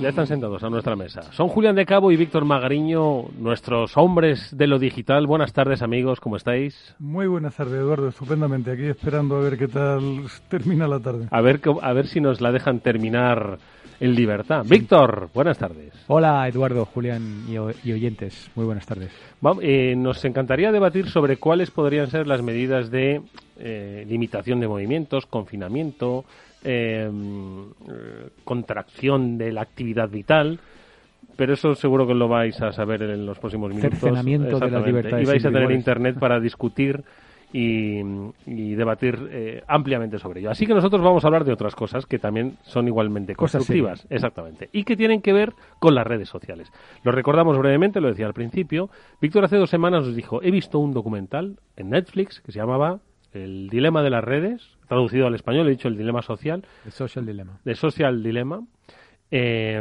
Ya 0.00 0.08
están 0.08 0.26
sentados 0.26 0.62
a 0.62 0.70
nuestra 0.70 0.96
mesa. 0.96 1.20
Son 1.32 1.48
Julián 1.48 1.76
de 1.76 1.84
Cabo 1.84 2.10
y 2.12 2.16
Víctor 2.16 2.46
Magariño, 2.46 3.24
nuestros 3.38 3.98
hombres 3.98 4.56
de 4.56 4.66
lo 4.66 4.78
digital. 4.78 5.26
Buenas 5.26 5.52
tardes, 5.52 5.82
amigos, 5.82 6.18
¿cómo 6.18 6.36
estáis? 6.36 6.94
Muy 6.98 7.26
buenas 7.26 7.56
tardes, 7.56 7.74
Eduardo, 7.74 8.08
estupendamente. 8.08 8.70
Aquí 8.70 8.84
esperando 8.84 9.36
a 9.36 9.40
ver 9.40 9.58
qué 9.58 9.68
tal 9.68 10.22
termina 10.48 10.88
la 10.88 11.00
tarde. 11.00 11.28
A 11.30 11.40
ver, 11.42 11.60
a 11.82 11.92
ver 11.92 12.06
si 12.06 12.22
nos 12.22 12.40
la 12.40 12.52
dejan 12.52 12.80
terminar 12.80 13.58
en 14.00 14.14
libertad. 14.14 14.64
Víctor, 14.68 15.30
buenas 15.34 15.58
tardes. 15.58 15.92
Hola 16.06 16.46
Eduardo, 16.48 16.84
Julián 16.84 17.44
y, 17.48 17.58
oyentes, 17.92 18.50
muy 18.54 18.64
buenas 18.64 18.86
tardes. 18.86 19.10
Eh, 19.60 19.94
nos 19.96 20.24
encantaría 20.24 20.72
debatir 20.72 21.08
sobre 21.08 21.36
cuáles 21.36 21.70
podrían 21.70 22.10
ser 22.10 22.26
las 22.26 22.42
medidas 22.42 22.90
de 22.90 23.22
eh, 23.58 24.04
limitación 24.08 24.60
de 24.60 24.68
movimientos, 24.68 25.26
confinamiento, 25.26 26.24
eh, 26.62 27.10
contracción 28.44 29.38
de 29.38 29.52
la 29.52 29.62
actividad 29.62 30.08
vital 30.08 30.60
pero 31.36 31.54
eso 31.54 31.74
seguro 31.74 32.06
que 32.06 32.14
lo 32.14 32.28
vais 32.28 32.60
a 32.62 32.72
saber 32.72 33.02
en 33.02 33.26
los 33.26 33.38
próximos 33.38 33.70
minutos. 33.70 33.98
Cercenamiento 33.98 34.58
de 34.58 34.70
las 34.70 34.86
libertades. 34.86 35.26
Y 35.26 35.30
vais 35.30 35.44
a 35.44 35.50
tener 35.50 35.70
internet 35.72 36.16
para 36.18 36.38
discutir 36.38 37.02
y, 37.56 38.74
debatir 38.74 39.28
eh, 39.30 39.62
ampliamente 39.68 40.18
sobre 40.18 40.40
ello. 40.40 40.50
Así 40.50 40.66
que 40.66 40.74
nosotros 40.74 41.00
vamos 41.00 41.24
a 41.24 41.28
hablar 41.28 41.44
de 41.44 41.52
otras 41.52 41.76
cosas 41.76 42.04
que 42.04 42.18
también 42.18 42.56
son 42.62 42.88
igualmente 42.88 43.36
constructivas. 43.36 44.06
Exactamente. 44.10 44.68
Y 44.72 44.82
que 44.82 44.96
tienen 44.96 45.22
que 45.22 45.32
ver 45.32 45.52
con 45.78 45.94
las 45.94 46.04
redes 46.04 46.28
sociales. 46.28 46.72
Lo 47.04 47.12
recordamos 47.12 47.56
brevemente, 47.56 48.00
lo 48.00 48.08
decía 48.08 48.26
al 48.26 48.34
principio. 48.34 48.90
Víctor 49.20 49.44
hace 49.44 49.56
dos 49.56 49.70
semanas 49.70 50.04
nos 50.04 50.16
dijo, 50.16 50.42
he 50.42 50.50
visto 50.50 50.80
un 50.80 50.92
documental 50.92 51.60
en 51.76 51.90
Netflix 51.90 52.40
que 52.40 52.50
se 52.50 52.58
llamaba 52.58 52.98
El 53.32 53.68
dilema 53.70 54.02
de 54.02 54.10
las 54.10 54.24
redes, 54.24 54.76
traducido 54.88 55.28
al 55.28 55.36
español, 55.36 55.68
he 55.68 55.70
dicho 55.70 55.86
el 55.86 55.96
dilema 55.96 56.22
social. 56.22 56.64
El 56.84 56.90
social 56.90 57.24
dilema. 57.24 57.60
De 57.64 57.76
social 57.76 58.20
dilema. 58.20 58.64
Eh, 59.30 59.80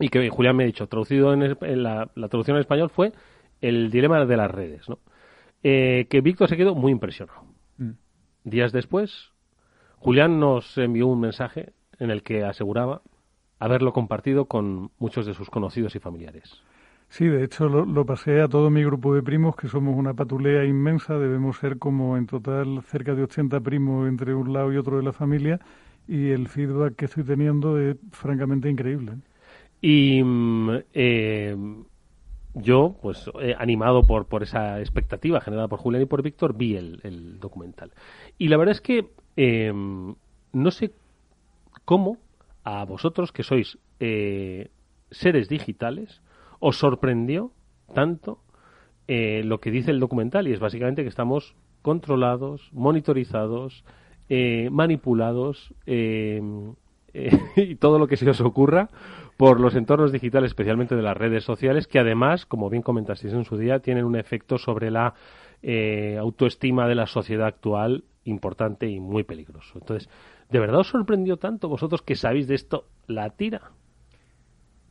y 0.00 0.08
que 0.08 0.28
Julián 0.30 0.56
me 0.56 0.64
ha 0.64 0.66
dicho, 0.66 0.86
traducido 0.86 1.34
en, 1.34 1.82
la, 1.82 2.06
traducción 2.14 2.56
en 2.56 2.62
español 2.62 2.88
fue 2.88 3.12
el 3.60 3.90
dilema 3.90 4.24
de 4.24 4.36
las 4.36 4.50
redes, 4.50 4.88
¿no? 4.88 4.98
Eh, 5.66 6.06
que 6.10 6.20
Víctor 6.20 6.48
se 6.48 6.58
quedó 6.58 6.74
muy 6.74 6.92
impresionado. 6.92 7.42
Mm. 7.78 7.92
Días 8.44 8.70
después, 8.70 9.32
Julián 9.96 10.38
nos 10.38 10.76
envió 10.76 11.06
un 11.06 11.20
mensaje 11.20 11.72
en 11.98 12.10
el 12.10 12.22
que 12.22 12.44
aseguraba 12.44 13.00
haberlo 13.58 13.94
compartido 13.94 14.44
con 14.44 14.90
muchos 14.98 15.24
de 15.24 15.32
sus 15.32 15.48
conocidos 15.48 15.96
y 15.96 16.00
familiares. 16.00 16.62
Sí, 17.08 17.26
de 17.26 17.44
hecho 17.44 17.68
lo, 17.68 17.86
lo, 17.86 18.04
pasé 18.04 18.42
a 18.42 18.48
todo 18.48 18.68
mi 18.68 18.84
grupo 18.84 19.14
de 19.14 19.22
primos, 19.22 19.56
que 19.56 19.68
somos 19.68 19.96
una 19.96 20.12
patulea 20.12 20.64
inmensa, 20.66 21.18
debemos 21.18 21.56
ser 21.58 21.78
como 21.78 22.18
en 22.18 22.26
total 22.26 22.82
cerca 22.82 23.14
de 23.14 23.22
80 23.22 23.60
primos 23.60 24.06
entre 24.06 24.34
un 24.34 24.52
lado 24.52 24.70
y 24.70 24.76
otro 24.76 24.98
de 24.98 25.02
la 25.02 25.12
familia, 25.12 25.60
y 26.06 26.30
el 26.30 26.48
feedback 26.48 26.96
que 26.96 27.06
estoy 27.06 27.24
teniendo 27.24 27.78
es 27.78 27.96
francamente 28.12 28.68
increíble. 28.68 29.12
Y 29.80 30.22
mm, 30.22 30.70
eh, 30.92 31.56
yo, 32.54 32.96
pues 33.02 33.30
eh, 33.40 33.54
animado 33.58 34.06
por, 34.06 34.26
por 34.26 34.42
esa 34.42 34.80
expectativa 34.80 35.40
generada 35.40 35.68
por 35.68 35.80
Julián 35.80 36.02
y 36.02 36.06
por 36.06 36.22
Víctor, 36.22 36.56
vi 36.56 36.76
el, 36.76 37.38
documental. 37.40 37.92
Y 38.38 38.48
la 38.48 38.56
verdad 38.56 38.72
es 38.72 38.80
que 38.80 39.10
em, 39.36 40.14
no 40.52 40.70
sé 40.70 40.92
cómo 41.84 42.18
a 42.62 42.84
vosotros, 42.84 43.32
que 43.32 43.42
sois 43.42 43.78
eh, 44.00 44.70
seres 45.10 45.48
digitales, 45.48 46.22
os 46.60 46.78
sorprendió 46.78 47.52
tanto 47.92 48.40
lo 49.06 49.60
que 49.60 49.70
dice 49.70 49.90
el 49.90 50.00
documental. 50.00 50.48
Y 50.48 50.52
es 50.52 50.60
básicamente 50.60 51.02
que 51.02 51.10
estamos 51.10 51.54
controlados, 51.82 52.70
monitorizados, 52.72 53.84
manipulados 54.70 55.74
em, 55.84 56.74
y 57.56 57.74
todo 57.76 57.98
lo 57.98 58.06
que 58.06 58.16
se 58.16 58.28
os 58.30 58.40
ocurra 58.40 58.88
por 59.36 59.60
los 59.60 59.74
entornos 59.74 60.12
digitales, 60.12 60.50
especialmente 60.50 60.94
de 60.94 61.02
las 61.02 61.16
redes 61.16 61.44
sociales, 61.44 61.86
que 61.86 61.98
además, 61.98 62.46
como 62.46 62.70
bien 62.70 62.82
comentasteis 62.82 63.34
en 63.34 63.44
su 63.44 63.56
día, 63.56 63.80
tienen 63.80 64.04
un 64.04 64.16
efecto 64.16 64.58
sobre 64.58 64.90
la 64.90 65.14
eh, 65.62 66.16
autoestima 66.18 66.86
de 66.86 66.94
la 66.94 67.06
sociedad 67.06 67.46
actual 67.46 68.04
importante 68.24 68.88
y 68.88 69.00
muy 69.00 69.24
peligroso. 69.24 69.78
Entonces, 69.78 70.08
¿de 70.50 70.58
verdad 70.58 70.80
os 70.80 70.88
sorprendió 70.88 71.36
tanto 71.36 71.68
vosotros 71.68 72.02
que 72.02 72.16
sabéis 72.16 72.46
de 72.48 72.54
esto 72.54 72.86
la 73.06 73.30
tira? 73.30 73.72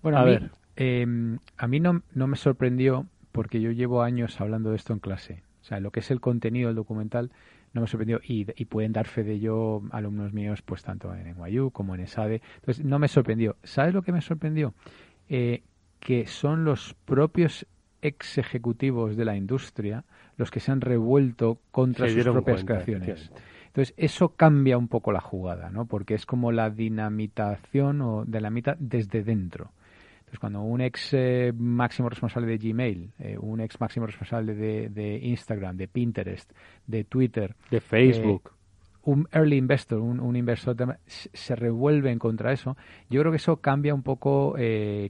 Bueno, 0.01 0.17
a, 0.17 0.23
ver. 0.23 0.51
Em, 0.75 1.39
a 1.57 1.67
mí 1.67 1.79
no, 1.79 2.01
no 2.13 2.27
me 2.27 2.35
sorprendió 2.35 3.07
porque 3.31 3.61
yo 3.61 3.71
llevo 3.71 4.01
años 4.01 4.39
hablando 4.41 4.71
de 4.71 4.75
esto 4.75 4.93
en 4.93 4.99
clase. 4.99 5.43
O 5.61 5.65
sea, 5.65 5.79
lo 5.79 5.91
que 5.91 6.01
es 6.01 6.11
el 6.11 6.19
contenido 6.19 6.67
del 6.67 6.75
documental 6.75 7.31
no 7.73 7.81
me 7.81 7.87
sorprendió 7.87 8.21
y, 8.23 8.45
pueden 8.65 8.93
dar 8.93 9.07
fe 9.07 9.23
de 9.23 9.33
ello 9.33 9.81
alumnos 9.91 10.31
míos, 10.31 10.61
pues 10.61 10.83
tanto 10.83 11.13
en 11.13 11.35
NYU 11.35 11.71
como 11.71 11.95
en 11.95 12.01
ESADE. 12.01 12.41
Entonces, 12.55 12.85
no 12.85 12.99
me 12.99 13.07
sorprendió. 13.07 13.57
¿Sabes 13.63 13.93
lo 13.93 14.03
que 14.03 14.11
me 14.11 14.21
sorprendió? 14.21 14.73
Eh, 15.27 15.63
que 15.99 16.27
son 16.27 16.65
los 16.65 16.95
propios 17.05 17.65
ex 18.01 18.37
ejecutivos 18.37 19.15
de 19.15 19.25
la 19.25 19.35
industria 19.35 20.03
los 20.37 20.51
que 20.51 20.59
se 20.59 20.71
han 20.71 20.81
revuelto 20.81 21.59
contra 21.71 22.07
sus 22.09 22.23
propias 22.23 22.63
creaciones. 22.63 23.31
Entonces, 23.67 23.95
eso 23.97 24.29
cambia 24.29 24.77
un 24.77 24.87
poco 24.87 25.11
la 25.11 25.21
jugada, 25.21 25.69
¿no? 25.71 25.85
Porque 25.85 26.13
es 26.13 26.25
como 26.25 26.51
la 26.51 26.69
dinamitación 26.69 28.01
o 28.01 28.23
de 28.25 28.41
la 28.41 28.51
mitad 28.51 28.75
desde 28.77 29.23
dentro. 29.23 29.71
Pues 30.33 30.39
cuando 30.39 30.63
un 30.63 30.81
ex 30.81 31.13
eh, 31.13 31.53
máximo 31.55 32.09
responsable 32.09 32.47
de 32.47 32.57
Gmail, 32.57 33.11
eh, 33.19 33.37
un 33.39 33.59
ex 33.61 33.79
máximo 33.79 34.07
responsable 34.07 34.55
de, 34.55 35.19
Instagram, 35.21 35.77
de 35.77 35.87
Pinterest, 35.87 36.51
de 36.87 37.03
Twitter, 37.03 37.55
de 37.69 37.79
Facebook, 37.79 38.41
eh, 38.47 39.01
un 39.03 39.27
early 39.31 39.57
investor, 39.57 39.99
un, 39.99 40.35
inversor 40.35 40.97
se 41.05 41.55
revuelven 41.55 42.17
contra 42.17 42.51
eso, 42.51 42.75
yo 43.11 43.21
creo 43.21 43.31
que 43.31 43.35
eso 43.35 43.57
cambia 43.57 43.93
un 43.93 44.01
poco, 44.01 44.55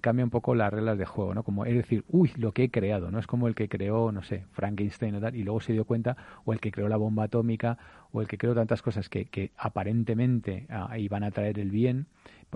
cambia 0.02 0.26
un 0.26 0.30
poco 0.30 0.56
las 0.56 0.74
reglas 0.74 0.98
de 0.98 1.06
juego, 1.06 1.34
¿no? 1.34 1.44
Como 1.44 1.64
es 1.64 1.74
decir, 1.74 2.04
uy, 2.10 2.30
lo 2.36 2.52
que 2.52 2.66
he 2.66 2.70
creado, 2.70 3.10
no 3.10 3.18
es 3.18 3.26
como 3.26 3.48
el 3.48 3.56
que 3.56 3.70
creó, 3.70 4.12
no 4.12 4.24
sé, 4.24 4.44
Frankenstein 4.52 5.16
o 5.16 5.22
tal, 5.22 5.38
y 5.38 5.44
luego 5.44 5.62
se 5.62 5.72
dio 5.72 5.86
cuenta, 5.86 6.18
o 6.44 6.52
el 6.52 6.60
que 6.60 6.70
creó 6.70 6.90
la 6.90 6.98
bomba 6.98 7.24
atómica, 7.24 7.78
o 8.12 8.20
el 8.20 8.28
que 8.28 8.38
creó 8.38 8.54
tantas 8.54 8.82
cosas 8.82 9.08
que, 9.08 9.24
que 9.24 9.52
aparentemente 9.56 10.68
ah, 10.70 10.98
iban 10.98 11.24
a 11.24 11.32
traer 11.32 11.60
el 11.60 11.72
bien, 11.72 12.08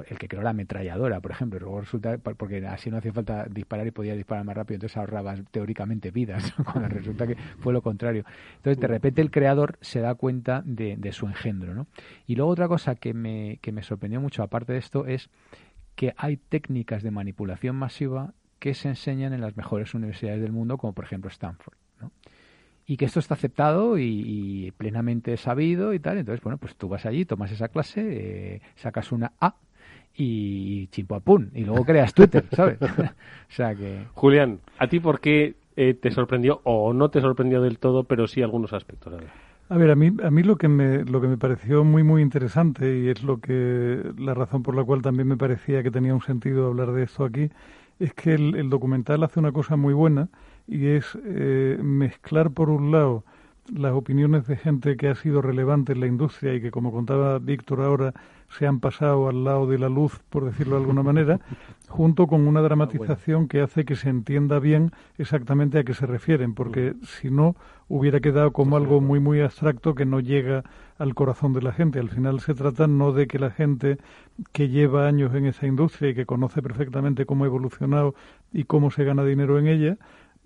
el 0.08 0.18
que 0.18 0.28
creó 0.28 0.42
la 0.42 0.52
ametralladora, 0.52 1.20
por 1.20 1.32
ejemplo, 1.32 1.60
luego 1.60 1.82
resulta, 1.82 2.18
porque 2.18 2.66
así 2.66 2.90
no 2.90 2.98
hacía 2.98 3.14
falta 3.14 3.46
disparar 3.50 3.88
y 3.88 3.92
podía 3.92 4.16
disparar 4.16 4.44
más 4.46 4.56
rápido, 4.56 4.76
entonces 4.76 4.98
ahorrabas 4.98 5.42
teóricamente 5.52 6.12
vidas, 6.12 6.54
cuando 6.72 6.90
resulta 6.90 7.28
que 7.28 7.36
fue 7.36 7.74
lo 7.74 7.82
contrario. 7.82 8.24
Entonces, 8.58 8.80
de 8.80 8.88
repente 8.88 9.22
el 9.22 9.32
creador 9.32 9.78
se 9.82 10.00
da 10.00 10.16
cuenta 10.16 10.64
de, 10.66 10.98
su 11.12 11.26
engendro, 11.26 11.74
¿no? 11.74 11.88
Y 12.26 12.36
luego 12.36 12.52
otra 12.52 12.68
cosa 12.68 12.96
que 12.96 13.14
me, 13.14 13.60
que 13.62 13.72
me 13.72 13.84
sorprendió 13.84 14.22
mucho, 14.22 14.44
aparte 14.44 14.74
de 14.74 14.80
esto, 14.80 15.06
es 15.06 15.30
que 15.96 16.14
hay 16.18 16.38
técnicas 16.38 17.02
de 17.02 17.12
manipulación 17.12 17.76
masiva 17.76 18.34
que 18.60 18.74
se 18.74 18.90
enseñan 18.90 19.34
en 19.34 19.42
las 19.42 19.56
mejores 19.56 19.94
universidades 19.94 20.42
del 20.42 20.52
mundo, 20.52 20.78
como 20.78 20.94
por 20.94 21.06
ejemplo 21.06 21.30
Stanford, 21.30 21.78
¿no? 22.02 22.12
y 22.90 22.96
que 22.96 23.06
esto 23.06 23.20
está 23.20 23.34
aceptado 23.34 24.00
y, 24.00 24.74
plenamente 24.78 25.36
sabido 25.36 25.94
y 25.94 26.00
tal. 26.00 26.18
Entonces, 26.18 26.42
bueno, 26.42 26.58
pues 26.58 26.76
tú 26.78 26.88
vas 26.88 27.06
allí, 27.06 27.26
tomas 27.26 27.52
esa 27.52 27.68
clase, 27.68 28.56
eh, 28.56 28.62
sacas 28.76 29.12
una 29.12 29.34
A 29.42 29.56
y 30.18 30.88
chimpapún, 30.88 31.52
y 31.54 31.64
luego 31.64 31.86
creas 31.86 32.14
Twitter, 32.14 32.46
¿sabes? 32.52 32.82
o 32.82 32.88
sea 33.50 33.76
que... 33.76 34.06
Julián, 34.14 34.60
¿a 34.80 34.88
ti 34.88 35.00
por 35.00 35.20
qué 35.20 35.56
eh, 35.76 35.94
te 35.94 36.12
sorprendió 36.12 36.60
o 36.64 36.92
no 36.92 37.10
te 37.10 37.22
sorprendió 37.22 37.62
del 37.62 37.78
todo, 37.78 38.04
pero 38.04 38.28
sí 38.28 38.42
algunos 38.42 38.74
aspectos? 38.74 39.14
A 39.14 39.18
ver. 39.18 39.28
A 39.70 39.78
ver, 39.78 39.92
a 39.92 39.96
mí, 39.96 40.12
a 40.24 40.32
mí 40.32 40.44
lo 40.44 40.58
que 40.58 40.70
me, 40.70 41.04
lo 41.04 41.20
que 41.20 41.28
me 41.28 41.38
pareció 41.38 41.84
muy, 41.84 42.02
muy 42.02 42.22
interesante 42.22 43.00
y 43.00 43.10
es 43.10 43.22
lo 43.22 43.42
que, 43.42 44.02
la 44.18 44.34
razón 44.34 44.64
por 44.64 44.76
la 44.76 44.84
cual 44.84 45.02
también 45.02 45.28
me 45.28 45.36
parecía 45.36 45.84
que 45.84 45.92
tenía 45.92 46.16
un 46.16 46.22
sentido 46.22 46.68
hablar 46.68 46.94
de 46.94 47.04
esto 47.04 47.26
aquí, 47.26 47.50
es 48.00 48.14
que 48.14 48.34
el, 48.34 48.70
documental 48.70 49.24
hace 49.24 49.40
una 49.40 49.52
cosa 49.52 49.76
muy 49.76 49.94
buena 49.94 50.30
y 50.68 50.88
es 50.88 51.18
eh, 51.26 51.78
mezclar 51.82 52.52
por 52.52 52.70
un 52.70 52.92
lado 52.92 53.26
las 53.76 53.92
opiniones 53.94 54.48
de 54.48 54.56
gente 54.56 54.96
que 54.96 55.10
ha 55.10 55.16
sido 55.16 55.42
relevante 55.42 55.92
en 55.92 56.00
la 56.00 56.08
industria 56.08 56.54
y 56.54 56.62
que, 56.62 56.72
como 56.72 56.94
contaba 56.94 57.38
Víctor 57.40 57.82
ahora, 57.82 58.14
se 58.50 58.66
han 58.66 58.80
pasado 58.80 59.28
al 59.28 59.44
lado 59.44 59.68
de 59.68 59.78
la 59.78 59.90
luz, 59.90 60.20
por 60.30 60.46
decirlo 60.46 60.76
de 60.76 60.82
alguna 60.82 61.04
manera, 61.04 61.40
junto 61.90 62.28
con 62.28 62.48
una 62.48 62.62
dramatización 62.62 63.48
que 63.48 63.62
hace 63.62 63.86
que 63.86 63.96
se 63.96 64.10
entienda 64.10 64.60
bien 64.60 64.92
exactamente 65.18 65.80
a 65.80 65.84
qué 65.84 65.94
se 65.94 66.06
refieren, 66.06 66.54
porque 66.54 66.96
si 67.04 67.30
no 67.30 67.56
hubiera 67.88 68.20
quedado 68.20 68.52
como 68.52 68.78
algo 68.78 69.02
muy 69.02 69.20
muy 69.20 69.42
abstracto 69.42 69.96
que 69.96 70.06
no 70.06 70.20
llega 70.20 70.64
al 70.98 71.14
corazón 71.16 71.54
de 71.54 71.62
la 71.62 71.72
gente. 71.72 72.00
Al 72.00 72.10
final 72.10 72.40
se 72.40 72.54
trata 72.54 72.88
no 72.88 73.12
de 73.14 73.28
que 73.28 73.40
la 73.40 73.52
gente 73.52 73.98
que 74.52 74.70
lleva 74.70 75.08
años 75.08 75.34
en 75.36 75.46
esa 75.46 75.68
industria 75.68 76.10
y 76.12 76.16
que 76.16 76.26
conoce 76.26 76.62
perfectamente 76.62 77.26
cómo 77.26 77.44
ha 77.44 77.48
evolucionado 77.48 78.16
y 78.52 78.64
cómo 78.64 78.92
se 78.92 79.04
gana 79.04 79.24
dinero 79.24 79.60
en 79.60 79.68
ella, 79.68 79.98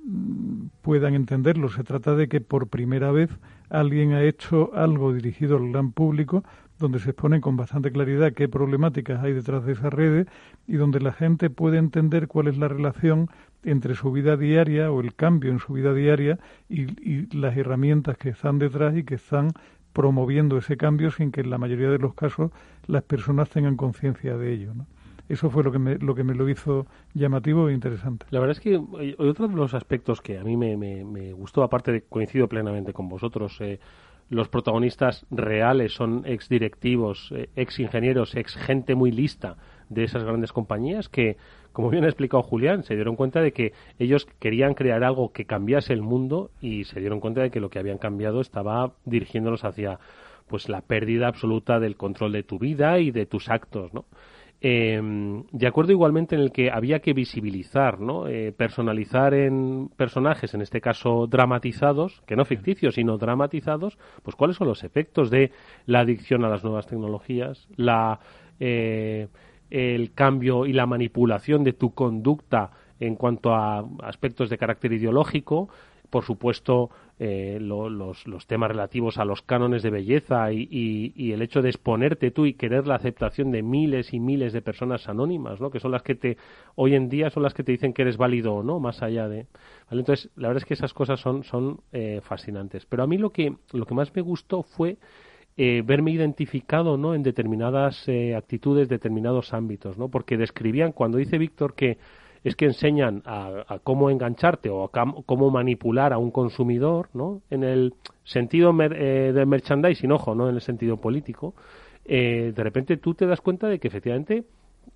mm, 0.04 0.66
puedan 0.82 1.16
entenderlo. 1.16 1.70
Se 1.70 1.84
trata 1.84 2.16
de 2.16 2.28
que 2.28 2.42
por 2.42 2.68
primera 2.68 3.12
vez 3.12 3.30
alguien 3.70 4.14
ha 4.14 4.24
hecho 4.24 4.72
algo 4.76 5.14
dirigido 5.14 5.58
al 5.58 5.72
gran 5.72 5.92
público 5.92 6.44
donde 6.82 7.00
se 7.00 7.12
exponen 7.12 7.40
con 7.40 7.56
bastante 7.56 7.92
claridad 7.92 8.34
qué 8.34 8.50
problemáticas 8.50 9.24
hay 9.24 9.34
detrás 9.34 9.66
de 9.66 9.74
esas 9.74 9.94
redes 9.94 10.28
y 10.68 10.76
donde 10.76 11.00
la 11.00 11.14
gente 11.14 11.50
puede 11.50 11.78
entender 11.78 12.28
cuál 12.28 12.48
es 12.48 12.58
la 12.58 12.68
relación 12.68 13.30
entre 13.64 13.96
su 13.96 14.12
vida 14.12 14.36
diaria 14.36 14.92
o 14.92 15.00
el 15.00 15.16
cambio 15.16 15.52
en 15.52 15.60
su 15.60 15.74
vida 15.74 15.94
diaria 15.94 16.40
y, 16.68 16.88
las 17.38 17.56
herramientas 17.56 18.18
que 18.18 18.30
están 18.30 18.60
detrás 18.60 18.98
y 18.98 19.04
que 19.04 19.16
están 19.16 19.52
promoviendo 19.94 20.58
ese 20.58 20.78
cambio 20.78 21.12
sin 21.12 21.32
que 21.32 21.42
en 21.42 21.50
la 21.50 21.58
mayoría 21.58 21.90
de 21.90 22.00
los 22.00 22.14
casos 22.14 22.52
las 22.88 23.04
personas 23.04 23.50
tengan 23.50 23.78
conciencia 23.78 24.36
de 24.36 24.54
ello. 24.54 24.74
Eso 25.30 25.50
fue 25.50 25.64
lo 25.64 25.72
que, 25.72 25.80
me, 25.80 25.98
lo 25.98 26.14
que 26.14 26.26
me 26.26 26.34
lo 26.34 26.50
hizo 26.50 26.88
llamativo 27.14 27.70
e 27.70 27.74
interesante. 27.74 28.26
La 28.32 28.40
verdad 28.40 28.58
es 28.58 28.60
que 28.60 28.76
otro 29.18 29.48
de 29.48 29.56
los 29.56 29.74
aspectos 29.74 30.20
que 30.20 30.38
a 30.38 30.44
mí 30.44 30.58
me, 30.58 30.76
me, 30.76 31.32
gustó, 31.32 31.64
aparte 31.64 31.92
de 31.92 32.02
coincido 32.02 32.50
plenamente 32.50 32.92
con 32.92 33.08
vosotros, 33.08 33.56
eh, 33.62 33.80
los 34.32 34.48
protagonistas 34.48 35.26
reales 35.30 35.94
son 35.94 36.24
ex 36.26 36.48
directivos, 36.48 37.34
eh, 37.36 37.50
ex 37.58 37.80
ingenieros, 37.80 38.34
ex 38.36 38.56
gente 38.56 38.96
muy 38.96 39.12
lista 39.12 39.58
de 39.90 40.06
esas 40.06 40.24
grandes 40.24 40.54
compañías 40.54 41.10
que, 41.10 41.36
como 41.74 41.90
bien 41.90 42.06
ha 42.06 42.08
explicado 42.08 42.42
Julián, 42.42 42.84
se 42.84 42.96
dieron 42.96 43.18
cuenta 43.18 43.42
de 43.42 43.52
que 43.52 43.74
ellos 44.00 44.26
querían 44.40 44.74
crear 44.74 45.04
algo 45.04 45.34
que 45.34 45.44
cambiase 45.44 45.92
el 45.92 46.02
mundo 46.02 46.50
y 46.62 46.86
se 46.86 47.02
dieron 47.02 47.20
cuenta 47.20 47.42
de 47.42 47.52
que 47.52 47.60
lo 47.60 47.70
que 47.70 47.80
habían 47.80 47.98
cambiado 47.98 48.40
estaba 48.40 48.94
dirigiéndolos 49.04 49.66
hacia 49.66 50.00
pues 50.48 50.70
la 50.70 50.80
pérdida 50.80 51.28
absoluta 51.28 51.82
del 51.82 51.98
control 51.98 52.32
de 52.32 52.44
tu 52.44 52.58
vida 52.58 53.00
y 53.00 53.12
de 53.12 53.26
tus 53.26 53.50
actos, 53.50 53.94
¿no? 53.94 54.06
Em, 54.64 55.44
de 55.52 55.66
acuerdo 55.66 55.92
igualmente 55.92 56.36
en 56.36 56.42
el 56.42 56.52
que 56.52 56.70
había 56.70 57.00
que 57.00 57.14
visibilizar, 57.14 58.00
¿no? 58.00 58.28
Eh, 58.28 58.54
personalizar 58.56 59.34
en 59.34 59.90
personajes, 59.98 60.54
en 60.54 60.62
este 60.62 60.82
caso 60.82 61.26
dramatizados, 61.26 62.22
que 62.28 62.36
no 62.36 62.46
ficticios, 62.46 62.94
sino 62.94 63.18
dramatizados, 63.18 63.98
pues 64.22 64.36
cuáles 64.36 64.58
son 64.58 64.68
los 64.68 64.84
efectos 64.84 65.32
de 65.32 65.52
la 65.88 66.02
adicción 66.02 66.46
a 66.46 66.50
las 66.50 66.64
nuevas 66.64 66.86
tecnologías, 66.86 67.68
la, 67.76 68.20
eh, 68.60 69.30
el 69.72 70.14
cambio 70.14 70.68
y 70.68 70.74
la 70.74 70.86
manipulación 70.86 71.64
de 71.64 71.74
tu 71.74 71.96
conducta 71.96 72.70
en 73.00 73.16
cuanto 73.16 73.56
a 73.56 73.84
aspectos 74.04 74.52
de 74.52 74.60
carácter 74.60 74.94
ideológico, 74.94 75.70
por 76.12 76.26
supuesto, 76.26 76.90
eh, 77.18 77.58
los, 77.62 78.26
temas 78.46 78.70
relativos 78.70 79.18
a 79.18 79.26
los 79.26 79.42
cánones 79.42 79.82
de 79.82 79.90
belleza 79.90 80.52
y, 80.52 81.32
el 81.32 81.42
hecho 81.42 81.62
de 81.62 81.70
exponerte 81.70 82.32
tú 82.32 82.46
y 82.46 82.54
querer 82.54 82.86
la 82.86 82.96
aceptación 82.96 83.50
de 83.52 83.64
miles 83.64 84.14
y 84.14 84.20
miles 84.20 84.52
de 84.52 84.62
personas 84.62 85.08
anónimas, 85.08 85.62
¿no? 85.62 85.72
que 85.72 85.80
son 85.80 85.92
las 85.92 86.04
que 86.04 86.16
te, 86.16 86.38
hoy 86.76 86.96
en 86.96 87.08
día 87.08 87.30
son 87.30 87.44
las 87.44 87.54
que 87.54 87.64
te 87.64 87.72
dicen 87.72 87.94
que 87.94 88.02
eres 88.02 88.18
válido 88.18 88.54
o 88.56 88.62
no, 88.62 88.80
más 88.80 89.02
allá 89.02 89.30
de. 89.30 89.48
Entonces, 89.90 90.30
la 90.36 90.50
verdad 90.50 90.64
es 90.64 90.68
que 90.68 90.74
esas 90.74 90.94
cosas 90.94 91.22
son, 91.22 91.46
son 91.46 91.80
eh, 91.94 92.20
fascinantes. 92.24 92.86
Pero 92.86 93.04
a 93.04 93.08
mí 93.08 93.18
lo 93.18 93.30
que, 93.30 93.56
lo 93.72 93.86
que 93.86 93.96
más 93.96 94.14
me 94.14 94.22
gustó 94.22 94.64
fue 94.64 94.98
eh, 95.56 95.82
verme 95.86 96.12
identificado 96.12 96.98
¿no? 96.98 97.16
en 97.16 97.24
determinadas 97.24 98.06
actitudes, 98.36 98.90
determinados 98.90 99.54
ámbitos, 99.54 99.98
¿no? 99.98 100.10
porque 100.10 100.36
describían, 100.36 100.92
cuando 100.92 101.18
dice 101.18 101.38
Víctor 101.38 101.74
que 101.74 101.98
es 102.44 102.56
que 102.56 102.66
enseñan 102.66 103.22
a, 103.26 103.80
cómo 103.84 104.10
engancharte 104.10 104.70
o 104.70 104.84
a 104.84 104.90
cómo 105.26 105.50
manipular 105.52 106.12
a 106.12 106.18
un 106.18 106.32
consumidor, 106.32 107.10
¿no? 107.14 107.42
En 107.50 107.64
el 107.64 107.94
sentido 108.24 108.76
eh, 108.82 109.32
del 109.34 109.46
merchandising, 109.46 110.12
ojo, 110.12 110.34
no 110.34 110.50
en 110.50 110.56
el 110.56 110.62
sentido 110.62 110.98
político. 110.98 111.54
Eh, 112.06 112.52
de 112.56 112.64
repente 112.64 112.98
tú 112.98 113.14
te 113.14 113.28
das 113.28 113.42
cuenta 113.42 113.68
de 113.68 113.80
que 113.80 113.88
efectivamente 113.88 114.44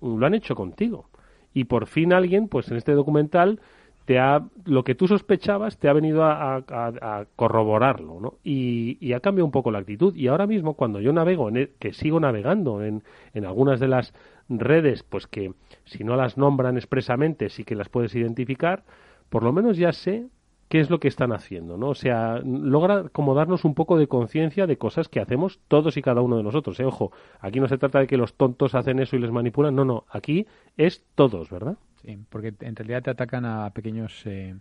lo 0.00 0.26
han 0.26 0.34
hecho 0.34 0.56
contigo. 0.56 1.08
Y 1.54 1.64
por 1.64 1.86
fin 1.86 2.12
alguien, 2.12 2.48
pues 2.48 2.68
en 2.70 2.76
este 2.76 2.92
documental, 2.92 3.60
te 4.06 4.18
ha, 4.18 4.44
lo 4.64 4.84
que 4.84 4.94
tú 4.94 5.08
sospechabas 5.08 5.78
te 5.78 5.88
ha 5.88 5.92
venido 5.92 6.24
a, 6.24 7.26
corroborarlo, 7.34 8.20
¿no? 8.20 8.34
Y, 8.44 9.12
ha 9.12 9.20
cambiado 9.20 9.46
un 9.46 9.52
poco 9.52 9.70
la 9.70 9.78
actitud. 9.78 10.14
Y 10.14 10.28
ahora 10.28 10.46
mismo, 10.46 10.74
cuando 10.74 11.00
yo 11.00 11.12
navego, 11.12 11.48
en 11.48 11.70
que 11.78 11.92
sigo 11.92 12.20
navegando 12.20 12.82
en, 12.82 13.02
en 13.34 13.44
algunas 13.44 13.80
de 13.80 13.88
las 13.88 14.14
redes, 14.48 15.02
pues 15.02 15.26
que 15.26 15.52
si 15.84 16.04
no 16.04 16.16
las 16.16 16.36
nombran 16.36 16.76
expresamente, 16.76 17.48
sí 17.48 17.64
que 17.64 17.74
las 17.74 17.88
puedes 17.88 18.14
identificar, 18.14 18.84
por 19.28 19.42
lo 19.42 19.52
menos 19.52 19.76
ya 19.76 19.92
sé 19.92 20.28
qué 20.68 20.80
es 20.80 20.90
lo 20.90 20.98
que 20.98 21.08
están 21.08 21.32
haciendo, 21.32 21.76
¿no? 21.76 21.88
O 21.90 21.94
sea, 21.94 22.40
logra 22.44 23.08
como 23.10 23.34
darnos 23.34 23.64
un 23.64 23.74
poco 23.74 23.98
de 23.98 24.08
conciencia 24.08 24.66
de 24.66 24.78
cosas 24.78 25.08
que 25.08 25.20
hacemos 25.20 25.60
todos 25.68 25.96
y 25.96 26.02
cada 26.02 26.22
uno 26.22 26.36
de 26.36 26.42
nosotros, 26.42 26.78
¿eh? 26.80 26.84
Ojo, 26.84 27.12
aquí 27.40 27.60
no 27.60 27.68
se 27.68 27.78
trata 27.78 28.00
de 28.00 28.06
que 28.06 28.16
los 28.16 28.34
tontos 28.34 28.74
hacen 28.74 28.98
eso 28.98 29.16
y 29.16 29.20
les 29.20 29.30
manipulan, 29.30 29.74
no, 29.74 29.84
no, 29.84 30.04
aquí 30.10 30.46
es 30.76 31.04
todos, 31.14 31.50
¿verdad? 31.50 31.76
Sí, 32.02 32.18
porque 32.28 32.54
en 32.60 32.76
realidad 32.76 33.02
te 33.02 33.10
atacan 33.10 33.44
a 33.44 33.70
pequeños... 33.70 34.22
Eh 34.26 34.54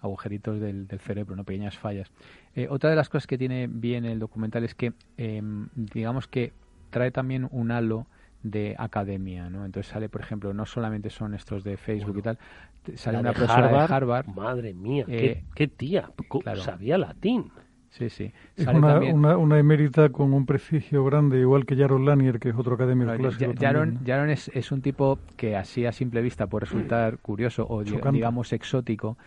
agujeritos 0.00 0.60
del, 0.60 0.88
cerebro, 1.00 1.36
no 1.36 1.44
pequeñas 1.44 1.78
fallas. 1.78 2.10
Eh, 2.54 2.68
otra 2.70 2.90
de 2.90 2.96
las 2.96 3.08
cosas 3.08 3.26
que 3.26 3.38
tiene 3.38 3.66
bien 3.66 4.04
el 4.04 4.18
documental 4.18 4.64
es 4.64 4.74
que, 4.74 4.92
em, 5.16 5.68
digamos 5.74 6.26
que 6.26 6.52
trae 6.90 7.10
también 7.10 7.48
un 7.50 7.70
halo 7.70 8.06
de 8.42 8.74
academia, 8.78 9.50
¿no? 9.50 9.64
Entonces 9.64 9.92
sale, 9.92 10.08
por 10.08 10.20
ejemplo, 10.20 10.52
no 10.54 10.66
solamente 10.66 11.10
son 11.10 11.34
estos 11.34 11.64
de 11.64 11.76
Facebook 11.76 12.18
y 12.18 12.22
tal, 12.22 12.38
sale 12.94 13.18
una 13.18 13.32
profesora 13.32 13.68
de 13.68 13.94
Harvard. 13.94 14.26
Madre 14.28 14.74
mía, 14.74 15.04
qué, 15.06 15.44
eh, 15.56 15.68
tía, 15.68 16.10
sabía 16.56 16.98
latín. 16.98 17.50
Sí, 17.90 18.08
sí. 18.08 18.32
Es 18.56 18.68
una, 18.68 19.36
una, 19.36 19.58
emérita 19.58 20.10
con 20.10 20.32
un 20.32 20.46
prestigio 20.46 21.04
grande, 21.04 21.40
igual 21.40 21.66
que 21.66 21.76
Jaron 21.76 22.06
Lanier, 22.06 22.38
que 22.38 22.50
es 22.50 22.54
otro 22.54 22.76
académico 22.76 23.12
clásico. 23.16 23.52
Jaron, 23.58 24.30
es, 24.30 24.48
es, 24.54 24.70
un 24.70 24.80
tipo 24.80 25.18
que 25.36 25.56
así 25.56 25.84
a 25.86 25.92
simple 25.92 26.22
vista 26.22 26.46
puede 26.46 26.66
resultar 26.66 27.18
curioso 27.18 27.66
o 27.68 27.82
digamos 27.82 28.52
exótico, 28.52 29.18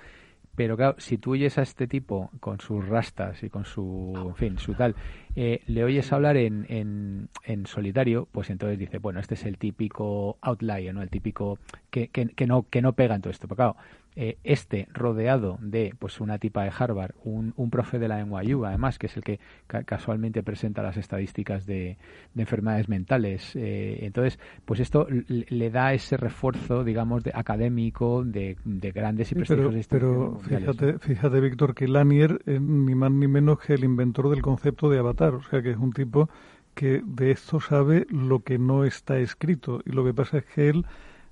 pero 0.56 0.78
claro, 0.78 0.96
si 1.00 1.18
tú 1.18 1.32
oyes 1.32 1.58
a 1.58 1.64
este 1.64 1.88
tipo 1.88 2.30
con 2.40 2.60
sus 2.60 2.88
rastas 2.88 3.42
y 3.44 3.50
con 3.50 3.66
su, 3.66 4.14
en 4.16 4.36
fin, 4.36 4.58
su 4.60 4.76
tal, 4.76 4.96
eh, 5.36 5.62
le 5.66 5.84
oyes 5.84 6.12
hablar 6.14 6.38
en, 6.38 6.66
en, 6.70 7.30
en, 7.44 7.66
solitario, 7.66 8.28
pues 8.32 8.52
entonces 8.52 8.78
dice, 8.78 9.00
bueno, 9.00 9.20
este 9.20 9.34
es 9.34 9.46
el 9.46 9.58
típico 9.58 10.38
outlier, 10.42 10.94
¿no? 10.94 11.02
El 11.02 11.10
típico 11.10 11.58
que, 11.90 12.10
que, 12.10 12.28
que 12.28 12.46
no, 12.46 12.68
que 12.70 12.84
no 12.84 12.94
pega 12.94 13.16
en 13.16 13.22
todo 13.22 13.32
esto. 13.32 13.48
Pero 13.48 13.56
claro, 13.56 13.76
eh, 14.16 14.38
este 14.44 14.88
rodeado 14.94 15.58
de 15.62 15.94
pues 15.98 16.22
una 16.22 16.38
tipa 16.38 16.64
de 16.64 16.72
Harvard, 16.78 17.14
un, 17.24 17.54
un 17.58 17.70
profe 17.70 18.00
de 18.00 18.08
la 18.08 18.24
NYU, 18.24 18.66
además, 18.66 19.00
que 19.00 19.08
es 19.08 19.18
el 19.18 19.24
que 19.24 19.40
casualmente 19.86 20.44
presenta 20.44 20.84
las 20.84 20.98
estadísticas 20.98 21.66
de, 21.66 21.98
de 22.34 22.42
enfermedades 22.42 22.90
mentales. 22.90 23.56
Eh, 23.56 24.00
entonces, 24.02 24.40
pues 24.66 24.80
esto 24.80 25.08
le 25.10 25.70
da 25.70 25.94
ese 25.94 26.18
refuerzo, 26.18 26.84
digamos, 26.84 27.24
de 27.24 27.32
académico 27.34 28.24
de, 28.24 28.58
de 28.64 28.92
grandes 28.92 29.32
y 29.32 29.36
prestigiosas 29.36 29.88
Pero, 29.88 30.40
fíjate, 30.44 31.00
fíjate, 31.00 31.40
Víctor, 31.40 31.74
que 31.74 31.88
Lanier 31.88 32.42
es 32.46 32.62
ni 32.62 32.96
más 32.96 33.12
ni 33.12 33.28
menos 33.28 33.60
que 33.60 33.74
el 33.74 33.84
inventor 33.84 34.30
del 34.30 34.42
concepto 34.42 34.90
de 34.90 35.00
avatar, 35.00 35.34
o 35.36 35.44
sea 35.44 35.62
que 35.62 35.72
es 35.72 35.78
un 35.78 35.94
tipo 35.94 36.30
que 36.74 37.02
de 37.06 37.32
esto 37.32 37.60
sabe 37.60 38.08
lo 38.10 38.40
que 38.40 38.58
no 38.58 38.84
está 38.84 39.20
escrito 39.20 39.82
y 39.86 39.92
lo 39.92 40.04
que 40.04 40.14
pasa 40.14 40.40
es 40.40 40.46
que 40.46 40.70
él 40.70 40.86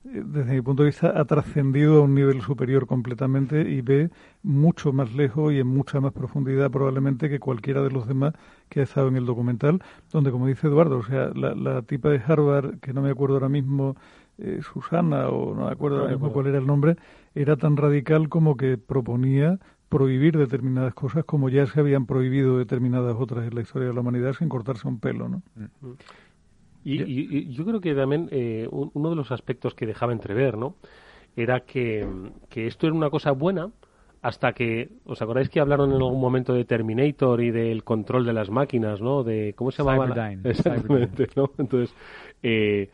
desde 0.03 0.53
mi 0.53 0.61
punto 0.61 0.83
de 0.83 0.89
vista, 0.89 1.13
ha 1.15 1.25
trascendido 1.25 1.99
a 1.99 2.01
un 2.01 2.15
nivel 2.15 2.41
superior 2.41 2.87
completamente 2.87 3.61
y 3.61 3.81
ve 3.81 4.09
mucho 4.41 4.91
más 4.91 5.13
lejos 5.13 5.53
y 5.53 5.59
en 5.59 5.67
mucha 5.67 6.01
más 6.01 6.11
profundidad 6.11 6.71
probablemente 6.71 7.29
que 7.29 7.39
cualquiera 7.39 7.83
de 7.83 7.91
los 7.91 8.07
demás 8.07 8.33
que 8.69 8.79
ha 8.79 8.83
estado 8.83 9.09
en 9.09 9.15
el 9.15 9.25
documental, 9.25 9.81
donde, 10.11 10.31
como 10.31 10.47
dice 10.47 10.67
Eduardo, 10.67 10.97
o 10.97 11.03
sea, 11.03 11.31
la, 11.35 11.81
tipa 11.83 12.09
de 12.09 12.21
Harvard, 12.25 12.79
que 12.79 12.93
no 12.93 13.01
me 13.01 13.11
acuerdo 13.11 13.35
ahora 13.35 13.49
mismo, 13.49 13.95
eh, 14.39 14.61
Susana, 14.61 15.29
o 15.29 15.53
no 15.53 15.65
me 15.65 15.71
acuerdo 15.71 15.99
ahora 15.99 16.11
mismo 16.11 16.31
cuál 16.31 16.47
era 16.47 16.57
el 16.57 16.65
nombre, 16.65 16.95
era 17.35 17.55
tan 17.57 17.77
radical 17.77 18.27
como 18.29 18.57
que 18.57 18.77
proponía 18.77 19.59
prohibir 19.91 20.37
determinadas 20.37 20.93
cosas 20.93 21.25
como 21.25 21.49
ya 21.49 21.67
se 21.67 21.79
habían 21.79 22.05
prohibido 22.05 22.57
determinadas 22.57 23.17
otras 23.19 23.45
en 23.45 23.53
la 23.53 23.61
historia 23.61 23.89
de 23.89 23.93
la 23.93 23.99
humanidad 23.99 24.33
sin 24.33 24.47
cortarse 24.47 24.87
un 24.87 24.99
pelo, 24.99 25.27
¿no? 25.27 25.41
Mm. 25.55 25.91
Y, 26.83 27.51
yo 27.51 27.65
creo 27.65 27.81
que 27.81 27.93
también 27.93 28.27
eh, 28.31 28.67
uno 28.71 29.09
de 29.09 29.15
los 29.15 29.31
aspectos 29.31 29.75
que 29.75 29.85
dejaba 29.85 30.13
entrever, 30.13 30.57
¿no? 30.57 30.75
Era 31.35 31.61
que, 31.61 32.07
esto 32.55 32.87
era 32.87 32.95
una 32.95 33.09
cosa 33.09 33.31
buena 33.31 33.69
hasta 34.21 34.53
que, 34.53 34.89
¿os 35.05 35.21
acordáis 35.21 35.49
que 35.49 35.59
hablaron 35.59 35.89
en 35.91 35.97
algún 35.97 36.19
momento 36.19 36.53
de 36.53 36.65
Terminator 36.65 37.41
y 37.41 37.51
del 37.51 37.83
control 37.83 38.25
de 38.25 38.33
las 38.33 38.49
máquinas, 38.49 39.01
¿no? 39.01 39.23
De, 39.23 39.53
¿cómo 39.55 39.71
se 39.71 39.83
llamaba? 39.83 40.31
Exactamente, 40.43 41.27
¿no? 41.35 41.51
Entonces, 41.57 41.95
eh, 42.43 42.89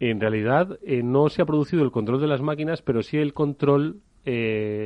en 0.00 0.20
realidad 0.20 0.78
eh, 0.82 1.02
no 1.02 1.28
se 1.28 1.42
ha 1.42 1.46
producido 1.46 1.84
el 1.84 1.92
control 1.92 2.20
de 2.20 2.26
las 2.26 2.40
máquinas, 2.40 2.82
pero 2.82 3.02
sí 3.02 3.18
el 3.18 3.32
control 3.32 4.00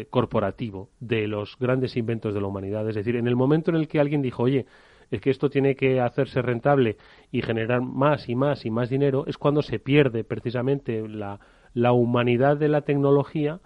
corporativo 0.09 0.89
de 0.99 1.29
los 1.29 1.59
grandes 1.59 1.95
inventos 1.99 2.33
de 2.33 2.41
la 2.41 2.47
humanidad. 2.47 2.89
Es 2.89 2.95
decir, 2.95 3.17
en 3.17 3.27
el 3.27 3.37
momento 3.37 3.71
en 3.71 3.77
el 3.77 3.87
que 3.87 4.01
alguien 4.01 4.23
dijo, 4.23 4.45
oye, 4.45 4.65
es 5.11 5.21
que 5.21 5.31
esto 5.31 5.51
tiene 5.51 5.77
que 5.77 6.01
hacerse 6.01 6.43
rentable 6.43 6.97
y 7.31 7.43
generar 7.43 7.83
más 7.83 8.29
y 8.29 8.35
más 8.35 8.65
y 8.67 8.71
más 8.71 8.91
dinero, 8.91 9.25
es 9.27 9.39
cuando 9.39 9.63
se 9.63 9.79
pierde 9.79 10.25
precisamente 10.25 11.07
la, 11.09 11.41
la 11.75 11.93
humanidad 11.93 12.57
de 12.57 12.69
la 12.69 12.83
tecnología 12.83 13.61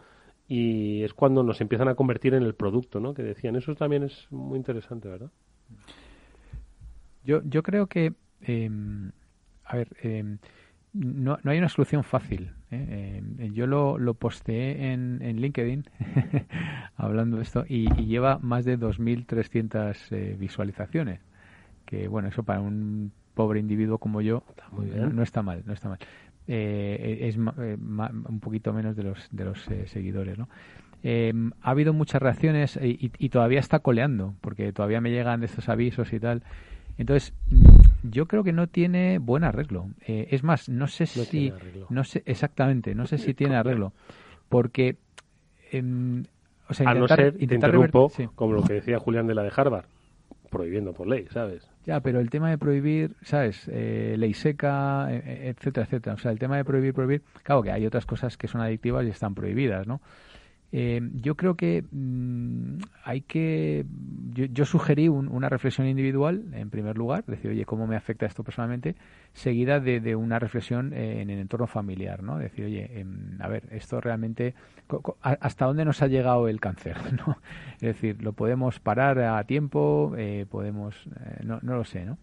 y 0.49 1.05
es 1.05 1.14
cuando 1.14 1.45
nos 1.45 1.61
empiezan 1.61 1.88
a 1.88 1.95
convertir 1.95 2.34
en 2.34 2.43
el 2.43 2.55
producto, 2.55 2.99
¿no? 2.99 3.14
Que 3.14 3.22
decían, 3.22 3.55
eso 3.55 3.74
también 3.76 4.03
es 4.03 4.26
muy 4.30 4.59
interesante, 4.59 5.09
¿verdad? 5.09 5.30
Yo, 7.22 7.41
yo 7.45 7.62
creo 7.62 7.86
que, 7.86 8.14
em, 8.41 9.12
a 9.64 9.76
ver, 9.76 9.88
em, 10.03 10.38
no, 10.93 11.38
no 11.43 11.51
hay 11.53 11.59
una 11.59 11.68
solución 11.68 12.03
fácil. 12.03 12.53
¿eh? 12.72 13.20
Em, 13.38 13.53
yo 13.55 13.68
lo, 13.68 13.97
lo 13.97 14.14
posteé 14.14 14.93
en, 14.93 15.20
en 15.22 15.41
LinkedIn 15.41 15.84
hablando 16.97 17.36
de 17.36 17.43
esto 17.45 17.64
y, 17.68 17.88
lleva 18.05 18.38
más 18.38 18.64
de 18.64 18.76
2.300 18.76 19.97
eh, 20.11 20.36
visualizaciones 20.36 21.20
que 21.91 22.09
bueno, 22.09 22.28
eso 22.28 22.45
para 22.45 22.61
un 22.61 23.12
pobre 23.34 23.61
individuo 23.61 23.99
como 23.99 24.20
yo 24.20 24.43
no, 24.72 25.22
está 25.22 25.43
mal, 25.43 25.62
no 25.66 25.72
está 25.72 25.88
mal. 25.88 25.99
Eh, 26.47 27.18
es 27.22 27.36
eh, 27.36 27.76
un 27.78 28.41
poquito 28.41 28.72
menos 28.72 28.97
de 28.97 29.03
los 29.05 29.28
de 29.30 29.45
los 29.45 29.68
eh, 29.68 29.86
seguidores, 29.86 30.38
¿no? 30.38 30.49
ha 31.03 31.70
habido 31.70 31.95
muchas 31.95 32.20
reacciones 32.20 32.78
y, 32.82 33.28
todavía 33.30 33.59
está 33.59 33.78
coleando, 33.78 34.34
porque 34.43 34.70
todavía 34.70 35.01
me 35.01 35.11
llegan 35.11 35.41
de 35.41 35.47
estos 35.47 35.70
avisos 35.70 36.12
y 36.12 36.20
tal. 36.20 36.43
Entonces, 36.99 37.32
yo 38.03 38.26
creo 38.26 38.45
que 38.45 38.53
no 38.53 38.66
tiene 38.66 39.18
buen 39.18 39.43
arreglo. 39.43 39.88
es 40.07 40.45
más, 40.45 40.68
no 40.68 40.88
sé 40.88 41.07
si, 41.07 41.55
no 41.88 42.05
sé 42.05 42.22
exactamente, 42.26 42.95
no 42.95 43.07
sé 43.07 43.16
si 43.16 43.32
tiene 43.32 43.57
arreglo, 43.57 43.95
porque, 44.51 44.99
em, 45.72 46.24
o 46.68 46.74
sea, 46.74 46.93
intentar, 46.93 47.20
a 47.20 47.22
no 47.24 47.32
ser, 47.32 47.43
interrumpo, 47.43 48.12
como 48.34 48.53
lo 48.53 48.62
que 48.62 48.74
decía 48.74 48.99
Julián 48.99 49.26
de 49.26 49.34
la 49.34 49.43
de 49.43 49.53
Harvard, 49.57 49.86
prohibiendo 50.51 50.92
por 50.92 51.07
ley, 51.07 51.26
¿sabes? 51.30 51.66
Ya, 51.86 52.01
pero 52.01 52.20
el 52.20 52.28
tema 52.28 52.51
de 52.51 52.59
prohibir, 52.59 53.16
¿sabes? 53.22 53.66
Eh, 53.68 54.16
ley 54.18 54.34
seca, 54.34 55.09
eh, 55.11 55.22
eh, 55.24 55.55
etcétera, 55.57 55.86
etcétera. 55.86 56.14
O 56.14 56.18
sea, 56.18 56.30
el 56.30 56.38
tema 56.38 56.57
de 56.57 56.64
prohibir, 56.64 56.92
prohibir, 56.92 57.22
claro 57.42 57.62
que 57.62 57.70
hay 57.70 57.86
otras 57.86 58.05
cosas 58.05 58.36
que 58.36 58.48
son 58.48 58.61
adictivas 58.61 59.07
y 59.07 59.09
están 59.09 59.34
prohibidas, 59.34 59.86
¿no? 59.86 60.01
Eh, 60.72 61.00
yo 61.14 61.34
creo 61.34 61.56
que 61.56 61.84
mm, 61.90 62.78
hay 63.04 63.22
que. 63.22 63.84
Yo, 64.32 64.64
sugerí 64.64 65.08
una 65.08 65.48
reflexión 65.48 65.88
individual, 65.88 66.44
en 66.52 66.70
primer 66.70 66.96
lugar, 66.96 67.24
decir, 67.26 67.50
oye, 67.50 67.64
¿cómo 67.64 67.88
me 67.88 67.96
afecta 67.96 68.26
esto 68.26 68.44
personalmente? 68.44 68.94
Seguida 69.32 69.80
de, 69.80 70.14
una 70.14 70.38
reflexión 70.38 70.92
eh, 70.92 71.20
en 71.20 71.30
el 71.30 71.40
entorno 71.40 71.66
familiar, 71.66 72.22
¿no? 72.22 72.38
Decir, 72.38 72.66
oye, 72.66 73.00
em, 73.00 73.36
a 73.40 73.48
ver, 73.48 73.64
esto 73.70 74.00
realmente. 74.00 74.54
¿Hasta 75.22 75.66
dónde 75.66 75.84
nos 75.84 76.02
ha 76.02 76.06
llegado 76.06 76.46
el 76.48 76.60
cáncer? 76.60 76.96
¿no? 77.26 77.38
Es 77.74 77.80
decir, 77.80 78.22
¿lo 78.22 78.32
podemos 78.32 78.78
parar 78.78 79.18
a 79.18 79.42
tiempo? 79.44 80.14
Eh, 80.16 80.46
¿Podemos.? 80.48 81.08
no, 81.42 81.58
no 81.62 81.74
lo 81.74 81.84
sé, 81.84 82.04
¿no? 82.04 82.16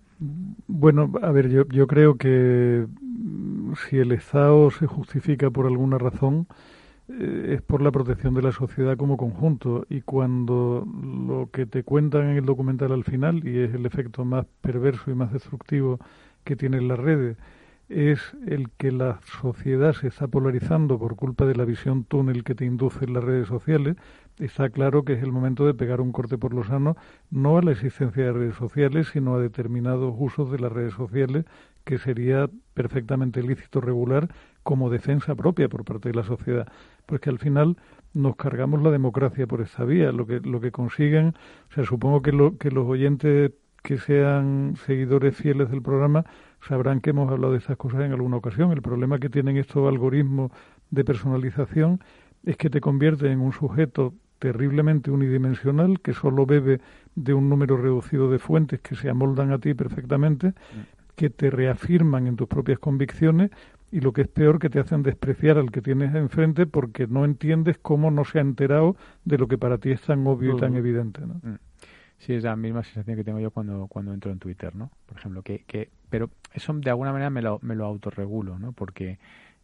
Bueno, 0.68 1.12
a 1.22 1.32
ver, 1.32 1.50
yo, 1.50 1.68
yo 1.68 1.86
creo 1.86 2.18
que 2.18 2.88
mm, 3.02 3.74
si 3.76 3.98
el 3.98 4.14
Estado 4.14 4.72
se 4.72 4.88
justifica 4.88 5.52
por 5.52 5.66
alguna 5.68 5.98
razón 5.98 6.48
eh, 7.10 7.56
es 7.56 7.62
por 7.62 7.82
la 7.82 7.92
protección 7.92 8.34
de 8.34 8.42
la 8.42 8.52
sociedad 8.52 8.98
como 8.98 9.18
conjunto. 9.18 9.86
Y 9.90 10.02
cuando 10.02 10.86
lo 10.86 11.50
que 11.52 11.66
te 11.66 11.84
cuentan 11.84 12.30
en 12.30 12.38
el 12.38 12.46
documental 12.46 12.92
al 12.92 13.04
final 13.04 13.48
y 13.48 13.60
es 13.60 13.74
el 13.74 13.86
efecto 13.86 14.26
más 14.26 14.46
perverso 14.62 15.12
y 15.12 15.16
más 15.16 15.32
destructivo 15.32 16.00
que 16.44 16.56
tienen 16.56 16.88
las 16.88 17.00
redes 17.00 17.38
es 17.90 18.20
el 18.46 18.70
que 18.72 18.92
la 18.92 19.20
sociedad 19.42 19.94
se 19.94 20.08
está 20.08 20.28
polarizando 20.28 21.00
por 21.00 21.16
culpa 21.16 21.46
de 21.46 21.56
la 21.56 21.66
visión 21.66 22.04
túnel 22.04 22.44
que 22.44 22.56
te 22.56 22.66
inducen 22.66 23.14
las 23.14 23.24
redes 23.24 23.48
sociales, 23.48 23.96
está 24.40 24.70
claro 24.70 25.04
que 25.04 25.14
es 25.14 25.24
el 25.24 25.32
momento 25.32 25.66
de 25.66 25.74
pegar 25.74 26.02
un 26.02 26.12
corte 26.12 26.38
por 26.38 26.54
lo 26.54 26.64
sano, 26.64 26.98
no 27.30 27.58
a 27.58 27.62
la 27.62 27.72
existencia 27.72 28.26
de 28.26 28.34
redes 28.34 28.56
sociales, 28.56 29.08
sino 29.14 29.36
a 29.36 29.40
determinados 29.40 30.14
usos 30.18 30.52
de 30.52 30.60
las 30.60 30.72
redes 30.72 30.94
sociales 30.94 31.46
que 31.86 31.98
sería 31.98 32.50
perfectamente 32.74 33.42
lícito 33.42 33.80
regular 33.80 34.28
como 34.64 34.90
defensa 34.90 35.36
propia 35.36 35.70
por 35.70 35.86
parte 35.86 36.10
de 36.10 36.16
la 36.16 36.24
sociedad, 36.24 36.68
pues 37.08 37.20
que 37.22 37.32
al 37.32 37.40
final 37.40 37.78
nos 38.14 38.36
cargamos 38.36 38.84
la 38.84 38.92
democracia 38.92 39.48
por 39.48 39.62
esta 39.62 39.84
vía, 39.84 40.12
lo 40.12 40.28
que 40.28 40.40
lo 40.42 40.62
que 40.62 40.72
consiguen, 40.72 41.34
o 41.70 41.74
sea, 41.74 41.84
supongo 41.84 42.22
que 42.22 42.32
lo, 42.32 42.58
que 42.58 42.70
los 42.70 42.88
oyentes 42.88 43.54
que 43.82 43.98
sean 43.98 44.76
seguidores 44.86 45.36
fieles 45.36 45.72
del 45.72 45.82
programa 45.82 46.26
sabrán 46.62 47.00
que 47.00 47.12
hemos 47.12 47.32
hablado 47.32 47.54
de 47.54 47.60
estas 47.60 47.78
cosas 47.78 48.02
en 48.02 48.12
alguna 48.12 48.38
ocasión. 48.38 48.72
El 48.72 48.82
problema 48.82 49.18
que 49.18 49.30
tienen 49.30 49.58
estos 49.58 49.88
algoritmos 49.88 50.52
de 50.92 51.06
personalización 51.06 52.02
es 52.44 52.58
que 52.58 52.70
te 52.70 52.82
convierte 52.82 53.32
en 53.32 53.40
un 53.40 53.54
sujeto 53.54 54.14
terriblemente 54.40 55.10
unidimensional 55.10 56.00
que 56.02 56.14
solo 56.14 56.46
bebe 56.46 56.82
de 57.16 57.34
un 57.34 57.50
número 57.50 57.78
reducido 57.78 58.30
de 58.30 58.40
fuentes 58.40 58.82
que 58.82 58.96
se 58.96 59.10
amoldan 59.10 59.52
a 59.52 59.60
ti 59.60 59.74
perfectamente, 59.74 60.54
que 61.16 61.30
te 61.30 61.50
reafirman 61.50 62.28
en 62.28 62.36
tus 62.36 62.48
propias 62.48 62.80
convicciones 62.80 63.52
y 63.92 64.02
lo 64.02 64.14
que 64.14 64.22
es 64.22 64.28
peor 64.28 64.60
que 64.60 64.70
te 64.70 64.80
hacen 64.80 65.04
despreciar 65.04 65.58
al 65.58 65.72
que 65.72 65.82
tienes 65.82 66.14
enfrente 66.14 66.66
porque 66.66 67.08
no 67.08 67.26
entiendes 67.26 67.78
cómo 67.78 68.12
no 68.12 68.26
se 68.26 68.40
ha 68.40 68.42
enterado 68.42 68.96
de 69.24 69.38
lo 69.38 69.48
que 69.48 69.58
para 69.58 69.78
ti 69.78 69.92
es 69.92 70.02
tan 70.02 70.26
obvio 70.28 70.56
y 70.56 70.60
tan 70.60 70.76
evidente. 70.76 71.22
¿no? 71.22 71.36
Mm. 71.36 71.58
Sí, 72.18 72.34
es 72.34 72.44
la 72.44 72.56
misma 72.56 72.84
sensación 72.84 73.16
que 73.16 73.24
tengo 73.24 73.40
yo 73.40 73.52
cuando, 73.52 73.88
cuando 73.88 74.14
entro 74.14 74.32
en 74.32 74.40
Twitter, 74.40 74.76
¿no? 74.76 74.92
Por 75.06 75.18
ejemplo, 75.18 75.44
que, 75.44 75.64
que 75.66 75.92
pero 76.10 76.32
eso 76.52 76.74
de 76.74 76.90
alguna 76.90 77.12
manera 77.12 77.30
me 77.30 77.44
lo, 77.44 77.60
me 77.62 77.76
lo 77.76 77.86
autorregulo, 77.86 78.58
¿no? 78.58 78.72
Porque 78.72 79.20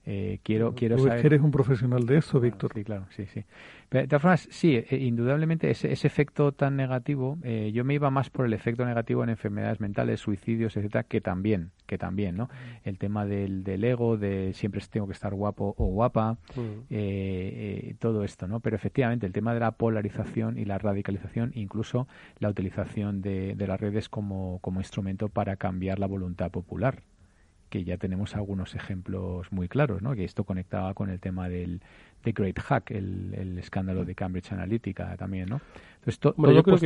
eh, 0.06 0.40
quiero, 0.44 0.76
quiero 0.76 0.98
Tú 0.98 1.08
eres 1.08 1.42
un 1.42 1.52
profesional 1.52 2.06
de 2.06 2.18
eso, 2.18 2.40
Víctor. 2.40 2.72
Sí, 2.74 2.84
claro, 2.84 3.06
sí, 3.12 3.26
sí. 3.28 3.46
de 3.90 4.06
todas 4.08 4.22
formas, 4.22 4.48
sí, 4.52 4.76
eh, 4.76 4.98
indudablemente 4.98 5.70
ese, 5.70 5.94
ese, 5.94 6.08
efecto 6.08 6.52
tan 6.52 6.76
negativo, 6.76 7.38
eh, 7.44 7.72
yo 7.74 7.86
me 7.86 7.94
iba 7.94 8.10
más 8.10 8.30
por 8.30 8.46
el 8.46 8.54
efecto 8.54 8.86
negativo 8.86 9.24
en 9.24 9.30
enfermedades 9.30 9.80
mentales, 9.80 10.20
suicidios, 10.20 10.76
etcétera, 10.76 11.04
que 11.04 11.22
también, 11.22 11.72
que 11.86 11.98
también, 11.98 12.36
¿no? 12.36 12.46
Mm. 12.46 12.50
El 12.90 12.98
tema 12.98 13.26
del, 13.26 13.64
del 13.64 13.84
ego, 13.86 14.18
de 14.18 14.52
siempre 14.54 14.82
tengo 14.90 15.08
que 15.08 15.14
estar 15.14 15.34
guapo 15.34 15.74
o 15.78 15.86
guapa, 15.86 16.38
mm. 16.56 17.96
todo 18.00 18.26
esto, 18.26 18.48
¿no? 18.48 18.60
Pero 18.60 18.76
efectivamente, 18.76 19.26
el 19.26 19.32
tema 19.32 19.54
de 19.54 19.62
la 19.62 19.72
polarización 19.72 20.58
y 20.58 20.66
la 20.66 20.80
radicalización, 20.80 21.52
incluso 21.56 22.10
la 22.40 22.50
utilización 22.50 23.22
de, 23.22 23.56
de 23.56 23.68
las 23.68 23.80
redes 23.80 24.10
como, 24.10 24.60
como 24.60 24.82
instrumento 24.82 25.30
para 25.30 25.56
cambiar 25.56 26.00
la 26.00 26.08
voluntad 26.08 26.52
popular, 26.52 27.04
que 27.74 27.84
ya 27.84 27.98
tenemos 27.98 28.36
algunos 28.36 28.76
ejemplos 28.76 29.52
muy 29.52 29.68
claros, 29.68 30.04
¿no? 30.04 30.14
que 30.14 30.24
esto 30.24 30.44
conectaba 30.44 30.94
con 30.94 31.10
el 31.10 31.20
tema 31.20 31.50
del 31.50 31.82
The 32.22 32.32
Great 32.32 32.60
Hack, 32.60 32.92
el, 32.92 33.58
escándalo 33.58 34.06
de 34.06 34.14
Cambridge 34.14 34.52
Analytica 34.52 35.18
también. 35.18 35.50
¿no? 35.50 35.60
Entonces, 35.96 36.36
bueno, 36.38 36.54
yo 36.54 36.62
creo 36.62 36.78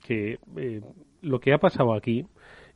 que, 0.00 0.38
eh, 0.56 0.80
lo 1.20 1.40
que 1.40 1.52
ha 1.52 1.58
pasado 1.58 1.92
aquí, 1.92 2.26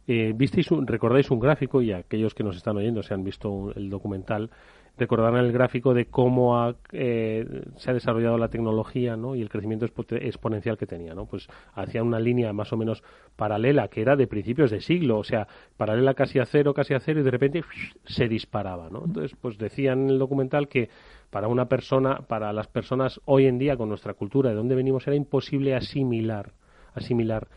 eh, 0.07 0.35
visteis 0.37 0.69
recordáis 0.85 1.31
un 1.31 1.41
gráfico 1.41 1.81
y 1.81 1.91
aquellos 1.91 2.35
que 2.35 2.45
nos 2.45 2.55
están 2.55 2.77
oyendo 2.77 3.03
se 3.03 3.15
han 3.15 3.25
visto 3.25 3.73
el 3.75 3.89
documental 3.89 4.51
recordarán 4.99 5.45
el 5.45 5.53
gráfico 5.53 5.95
de 5.95 6.07
cómo 6.07 6.75
eh, 6.93 7.47
se 7.77 7.91
ha 7.91 7.95
desarrollado 7.95 8.39
la 8.39 8.49
tecnología 8.49 9.17
¿no? 9.17 9.35
y 9.35 9.43
el 9.43 9.49
crecimiento 9.49 9.87
exponencial 9.87 10.77
que 10.77 10.87
tenía. 10.87 11.15
¿no? 11.15 11.27
Pues 11.27 11.49
hacía 11.75 12.03
una 12.03 12.21
línea 12.21 12.53
más 12.53 12.73
o 12.73 12.77
menos 12.77 13.03
paralela 13.37 13.89
que 13.89 14.01
era 14.03 14.17
de 14.17 14.27
principios 14.27 14.71
de 14.71 14.81
siglo, 14.81 15.19
o 15.19 15.25
sea, 15.25 15.47
paralela 15.77 16.15
casi 16.15 16.39
a 16.39 16.45
cero, 16.45 16.75
casi 16.75 16.95
a 16.95 17.01
cero 17.01 17.21
y 17.21 17.23
de 17.23 17.31
repente 17.31 17.65
se 18.05 18.29
disparaba. 18.29 18.91
¿no? 18.91 19.05
Entonces, 19.05 19.37
pues 19.41 19.59
decían 19.59 20.05
en 20.05 20.11
el 20.11 20.19
documental 20.19 20.69
que 20.69 20.89
para 21.31 21.49
una 21.49 21.69
persona, 21.69 22.21
para 22.27 22.53
las 22.53 22.69
personas 22.69 23.21
hoy 23.25 23.47
en 23.47 23.59
día 23.59 23.77
con 23.77 23.89
nuestra 23.89 24.15
cultura 24.15 24.51
de 24.51 24.57
dónde 24.57 24.75
venimos 24.75 25.07
era 25.07 25.17
imposible 25.17 25.75
asimilar, 25.75 26.53
asimilar 26.95 27.49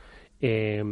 eh, 0.41 0.83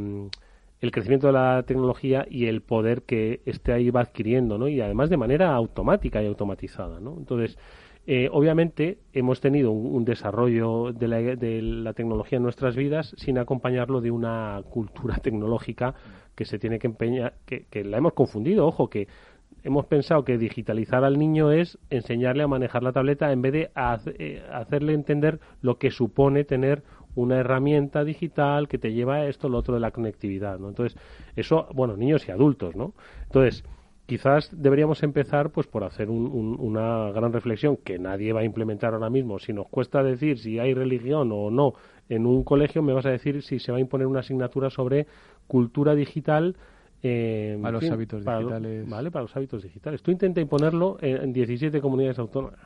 el 0.82 0.92
crecimiento 0.92 1.28
de 1.28 1.34
la 1.34 1.64
tecnología 1.64 2.26
y 2.30 2.46
el 2.46 2.62
poder 2.62 3.04
que 3.04 3.42
este 3.46 3.74
ahí 3.74 3.90
va 3.90 4.02
adquiriendo, 4.02 4.58
¿no? 4.58 4.68
Y 4.68 4.80
además 4.82 5.10
de 5.10 5.18
manera 5.18 5.54
automática 5.54 6.24
y 6.24 6.28
automatizada, 6.28 7.00
¿no? 7.00 7.16
Entonces, 7.18 7.58
eh, 8.08 8.30
obviamente 8.32 8.98
hemos 9.14 9.42
tenido 9.42 9.72
un, 9.72 10.04
desarrollo 10.06 10.94
de 10.94 11.08
la, 11.08 11.18
de 11.18 11.62
la, 11.62 11.94
tecnología 11.94 12.38
en 12.38 12.44
nuestras 12.44 12.76
vidas 12.76 13.14
sin 13.18 13.38
acompañarlo 13.38 14.02
de 14.02 14.10
una 14.10 14.62
cultura 14.70 15.18
tecnológica 15.22 15.94
que 16.34 16.46
se 16.46 16.58
tiene 16.58 16.80
que 16.80 16.88
empeñar, 16.88 17.36
que, 17.46 17.84
la 17.84 17.98
hemos 17.98 18.14
confundido, 18.14 18.66
ojo, 18.66 18.90
que 18.90 19.08
hemos 19.64 19.86
pensado 19.86 20.24
que 20.24 20.38
digitalizar 20.38 21.04
al 21.04 21.20
niño 21.20 21.52
es 21.52 21.78
enseñarle 21.90 22.44
a 22.44 22.48
manejar 22.48 22.82
la 22.82 22.94
tableta 22.94 23.32
en 23.32 23.42
vez 23.42 23.52
de 23.54 23.72
eh, 24.18 24.44
hacerle 24.52 24.94
entender 24.94 25.40
lo 25.62 25.78
que 25.78 25.92
supone 25.92 26.46
tener 26.46 26.82
una 27.20 27.38
herramienta 27.38 28.04
digital 28.04 28.68
que 28.68 28.78
te 28.78 28.94
lleva 28.94 29.16
a 29.16 29.26
esto, 29.28 29.50
lo 29.50 29.58
otro 29.58 29.74
de 29.74 29.80
la 29.80 29.92
conectividad, 29.92 30.60
¿no? 30.60 30.70
Entonces, 30.70 30.98
eso, 31.36 31.68
bueno, 31.74 31.98
niños 31.98 32.28
y 32.28 32.32
adultos, 32.32 32.76
¿no? 32.76 32.94
Entonces, 33.24 33.64
quizás 34.06 34.50
deberíamos 34.52 35.04
empezar 35.04 35.52
pues 35.52 35.68
por 35.68 35.84
hacer 35.84 36.10
una 36.10 37.12
gran 37.12 37.32
reflexión 37.32 37.78
que 37.78 38.00
nadie 38.00 38.34
va 38.34 38.40
a 38.40 38.44
implementar 38.44 38.94
ahora 38.94 39.10
mismo. 39.10 39.38
Si 39.38 39.54
nos 39.54 39.68
cuesta 39.68 40.02
decir 40.02 40.40
si 40.40 40.58
hay 40.58 40.74
religión 40.74 41.30
o 41.32 41.52
no 41.52 41.74
en 42.10 42.26
un 42.26 42.44
colegio, 42.44 42.82
me 42.82 42.94
vas 42.94 43.06
a 43.06 43.12
decir 43.12 43.44
si 43.44 43.60
se 43.60 43.72
va 43.72 43.78
a 43.78 43.82
imponer 43.82 44.08
una 44.08 44.22
asignatura 44.22 44.72
sobre 44.72 45.06
cultura 45.48 45.94
digital 45.94 46.56
eh, 47.02 47.58
para 47.62 47.80
los 47.80 47.90
hábitos 47.90 48.26
digitales. 48.26 48.90
vale, 48.90 49.12
para 49.12 49.24
los 49.24 49.36
hábitos 49.36 49.64
digitales. 49.64 50.02
Tú 50.02 50.12
intenta 50.12 50.42
imponerlo 50.42 50.98
en, 51.02 51.32
17 51.32 51.80
comunidades 51.82 52.20
autónomas. 52.20 52.60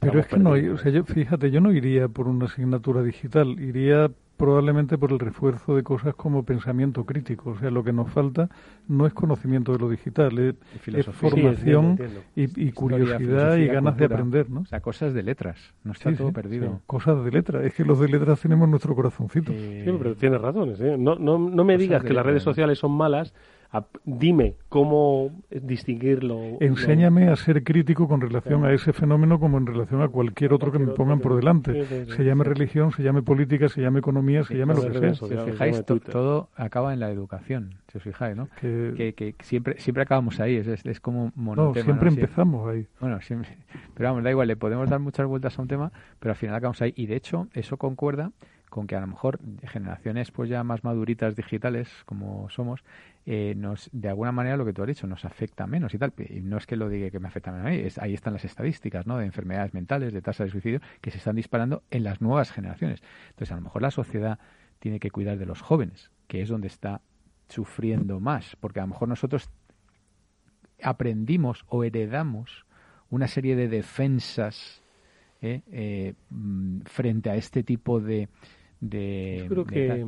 Pero 0.00 0.20
es 0.20 0.26
que 0.26 0.38
no, 0.38 0.50
o 0.50 0.78
sea, 0.78 0.92
yo, 0.92 1.04
fíjate, 1.04 1.50
yo 1.50 1.60
no 1.60 1.72
iría 1.72 2.08
por 2.08 2.28
una 2.28 2.46
asignatura 2.46 3.02
digital, 3.02 3.58
iría 3.60 4.10
probablemente 4.38 4.96
por 4.96 5.12
el 5.12 5.18
refuerzo 5.18 5.76
de 5.76 5.82
cosas 5.82 6.14
como 6.14 6.44
pensamiento 6.44 7.04
crítico. 7.04 7.50
O 7.50 7.58
sea, 7.58 7.70
lo 7.70 7.84
que 7.84 7.92
nos 7.92 8.10
falta 8.10 8.48
no 8.86 9.06
es 9.06 9.12
conocimiento 9.12 9.72
de 9.72 9.78
lo 9.78 9.90
digital, 9.90 10.38
es, 10.38 11.06
formación 11.06 11.98
Y, 12.34 12.72
curiosidad 12.72 13.56
y 13.56 13.66
ganas 13.66 13.96
de 13.98 14.06
aprender, 14.06 14.48
¿no? 14.48 14.60
O 14.60 14.64
sea, 14.64 14.80
cosas 14.80 15.12
de 15.12 15.22
letras, 15.22 15.74
no 15.84 15.92
está 15.92 16.14
todo 16.14 16.32
perdido. 16.32 16.80
Cosas 16.86 17.22
de 17.24 17.30
letras, 17.30 17.66
es 17.66 17.74
que 17.74 17.84
los 17.84 17.98
de 18.00 18.08
letras 18.08 18.40
tenemos 18.40 18.68
nuestro 18.68 18.94
corazoncito. 18.94 19.52
Sí, 19.52 19.84
pero 19.84 20.14
tienes 20.14 20.40
razón, 20.40 20.74
¿eh? 20.78 20.96
no, 20.96 21.16
no, 21.16 21.38
no 21.38 21.64
me 21.64 21.76
digas 21.76 22.02
que 22.04 22.14
las 22.14 22.24
redes 22.24 22.42
sociales 22.42 22.78
son 22.78 22.92
malas 22.92 23.34
dime 24.04 24.54
cómo 24.68 25.30
distinguirlo. 25.50 26.40
Enséñame 26.60 27.28
a 27.28 27.36
ser 27.36 27.62
crítico 27.62 28.08
con 28.08 28.20
relación 28.20 28.64
a 28.64 28.72
ese 28.72 28.92
fenómeno 28.92 29.38
como 29.38 29.58
en 29.58 29.66
relación 29.66 30.02
a 30.02 30.08
cualquier 30.08 30.52
otro 30.54 30.72
que 30.72 30.78
me 30.78 30.92
pongan 30.92 31.20
por 31.20 31.36
delante. 31.36 32.06
se 32.06 32.24
llame 32.24 32.44
religión, 32.44 32.92
se 32.92 33.02
llame 33.02 33.22
política, 33.22 33.68
se 33.68 33.82
llame 33.82 33.98
economía, 33.98 34.42
se 34.44 34.56
llame 34.56 34.74
lo 34.74 34.82
que 34.82 34.98
sea. 34.98 35.14
Si 35.14 35.34
os 35.34 35.44
fijáis, 35.44 35.84
todo 35.84 36.48
acaba 36.56 36.94
en 36.94 37.00
la 37.00 37.10
educación, 37.10 37.74
si 37.88 37.98
os 37.98 38.04
fijáis, 38.04 38.36
¿no? 38.36 38.48
Que, 38.60 39.34
siempre 39.40 39.78
siempre 39.78 40.02
acabamos 40.02 40.40
ahí, 40.40 40.56
es, 40.56 40.66
es, 40.66 41.00
como 41.00 41.32
monotema. 41.34 41.78
No, 41.78 41.84
siempre 41.84 42.08
empezamos 42.08 42.68
ahí. 42.68 42.86
Bueno, 43.00 43.20
siempre, 43.20 43.50
pero 43.94 44.10
vamos, 44.10 44.24
da 44.24 44.30
igual, 44.30 44.48
le 44.48 44.56
podemos 44.56 44.88
dar 44.88 45.00
muchas 45.00 45.26
vueltas 45.26 45.58
a 45.58 45.62
un 45.62 45.68
tema, 45.68 45.92
pero 46.18 46.32
al 46.32 46.36
final 46.36 46.56
acabamos 46.56 46.80
ahí. 46.82 46.92
Y 46.96 47.06
de 47.06 47.16
hecho, 47.16 47.48
eso 47.52 47.76
concuerda 47.76 48.32
con 48.68 48.86
que 48.86 48.96
a 48.96 49.00
lo 49.00 49.06
mejor 49.06 49.38
generaciones 49.64 50.30
pues 50.30 50.48
ya 50.48 50.62
más 50.64 50.84
maduritas 50.84 51.36
digitales 51.36 51.88
como 52.04 52.48
somos 52.50 52.84
eh, 53.26 53.54
nos 53.56 53.90
de 53.92 54.08
alguna 54.08 54.32
manera 54.32 54.56
lo 54.56 54.64
que 54.64 54.72
tú 54.72 54.82
has 54.82 54.88
dicho 54.88 55.06
nos 55.06 55.24
afecta 55.24 55.66
menos 55.66 55.94
y 55.94 55.98
tal 55.98 56.12
y 56.18 56.40
no 56.40 56.58
es 56.58 56.66
que 56.66 56.76
lo 56.76 56.88
diga 56.88 57.10
que 57.10 57.20
me 57.20 57.28
afecta 57.28 57.50
menos 57.52 57.66
a 57.66 57.70
mí, 57.70 57.76
es, 57.76 57.98
ahí 57.98 58.14
están 58.14 58.32
las 58.32 58.44
estadísticas 58.44 59.06
¿no? 59.06 59.18
de 59.18 59.26
enfermedades 59.26 59.74
mentales 59.74 60.12
de 60.12 60.22
tasas 60.22 60.46
de 60.46 60.50
suicidio 60.52 60.80
que 61.00 61.10
se 61.10 61.18
están 61.18 61.36
disparando 61.36 61.82
en 61.90 62.04
las 62.04 62.20
nuevas 62.20 62.50
generaciones 62.52 63.02
entonces 63.30 63.52
a 63.52 63.56
lo 63.56 63.62
mejor 63.62 63.82
la 63.82 63.90
sociedad 63.90 64.38
tiene 64.78 65.00
que 65.00 65.10
cuidar 65.10 65.38
de 65.38 65.46
los 65.46 65.60
jóvenes 65.60 66.10
que 66.26 66.42
es 66.42 66.48
donde 66.48 66.68
está 66.68 67.00
sufriendo 67.48 68.20
más, 68.20 68.56
porque 68.60 68.80
a 68.80 68.82
lo 68.82 68.88
mejor 68.88 69.08
nosotros 69.08 69.50
aprendimos 70.82 71.64
o 71.68 71.82
heredamos 71.82 72.66
una 73.10 73.26
serie 73.26 73.56
de 73.56 73.68
defensas 73.68 74.82
¿eh? 75.40 75.62
Eh, 75.72 76.14
mm, 76.30 76.82
frente 76.82 77.30
a 77.30 77.36
este 77.36 77.62
tipo 77.62 78.00
de, 78.00 78.28
de 78.80 79.38
yo 79.40 79.48
creo 79.48 79.64
que 79.64 80.06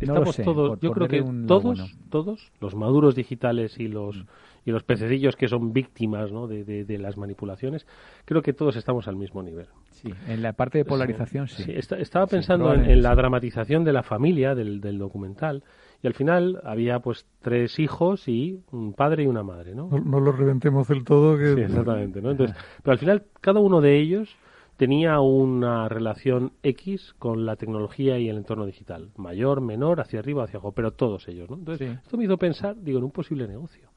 estamos 0.00 0.36
todos 0.36 0.80
yo 0.80 0.92
creo 0.92 1.08
que 1.08 1.24
todos 1.46 1.96
todos 2.08 2.52
los 2.60 2.74
maduros 2.74 3.14
digitales 3.14 3.78
y 3.78 3.88
los 3.88 4.16
mm. 4.16 4.26
y 4.66 4.70
los 4.70 4.82
pececillos 4.84 5.36
que 5.36 5.48
son 5.48 5.72
víctimas 5.72 6.32
¿no? 6.32 6.46
de, 6.46 6.64
de, 6.64 6.98
las 6.98 7.16
manipulaciones 7.16 7.86
creo 8.24 8.42
que 8.42 8.52
todos 8.52 8.76
estamos 8.76 9.08
al 9.08 9.16
mismo 9.16 9.42
nivel 9.42 9.66
sí 9.90 10.12
en 10.28 10.42
la 10.42 10.52
parte 10.52 10.78
de 10.78 10.84
polarización 10.84 11.48
sí, 11.48 11.64
estaba 11.72 12.26
pensando 12.26 12.72
en, 12.72 13.02
la 13.02 13.14
dramatización 13.14 13.84
de 13.84 13.92
la 13.92 14.02
familia 14.02 14.54
del, 14.54 14.80
del 14.80 14.98
documental 14.98 15.64
y 16.02 16.06
al 16.06 16.14
final 16.14 16.60
había 16.64 17.00
pues 17.00 17.26
tres 17.42 17.78
hijos 17.78 18.26
y 18.26 18.62
un 18.72 18.94
padre 18.94 19.24
y 19.24 19.26
una 19.26 19.42
madre, 19.42 19.74
¿no? 19.74 19.88
No, 19.90 20.18
lo 20.18 20.32
reventemos 20.32 20.88
del 20.88 21.04
todo. 21.04 21.36
Que... 21.36 21.54
Sí, 21.54 21.60
exactamente, 21.60 22.22
¿no? 22.22 22.30
Entonces, 22.30 22.56
pero 22.82 22.92
al 22.92 22.98
final 22.98 23.24
cada 23.40 23.60
uno 23.60 23.82
de 23.82 23.98
ellos 23.98 24.34
tenía 24.80 25.20
una 25.20 25.90
relación 25.90 26.52
X 26.62 27.14
con 27.18 27.44
la 27.44 27.56
tecnología 27.56 28.18
y 28.18 28.30
el 28.30 28.38
entorno 28.38 28.64
digital, 28.64 29.10
mayor, 29.18 29.60
menor, 29.60 30.00
hacia 30.00 30.20
arriba, 30.20 30.44
hacia 30.44 30.56
abajo, 30.56 30.72
pero 30.72 30.92
todos 30.92 31.28
ellos, 31.28 31.50
¿no? 31.50 31.56
Entonces, 31.56 31.98
esto 32.02 32.16
me 32.16 32.24
hizo 32.24 32.38
pensar, 32.38 32.76
digo, 32.80 32.96
en 32.96 33.04
un 33.04 33.10
posible 33.10 33.46
negocio. 33.46 33.90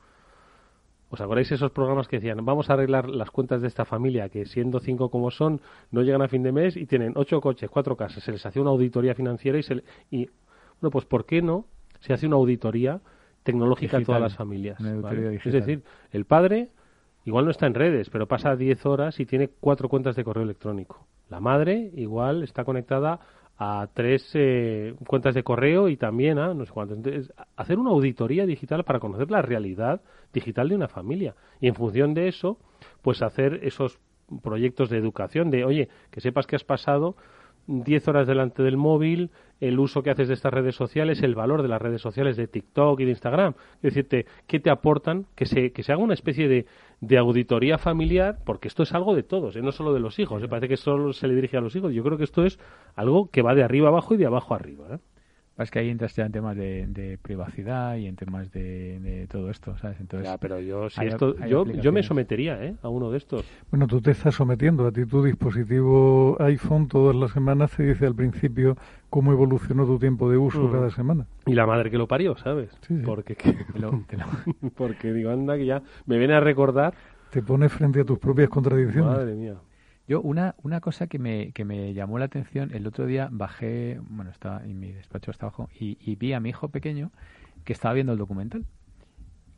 ¿Os 1.09 1.21
acordáis 1.21 1.49
esos 1.53 1.71
programas 1.71 2.09
que 2.09 2.17
decían, 2.17 2.43
vamos 2.43 2.69
a 2.69 2.73
arreglar 2.73 3.07
las 3.07 3.31
cuentas 3.31 3.61
de 3.61 3.69
esta 3.69 3.85
familia, 3.85 4.27
que 4.27 4.45
siendo 4.45 4.81
cinco 4.81 5.09
como 5.09 5.31
son, 5.31 5.61
no 5.89 6.01
llegan 6.01 6.21
a 6.21 6.27
fin 6.27 6.43
de 6.43 6.51
mes 6.51 6.75
y 6.75 6.85
tienen 6.85 7.13
ocho 7.15 7.39
coches, 7.39 7.69
cuatro 7.69 7.95
casas, 7.95 8.21
se 8.21 8.33
les 8.33 8.45
hace 8.45 8.59
una 8.59 8.71
auditoría 8.71 9.15
financiera 9.15 9.57
y 9.57 9.63
se 9.63 9.85
y 10.11 10.25
bueno, 10.81 10.91
pues 10.91 11.05
¿por 11.05 11.25
qué 11.25 11.41
no 11.41 11.65
se 12.01 12.11
hace 12.11 12.27
una 12.27 12.35
auditoría 12.35 12.99
tecnológica 13.43 13.99
a 13.99 14.03
todas 14.03 14.19
las 14.19 14.35
familias. 14.35 14.81
Es 15.45 15.53
decir, 15.53 15.83
el 16.11 16.25
padre 16.25 16.71
igual 17.25 17.45
no 17.45 17.51
está 17.51 17.67
en 17.67 17.73
redes, 17.73 18.09
pero 18.09 18.27
pasa 18.27 18.55
10 18.55 18.85
horas 18.85 19.19
y 19.19 19.25
tiene 19.25 19.49
cuatro 19.59 19.89
cuentas 19.89 20.15
de 20.15 20.23
correo 20.23 20.43
electrónico. 20.43 21.07
La 21.29 21.39
madre 21.39 21.91
igual 21.95 22.43
está 22.43 22.63
conectada 22.63 23.19
a 23.57 23.87
tres 23.93 24.29
eh, 24.33 24.95
cuentas 25.07 25.35
de 25.35 25.43
correo 25.43 25.87
y 25.87 25.97
también 25.97 26.39
a 26.39 26.53
no 26.53 26.65
sé 26.65 26.71
cuántos. 26.71 26.97
Entonces, 26.97 27.33
hacer 27.55 27.77
una 27.77 27.91
auditoría 27.91 28.45
digital 28.45 28.83
para 28.83 28.99
conocer 28.99 29.29
la 29.31 29.41
realidad 29.41 30.01
digital 30.33 30.69
de 30.69 30.75
una 30.75 30.87
familia. 30.87 31.35
Y 31.61 31.67
en 31.67 31.75
función 31.75 32.13
de 32.13 32.27
eso, 32.27 32.57
pues 33.01 33.21
hacer 33.21 33.59
esos 33.63 33.99
proyectos 34.41 34.89
de 34.89 34.97
educación 34.97 35.51
de, 35.51 35.65
oye, 35.65 35.89
que 36.09 36.21
sepas 36.21 36.47
que 36.47 36.55
has 36.55 36.63
pasado 36.63 37.15
10 37.67 38.07
horas 38.07 38.27
delante 38.27 38.63
del 38.63 38.77
móvil, 38.77 39.31
el 39.67 39.79
uso 39.79 40.03
que 40.03 40.09
haces 40.09 40.27
de 40.27 40.33
estas 40.33 40.53
redes 40.53 40.75
sociales, 40.75 41.21
el 41.23 41.35
valor 41.35 41.61
de 41.61 41.69
las 41.69 41.81
redes 41.81 42.01
sociales 42.01 42.35
de 42.35 42.47
TikTok 42.47 42.99
y 42.99 43.05
de 43.05 43.11
Instagram. 43.11 43.53
Es 43.77 43.93
decirte, 43.93 44.25
¿qué 44.45 44.59
te 44.59 44.69
aportan? 44.69 45.25
Que 45.35 45.45
se, 45.45 45.71
que 45.71 45.83
se 45.83 45.93
haga 45.93 46.03
una 46.03 46.13
especie 46.13 46.49
de, 46.49 46.65
de 46.99 47.17
auditoría 47.17 47.77
familiar, 47.77 48.39
porque 48.45 48.67
esto 48.67 48.83
es 48.83 48.93
algo 48.93 49.15
de 49.15 49.23
todos, 49.23 49.55
¿eh? 49.55 49.61
no 49.61 49.71
solo 49.71 49.93
de 49.93 50.01
los 50.01 50.19
hijos. 50.19 50.43
¿eh? 50.43 50.47
Parece 50.49 50.67
que 50.67 50.77
solo 50.77 51.13
se 51.13 51.27
le 51.27 51.35
dirige 51.35 51.55
a 51.55 51.61
los 51.61 51.75
hijos. 51.75 51.93
Yo 51.93 52.03
creo 52.03 52.17
que 52.17 52.25
esto 52.25 52.43
es 52.43 52.59
algo 52.95 53.29
que 53.31 53.41
va 53.41 53.55
de 53.55 53.63
arriba 53.63 53.87
abajo 53.87 54.13
y 54.13 54.17
de 54.17 54.25
abajo 54.25 54.53
arriba. 54.53 54.95
¿eh? 54.95 54.99
Es 55.57 55.69
que 55.69 55.79
ahí 55.79 55.89
entras 55.89 56.15
ya 56.15 56.25
en 56.25 56.31
temas 56.31 56.57
de, 56.57 57.19
privacidad 57.21 57.95
y 57.97 58.07
en 58.07 58.15
temas 58.15 58.51
de, 58.51 59.27
todo 59.29 59.51
esto, 59.51 59.77
¿sabes? 59.77 59.99
Entonces, 59.99 60.27
ya, 60.27 60.37
pero 60.39 60.59
yo, 60.59 60.89
si 60.89 61.05
esto, 61.05 61.35
yo, 61.45 61.65
yo 61.65 61.91
me 61.91 62.01
sometería 62.01 62.63
¿eh? 62.63 62.75
a 62.81 62.89
uno 62.89 63.11
de 63.11 63.19
estos. 63.19 63.45
Bueno, 63.69 63.85
tú 63.85 64.01
te 64.01 64.11
estás 64.11 64.33
sometiendo 64.33 64.87
a 64.87 64.91
ti 64.91 65.05
tu 65.05 65.23
dispositivo 65.23 66.37
iPhone 66.39 66.87
todas 66.87 67.15
las 67.15 67.31
semanas 67.31 67.69
se 67.71 67.83
dice 67.83 68.07
al 68.07 68.15
principio 68.15 68.75
cómo 69.11 69.31
evolucionó 69.31 69.85
tu 69.85 69.99
tiempo 69.99 70.29
de 70.29 70.37
uso 70.37 70.63
mm. 70.63 70.71
cada 70.71 70.89
semana. 70.89 71.27
Y 71.45 71.53
la 71.53 71.67
madre 71.67 71.91
que 71.91 71.99
lo 71.99 72.07
parió, 72.07 72.35
¿sabes? 72.37 72.71
Sí, 72.87 72.95
Porque, 73.05 73.37
porque 74.75 75.13
digo, 75.13 75.29
anda, 75.29 75.55
que 75.55 75.67
ya 75.67 75.83
me 76.07 76.17
viene 76.17 76.33
a 76.33 76.39
recordar. 76.39 76.95
Te 77.29 77.43
pone 77.43 77.69
frente 77.69 78.01
a 78.01 78.05
tus 78.05 78.17
propias 78.17 78.49
contradicciones. 78.49 79.05
Madre 79.05 79.35
mía. 79.35 79.55
Yo, 80.07 80.21
una, 80.21 80.55
una 80.63 80.81
cosa 80.81 81.07
que 81.07 81.17
me, 81.19 81.51
que 81.53 81.63
me 81.65 81.93
llamó 81.93 82.19
la 82.19 82.25
atención, 82.25 82.71
el 82.73 82.85
otro 82.87 83.05
día 83.05 83.29
bajé, 83.31 83.99
bueno, 84.09 84.31
estaba 84.31 84.63
en 84.63 84.79
mi 84.79 84.91
despacho 84.91 85.31
hasta 85.31 85.45
abajo, 85.45 85.69
y, 85.79 86.15
vi 86.15 86.33
a 86.33 86.39
mi 86.39 86.49
hijo 86.49 86.67
pequeño 86.67 87.11
que 87.63 87.73
estaba 87.73 87.93
viendo 87.93 88.13
el 88.13 88.19
documental. 88.19 88.65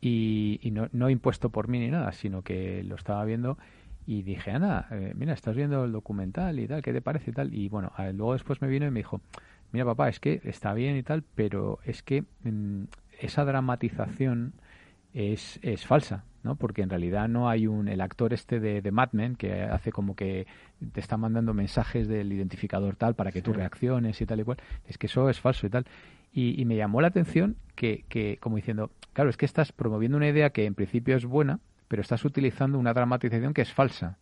Y, 0.00 0.60
y 0.62 0.70
no, 0.70 0.88
no 0.92 1.10
impuesto 1.10 1.50
por 1.50 1.68
mí 1.68 1.80
ni 1.80 1.88
nada, 1.88 2.12
sino 2.12 2.42
que 2.42 2.84
lo 2.84 2.94
estaba 2.94 3.24
viendo 3.24 3.58
y 4.06 4.22
dije, 4.22 4.52
Ana, 4.52 4.86
eh, 4.92 5.12
mira, 5.16 5.32
estás 5.32 5.56
viendo 5.56 5.84
el 5.84 5.92
documental 5.92 6.60
y 6.60 6.68
tal, 6.68 6.80
¿qué 6.80 6.92
te 6.92 7.02
parece 7.02 7.32
y 7.32 7.34
tal? 7.34 7.52
Y 7.52 7.68
bueno, 7.68 7.92
luego 8.14 8.34
después 8.34 8.62
me 8.62 8.68
vino 8.68 8.86
y 8.86 8.90
me 8.90 9.00
dijo, 9.00 9.20
mira 9.72 9.84
papá, 9.84 10.08
es 10.08 10.20
que 10.20 10.40
está 10.44 10.72
bien 10.74 10.96
y 10.96 11.02
tal, 11.02 11.24
pero 11.34 11.80
es 11.84 12.04
que 12.04 12.22
mm, 12.44 12.84
esa 13.18 13.44
dramatización 13.44 14.52
es, 15.16 15.58
es 15.62 15.86
falsa. 15.86 16.24
¿no? 16.42 16.54
Porque 16.54 16.82
en 16.82 16.90
realidad 16.90 17.28
no 17.28 17.48
hay 17.48 17.66
un 17.66 17.88
el 17.88 18.00
actor 18.00 18.32
este 18.32 18.60
de, 18.60 18.80
de 18.80 18.90
Mad 18.92 19.08
Men 19.12 19.34
que 19.34 19.62
hace 19.62 19.90
como 19.90 20.14
que 20.14 20.46
te 20.92 21.00
está 21.00 21.16
mandando 21.16 21.54
mensajes 21.54 22.06
del 22.06 22.32
identificador 22.32 22.94
tal 22.94 23.14
para 23.14 23.32
que 23.32 23.42
tú 23.42 23.52
reacciones 23.52 24.20
y 24.20 24.26
tal 24.26 24.40
y 24.40 24.44
cual. 24.44 24.58
Es 24.86 24.96
que 24.96 25.08
eso 25.08 25.28
es 25.28 25.40
falso 25.40 25.66
y 25.66 25.70
tal. 25.70 25.86
Y, 26.32 26.64
me 26.66 26.76
llamó 26.76 27.00
la 27.00 27.08
atención 27.08 27.56
que, 27.74 28.04
que, 28.10 28.36
como 28.36 28.56
diciendo, 28.56 28.90
claro, 29.14 29.30
es 29.30 29.38
que 29.38 29.46
estás 29.46 29.72
promoviendo 29.72 30.18
una 30.18 30.28
idea 30.28 30.50
que 30.50 30.66
en 30.66 30.74
principio 30.74 31.16
es 31.16 31.24
buena, 31.24 31.60
pero 31.88 32.02
estás 32.02 32.26
utilizando 32.26 32.78
una 32.78 32.92
dramatización 32.92 33.54
que 33.54 33.62
es 33.62 33.72
falsa. 33.72 34.18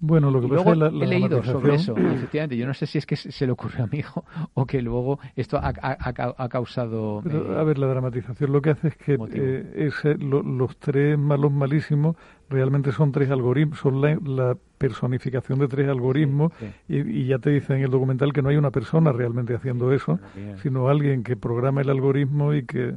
Bueno, 0.00 0.30
lo 0.30 0.40
que 0.40 0.48
pasa 0.48 0.72
es 0.72 0.78
la, 0.78 0.86
he 0.88 1.06
leído 1.06 1.42
sobre 1.42 1.74
eso, 1.74 1.94
efectivamente. 1.96 2.56
Yo 2.56 2.66
no 2.66 2.72
sé 2.72 2.86
si 2.86 2.96
es 2.96 3.04
que 3.04 3.16
se 3.16 3.46
le 3.46 3.52
ocurrió 3.52 3.84
a 3.84 3.86
mi 3.86 3.98
hijo 3.98 4.24
o 4.54 4.64
que 4.64 4.80
luego 4.80 5.20
esto 5.36 5.58
ha, 5.58 5.72
ha, 5.82 6.48
causado. 6.48 7.20
Pero, 7.22 7.54
eh, 7.54 7.58
a 7.58 7.62
ver, 7.64 7.78
la 7.78 7.86
dramatización 7.86 8.52
lo 8.52 8.62
que 8.62 8.70
hace 8.70 8.88
es 8.88 8.96
que 8.96 9.18
eh, 9.34 9.90
los 10.18 10.76
tres 10.78 11.18
malos 11.18 11.52
malísimos 11.52 12.16
realmente 12.48 12.92
son 12.92 13.12
tres 13.12 13.30
algoritmos, 13.30 13.78
son 13.78 14.00
la, 14.00 14.56
personificación 14.78 15.58
de 15.58 15.68
tres 15.68 15.88
algoritmos 15.90 16.52
Y, 16.88 17.00
y, 17.00 17.26
ya 17.26 17.38
te 17.38 17.50
dice 17.50 17.74
en 17.74 17.82
el 17.82 17.90
documental 17.90 18.32
que 18.32 18.40
no 18.40 18.48
hay 18.48 18.56
una 18.56 18.70
persona 18.70 19.12
realmente 19.12 19.54
haciendo 19.54 19.92
eso, 19.92 20.18
sino 20.62 20.88
alguien 20.88 21.22
que 21.22 21.36
programa 21.36 21.82
el 21.82 21.90
algoritmo 21.90 22.54
y 22.54 22.64
que 22.64 22.94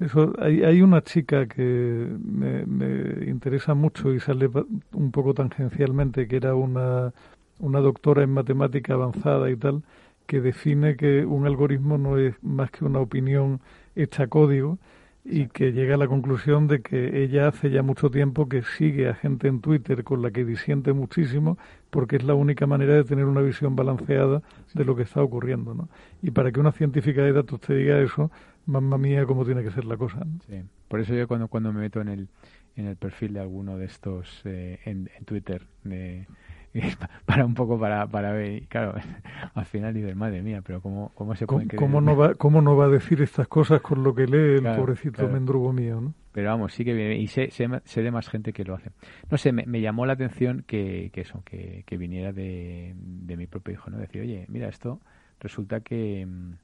eso, 0.00 0.32
hay, 0.38 0.64
hay 0.64 0.82
una 0.82 1.02
chica 1.02 1.46
que 1.46 1.62
me, 1.62 2.66
me, 2.66 3.30
interesa 3.30 3.74
mucho 3.74 4.12
y 4.12 4.20
sale 4.20 4.50
un 4.92 5.10
poco 5.12 5.34
tangencialmente, 5.34 6.26
que 6.26 6.36
era 6.36 6.54
una, 6.54 7.12
una 7.60 7.80
doctora 7.80 8.22
en 8.22 8.30
matemática 8.30 8.94
avanzada 8.94 9.50
y 9.50 9.56
tal, 9.56 9.82
que 10.26 10.40
define 10.40 10.96
que 10.96 11.24
un 11.24 11.46
algoritmo 11.46 11.98
no 11.98 12.18
es 12.18 12.34
más 12.42 12.70
que 12.70 12.84
una 12.84 13.00
opinión 13.00 13.60
hecha 13.94 14.26
código 14.26 14.78
y 15.24 15.46
que 15.46 15.72
llega 15.72 15.94
a 15.94 15.98
la 15.98 16.06
conclusión 16.06 16.66
de 16.66 16.82
que 16.82 17.22
ella 17.22 17.48
hace 17.48 17.70
ya 17.70 17.82
mucho 17.82 18.10
tiempo 18.10 18.48
que 18.48 18.62
sigue 18.62 19.08
a 19.08 19.14
gente 19.14 19.48
en 19.48 19.60
Twitter 19.60 20.04
con 20.04 20.20
la 20.20 20.30
que 20.30 20.44
disiente 20.44 20.92
muchísimo 20.92 21.56
porque 21.88 22.16
es 22.16 22.24
la 22.24 22.34
única 22.34 22.66
manera 22.66 22.94
de 22.94 23.04
tener 23.04 23.24
una 23.24 23.40
visión 23.40 23.74
balanceada 23.74 24.42
de 24.74 24.84
lo 24.84 24.96
que 24.96 25.04
está 25.04 25.22
ocurriendo. 25.22 25.74
¿no? 25.74 25.88
Y 26.22 26.30
para 26.30 26.52
que 26.52 26.60
una 26.60 26.72
científica 26.72 27.22
de 27.22 27.32
datos 27.32 27.60
te 27.60 27.74
diga 27.74 28.00
eso, 28.00 28.30
mamma 28.66 28.98
mía, 28.98 29.26
cómo 29.26 29.44
tiene 29.44 29.62
que 29.62 29.70
ser 29.70 29.84
la 29.84 29.96
cosa. 29.96 30.20
Sí. 30.46 30.62
Por 30.88 31.00
eso 31.00 31.14
yo 31.14 31.26
cuando, 31.28 31.48
cuando 31.48 31.72
me 31.72 31.80
meto 31.80 32.00
en 32.00 32.08
el, 32.08 32.28
en 32.76 32.86
el 32.86 32.96
perfil 32.96 33.34
de 33.34 33.40
alguno 33.40 33.76
de 33.76 33.86
estos 33.86 34.42
eh, 34.44 34.80
en, 34.84 35.10
en, 35.16 35.24
Twitter, 35.24 35.66
para 37.26 37.44
un 37.44 37.54
poco 37.54 37.78
para, 37.78 38.06
para 38.06 38.32
ver, 38.32 38.66
claro, 38.68 38.94
al 39.54 39.64
final 39.64 39.94
dices, 39.94 40.14
madre 40.16 40.42
mía, 40.42 40.62
pero 40.64 40.80
¿cómo, 40.80 41.12
cómo 41.14 41.34
se 41.34 41.46
puede 41.46 41.68
¿Cómo, 41.76 42.00
no 42.00 42.16
va, 42.16 42.34
¿Cómo 42.34 42.60
no 42.60 42.76
va 42.76 42.86
a 42.86 42.88
decir 42.88 43.22
estas 43.22 43.48
cosas 43.48 43.80
con 43.80 44.02
lo 44.02 44.14
que 44.14 44.26
lee 44.26 44.66
el 44.66 44.76
pobrecito 44.76 45.28
mendrugo 45.28 45.72
mío, 45.72 46.00
no? 46.00 46.14
Pero 46.32 46.48
vamos, 46.50 46.74
sí 46.74 46.84
que 46.84 46.94
viene, 46.94 47.16
y 47.16 47.28
sé, 47.28 47.50
sé, 47.52 48.02
de 48.02 48.10
más 48.10 48.28
gente 48.28 48.52
que 48.52 48.64
lo 48.64 48.74
hace. 48.74 48.90
No 49.30 49.38
sé, 49.38 49.52
me, 49.52 49.66
me 49.66 49.80
llamó 49.80 50.04
la 50.04 50.14
atención 50.14 50.64
que, 50.66 51.10
que 51.12 51.20
eso, 51.20 51.42
que, 51.44 51.84
que 51.86 51.96
viniera 51.96 52.32
de, 52.32 52.92
de 52.96 53.36
mi 53.36 53.46
propio 53.46 53.74
hijo, 53.74 53.88
¿no? 53.88 53.98
Decir, 53.98 54.22
oye, 54.22 54.44
mira, 54.48 54.68
esto 54.68 55.00
resulta 55.38 55.80
que 55.80 56.26
mm, 56.26 56.54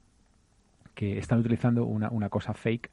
que 1.01 1.17
están 1.17 1.39
utilizando 1.39 1.85
una, 1.85 2.11
una 2.11 2.29
cosa 2.29 2.53
fake 2.53 2.91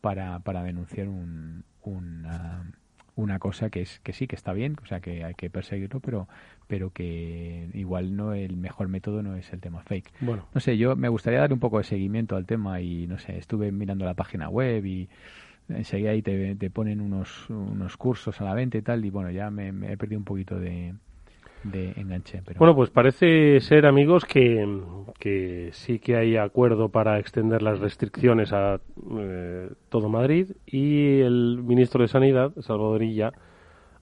para, 0.00 0.38
para 0.38 0.62
denunciar 0.62 1.08
un, 1.08 1.64
una, 1.82 2.70
una 3.16 3.40
cosa 3.40 3.68
que 3.68 3.82
es 3.82 3.98
que 3.98 4.12
sí 4.12 4.28
que 4.28 4.36
está 4.36 4.52
bien 4.52 4.76
o 4.80 4.86
sea 4.86 5.00
que 5.00 5.24
hay 5.24 5.34
que 5.34 5.50
perseguirlo 5.50 5.98
pero 5.98 6.28
pero 6.68 6.90
que 6.90 7.68
igual 7.74 8.14
no 8.14 8.32
el 8.32 8.56
mejor 8.56 8.86
método 8.86 9.24
no 9.24 9.34
es 9.34 9.52
el 9.52 9.58
tema 9.58 9.82
fake. 9.82 10.08
Bueno. 10.20 10.46
No 10.54 10.60
sé 10.60 10.78
yo 10.78 10.94
me 10.94 11.08
gustaría 11.08 11.40
dar 11.40 11.52
un 11.52 11.58
poco 11.58 11.78
de 11.78 11.84
seguimiento 11.84 12.36
al 12.36 12.46
tema 12.46 12.80
y 12.80 13.08
no 13.08 13.18
sé 13.18 13.36
estuve 13.36 13.72
mirando 13.72 14.04
la 14.04 14.14
página 14.14 14.48
web 14.48 14.86
y 14.86 15.08
enseguida 15.68 16.12
ahí 16.12 16.22
te, 16.22 16.54
te 16.54 16.70
ponen 16.70 17.00
unos 17.00 17.50
unos 17.50 17.96
cursos 17.96 18.40
a 18.40 18.44
la 18.44 18.54
venta 18.54 18.78
y 18.78 18.82
tal 18.82 19.04
y 19.04 19.10
bueno 19.10 19.32
ya 19.32 19.50
me 19.50 19.70
he 19.90 19.96
perdido 19.96 20.20
un 20.20 20.24
poquito 20.24 20.60
de, 20.60 20.94
Bueno, 22.58 22.74
pues 22.74 22.90
parece 22.90 23.60
ser, 23.60 23.86
amigos, 23.86 24.24
que, 24.24 24.82
que, 25.18 25.70
sí 25.72 25.98
que 25.98 26.16
hay 26.16 26.36
acuerdo 26.36 26.88
para 26.88 27.18
extender 27.18 27.62
las 27.62 27.78
restricciones 27.78 28.52
a 28.52 28.80
eh, 29.18 29.68
todo 29.88 30.08
Madrid 30.08 30.52
y 30.66 31.20
el 31.20 31.60
ministro 31.62 32.02
de 32.02 32.08
Sanidad, 32.08 32.52
Salvador 32.60 33.02
Illa, 33.02 33.32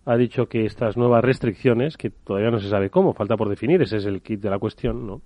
ha 0.05 0.17
dicho 0.17 0.47
que 0.47 0.67
estas 0.67 0.97
nuevas 0.97 1.25
restricciones, 1.25 1.97
que 1.97 2.11
todavía 2.11 2.51
no 2.51 2.61
se 2.61 2.69
sabe 2.69 2.91
cómo, 2.91 3.13
falta 3.13 3.37
por 3.37 3.49
definir, 3.49 3.83
ese 3.83 3.97
es 3.97 4.07
el 4.07 4.23
kit 4.23 4.41
de 4.41 4.51
la 4.51 4.59
cuestión, 4.59 5.07
¿no? 5.07 5.23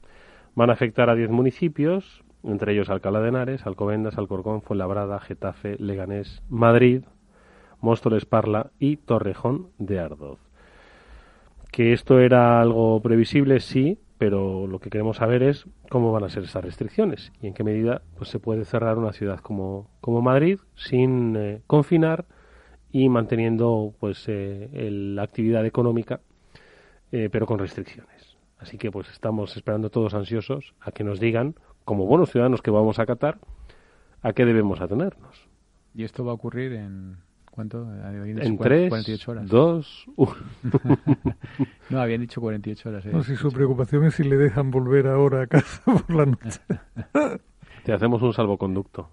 van 0.55 0.71
a 0.71 0.73
afectar 0.73 1.11
a 1.11 1.15
10 1.15 1.31
municipios 1.31 2.25
entre 2.43 2.73
ellos 2.73 2.89
Alcalá 2.89 3.21
de 3.21 3.29
Henares, 3.29 3.67
Alcobendas, 3.67 4.17
Alcorcón, 4.17 4.63
Fuenlabrada, 4.63 5.21
Getafe, 5.21 5.77
Leganés, 5.79 6.43
Madrid, 6.49 7.05
Móstoles, 7.81 8.25
Parla 8.25 8.71
y 8.79 8.97
Torrejón 8.97 9.69
de 9.79 10.01
Ardoz. 10.01 10.50
Que 11.71 11.93
esto 11.93 12.19
era 12.19 12.61
algo 12.61 13.01
previsible, 13.01 13.61
sí, 13.61 13.99
pero 14.19 14.67
lo 14.67 14.81
que 14.81 14.91
queremos 14.91 15.17
saber 15.17 15.43
es 15.43 15.67
cómo 15.89 16.13
van 16.13 16.25
a 16.25 16.29
ser 16.29 16.45
esas 16.45 16.63
restricciones 16.63 17.33
y 17.41 17.47
en 17.47 17.55
qué 17.55 17.65
medida 17.65 18.03
pues, 18.19 18.29
se 18.29 18.39
puede 18.39 18.67
cerrar 18.67 18.99
una 18.99 19.15
ciudad 19.15 19.41
como, 19.41 19.89
como 20.03 20.21
Madrid 20.21 20.59
sin 20.75 21.37
eh, 21.37 21.63
confinar 21.67 22.27
y 22.93 23.09
manteniendo 23.09 23.95
pues 23.99 24.25
eh, 24.29 24.69
la 24.91 25.23
actividad 25.23 25.65
económica, 25.65 26.21
eh, 27.13 27.29
pero 27.33 27.47
con 27.47 27.59
restricciones. 27.59 28.37
Así 28.59 28.77
que 28.77 28.91
pues 28.91 29.09
estamos 29.09 29.57
esperando 29.57 29.89
todos 29.89 30.13
ansiosos 30.13 30.75
a 30.81 30.93
que 30.93 31.03
nos 31.03 31.19
digan, 31.19 31.55
como 31.87 32.05
buenos 32.05 32.31
ciudadanos 32.31 32.61
que 32.61 32.71
vamos 32.71 32.99
a 32.99 33.07
Qatar, 33.07 33.39
a 34.21 34.33
qué 34.35 34.45
debemos 34.45 34.83
atenernos. 34.83 35.49
¿Y 35.95 36.05
esto 36.05 36.27
va 36.27 36.33
a 36.33 36.35
ocurrir 36.35 36.75
en 36.75 37.17
cuánto? 37.61 37.87
En 38.43 38.59
3, 38.59 38.89
48 38.89 39.31
horas. 39.31 39.49
2, 39.49 40.07
1. 40.17 40.35
no, 41.91 42.01
habían 42.01 42.23
dicho 42.23 42.41
48 42.41 42.89
horas. 42.89 43.07
¿eh? 43.07 43.11
No, 43.13 43.23
si 43.23 43.37
su 43.37 43.51
preocupación 43.53 44.05
es 44.05 44.15
si 44.15 44.25
le 44.25 44.37
dejan 44.37 44.71
volver 44.71 45.07
ahora 45.07 45.43
a 45.43 45.47
casa 45.47 45.83
por 45.85 46.15
la 46.15 46.27
noche. 46.27 46.61
Te 47.85 47.93
hacemos 47.93 48.23
un 48.23 48.33
salvoconducto. 48.33 49.09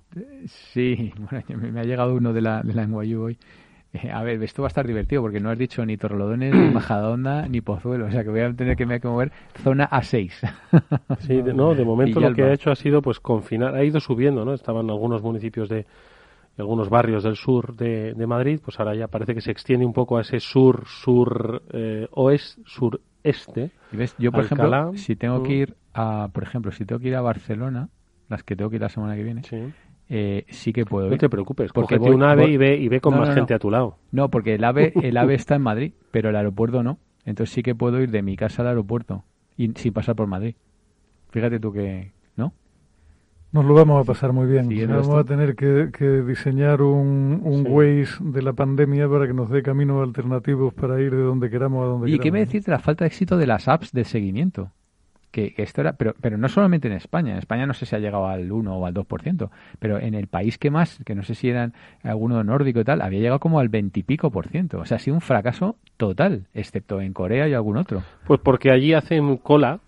Sí, 0.45 1.13
bueno, 1.17 1.71
me 1.71 1.79
ha 1.79 1.83
llegado 1.83 2.15
uno 2.15 2.33
de 2.33 2.41
la, 2.41 2.63
de 2.63 2.73
la 2.73 2.85
NYU 2.85 3.21
hoy 3.21 3.37
eh, 3.93 4.11
a 4.11 4.21
ver, 4.21 4.43
esto 4.43 4.61
va 4.61 4.67
a 4.67 4.69
estar 4.69 4.85
divertido 4.85 5.21
porque 5.21 5.39
no 5.39 5.49
has 5.49 5.57
dicho 5.57 5.85
ni 5.85 5.95
Torrelodones, 5.97 6.53
ni 6.53 6.69
Majadahonda, 6.73 7.47
ni 7.47 7.61
Pozuelo. 7.61 8.05
O 8.05 8.11
sea 8.11 8.23
que 8.23 8.29
voy 8.29 8.41
a 8.41 8.53
tener 8.53 8.75
que, 8.75 8.85
me 8.85 8.99
que 8.99 9.07
mover 9.07 9.31
zona 9.63 9.89
A6. 9.89 10.31
sí, 11.19 11.41
de, 11.41 11.53
no, 11.53 11.73
de 11.73 11.85
momento 11.85 12.19
lo 12.19 12.33
que 12.33 12.43
ha 12.43 12.53
hecho 12.53 12.71
ha 12.71 12.75
sido 12.75 13.01
pues 13.01 13.19
confinar, 13.19 13.75
ha 13.75 13.83
ido 13.83 13.99
subiendo, 13.99 14.43
¿no? 14.43 14.53
Estaban 14.53 14.89
algunos 14.89 15.21
municipios 15.21 15.69
de 15.69 15.85
algunos 16.57 16.89
barrios 16.89 17.23
del 17.23 17.35
sur 17.35 17.75
de, 17.75 18.13
Madrid, 18.27 18.59
pues 18.63 18.79
ahora 18.79 18.95
ya 18.95 19.07
parece 19.07 19.33
que 19.33 19.41
se 19.41 19.51
extiende 19.51 19.85
un 19.85 19.93
poco 19.93 20.17
a 20.17 20.21
ese 20.21 20.39
sur, 20.39 20.85
sur, 20.87 21.63
eh, 21.71 22.07
oeste, 22.11 22.61
sureste. 22.65 23.71
¿Y 23.91 23.97
ves? 23.97 24.15
Yo, 24.17 24.31
por 24.31 24.45
ejemplo, 24.45 24.93
si 24.95 25.15
tengo 25.15 25.43
que 25.43 25.49
mm. 25.49 25.61
ir 25.61 25.75
a, 25.93 26.29
por 26.33 26.43
ejemplo, 26.43 26.71
si 26.71 26.85
tengo 26.85 26.99
que 26.99 27.09
ir 27.09 27.15
a 27.15 27.21
Barcelona, 27.21 27.89
las 28.29 28.43
que 28.43 28.55
tengo 28.55 28.69
que 28.69 28.77
ir 28.77 28.81
la 28.81 28.89
semana 28.89 29.15
que 29.15 29.23
viene, 29.23 29.43
sí 29.43 29.73
eh, 30.09 30.45
sí 30.49 30.71
que 30.73 30.85
puedo 30.85 31.07
ir. 31.07 31.13
No 31.13 31.17
te 31.17 31.29
preocupes, 31.29 31.71
porque 31.73 31.95
un 31.95 32.23
ave 32.23 32.47
y 32.49 32.57
ve, 32.57 32.77
y 32.77 32.87
ve 32.87 33.01
con 33.01 33.17
más 33.17 33.33
gente 33.33 33.53
a 33.53 33.59
tu 33.59 33.69
lado. 33.69 33.97
No, 34.11 34.29
porque 34.29 34.55
el 34.55 34.63
ave, 34.63 34.93
el 35.01 35.17
ave 35.17 35.33
está 35.35 35.55
en 35.55 35.63
Madrid, 35.63 35.93
pero 36.11 36.29
el 36.29 36.35
aeropuerto 36.35 36.83
no. 36.83 36.99
Entonces 37.25 37.53
sí 37.53 37.61
que 37.61 37.75
puedo 37.75 37.99
ir 38.01 38.11
de 38.11 38.21
mi 38.21 38.37
casa 38.37 38.61
al 38.61 38.69
aeropuerto 38.69 39.25
y 39.57 39.69
sin 39.75 39.93
pasar 39.93 40.15
por 40.15 40.27
Madrid. 40.27 40.55
Fíjate 41.31 41.59
tú 41.59 41.73
que. 41.73 42.13
Nos 43.57 43.65
lo 43.65 43.73
vamos 43.73 44.01
a 44.01 44.05
pasar 44.05 44.33
muy 44.33 44.45
bien. 44.47 44.69
vamos 44.87 45.17
a 45.17 45.23
tener 45.23 45.55
que, 45.55 46.21
diseñar 46.21 46.81
un, 46.81 47.41
un 47.43 47.65
Waze 47.67 48.17
de 48.19 48.41
la 48.41 48.53
pandemia 48.53 49.09
para 49.09 49.27
que 49.27 49.33
nos 49.33 49.49
dé 49.49 49.63
caminos 49.63 50.03
alternativos 50.03 50.73
para 50.73 51.01
ir 51.01 51.11
de 51.11 51.23
donde 51.23 51.49
queramos 51.49 51.83
a 51.83 51.87
donde 51.87 52.09
¿Y 52.09 52.13
queramos. 52.13 52.19
¿Y 52.19 52.23
qué 52.23 52.31
me 52.31 52.39
decís 52.39 52.65
de 52.65 52.71
la 52.71 52.79
falta 52.79 53.03
de 53.03 53.07
éxito 53.07 53.37
de 53.37 53.47
las 53.47 53.67
apps 53.67 53.91
de 53.91 54.03
seguimiento? 54.03 54.71
que, 55.31 55.53
esto 55.57 55.81
era, 55.81 55.93
pero, 55.93 56.15
pero 56.19 56.37
no 56.37 56.49
solamente 56.49 56.87
en 56.87 56.93
España, 56.95 57.33
en 57.33 57.37
España 57.37 57.65
no 57.65 57.73
sé 57.73 57.85
si 57.85 57.95
ha 57.95 57.99
llegado 57.99 58.27
al 58.27 58.51
1 58.51 58.75
o 58.75 58.85
al 58.85 58.93
2%, 58.93 59.49
pero 59.79 59.99
en 59.99 60.13
el 60.13 60.27
país 60.27 60.57
que 60.57 60.71
más, 60.71 60.99
que 61.05 61.15
no 61.15 61.23
sé 61.23 61.35
si 61.35 61.49
eran 61.49 61.73
alguno 62.03 62.43
nórdico 62.43 62.79
y 62.79 62.83
tal, 62.83 63.01
había 63.01 63.19
llegado 63.19 63.39
como 63.39 63.59
al 63.59 63.69
20 63.69 63.99
y 63.99 64.03
pico 64.03 64.31
por 64.31 64.47
ciento. 64.47 64.79
O 64.79 64.85
sea, 64.85 64.97
ha 64.97 64.99
sido 64.99 65.15
un 65.15 65.21
fracaso 65.21 65.75
total, 65.97 66.47
excepto 66.53 67.01
en 67.01 67.13
Corea 67.13 67.47
y 67.47 67.53
algún 67.53 67.77
otro. 67.77 68.03
Pues 68.25 68.39
porque 68.39 68.71
allí 68.71 68.93
hacen 68.93 69.37
cola 69.37 69.79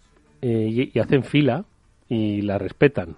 eh, 0.42 0.92
y, 0.94 1.00
hacen 1.00 1.24
fila 1.24 1.66
y 2.08 2.42
la 2.42 2.58
respetan. 2.58 3.16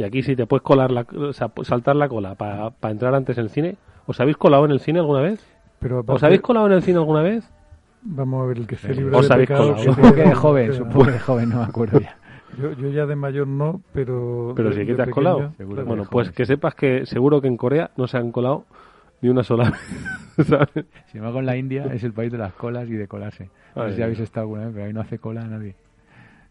Y 0.00 0.02
aquí 0.02 0.22
si 0.22 0.34
te 0.34 0.46
puedes 0.46 0.62
colar 0.62 0.90
la, 0.90 1.02
o 1.02 1.34
sea, 1.34 1.52
saltar 1.62 1.94
la 1.94 2.08
cola 2.08 2.34
para 2.34 2.72
entrar 2.84 3.14
antes 3.14 3.36
en 3.36 3.44
el 3.44 3.50
cine. 3.50 3.76
¿Os 4.06 4.18
habéis 4.18 4.38
colado 4.38 4.64
en 4.64 4.70
el 4.70 4.80
cine 4.80 4.98
alguna 4.98 5.20
vez? 5.20 5.46
Pero 5.78 6.02
¿Os 6.06 6.22
habéis 6.22 6.40
colado 6.40 6.68
en 6.68 6.72
el 6.72 6.82
cine 6.82 6.96
alguna 6.96 7.20
vez? 7.20 7.44
Vamos 8.00 8.42
a 8.42 8.46
ver 8.46 8.56
el 8.56 8.66
que 8.66 8.76
se 8.76 8.94
libra 8.94 9.18
¿Os 9.18 9.28
de 9.28 9.36
pecado. 9.36 9.76
Supongo 9.76 10.14
que 10.14 10.22
de 10.22 10.34
joven, 10.34 10.72
supongo 10.72 11.04
que 11.04 11.10
de 11.10 11.18
joven, 11.18 11.50
no 11.50 11.58
me 11.58 11.64
acuerdo 11.64 12.00
ya. 12.00 12.16
Yo, 12.58 12.72
yo 12.72 12.88
ya 12.88 13.04
de 13.04 13.14
mayor 13.14 13.46
no, 13.46 13.82
pero... 13.92 14.54
Pero 14.56 14.72
sí 14.72 14.86
que 14.86 14.94
te 14.94 15.02
has 15.02 15.10
colado. 15.10 15.52
bueno, 15.58 16.04
pues 16.10 16.30
que 16.30 16.46
sepas 16.46 16.74
que 16.74 17.04
seguro 17.04 17.42
que 17.42 17.48
en 17.48 17.58
Corea 17.58 17.90
no 17.98 18.06
se 18.06 18.16
han 18.16 18.32
colado 18.32 18.64
ni 19.20 19.28
una 19.28 19.42
sola 19.42 19.68
vez. 19.70 20.46
¿sabes? 20.46 20.86
Sin 21.08 21.18
embargo, 21.18 21.40
en 21.40 21.46
la 21.46 21.58
India 21.58 21.84
es 21.92 22.04
el 22.04 22.14
país 22.14 22.32
de 22.32 22.38
las 22.38 22.54
colas 22.54 22.88
y 22.88 22.94
de 22.94 23.06
colarse. 23.06 23.50
No 23.76 23.86
sé 23.90 23.96
si 23.96 24.02
habéis 24.02 24.20
estado 24.20 24.44
alguna 24.44 24.64
vez, 24.64 24.72
pero 24.72 24.86
ahí 24.86 24.94
no 24.94 25.02
hace 25.02 25.18
cola 25.18 25.44
nadie. 25.44 25.74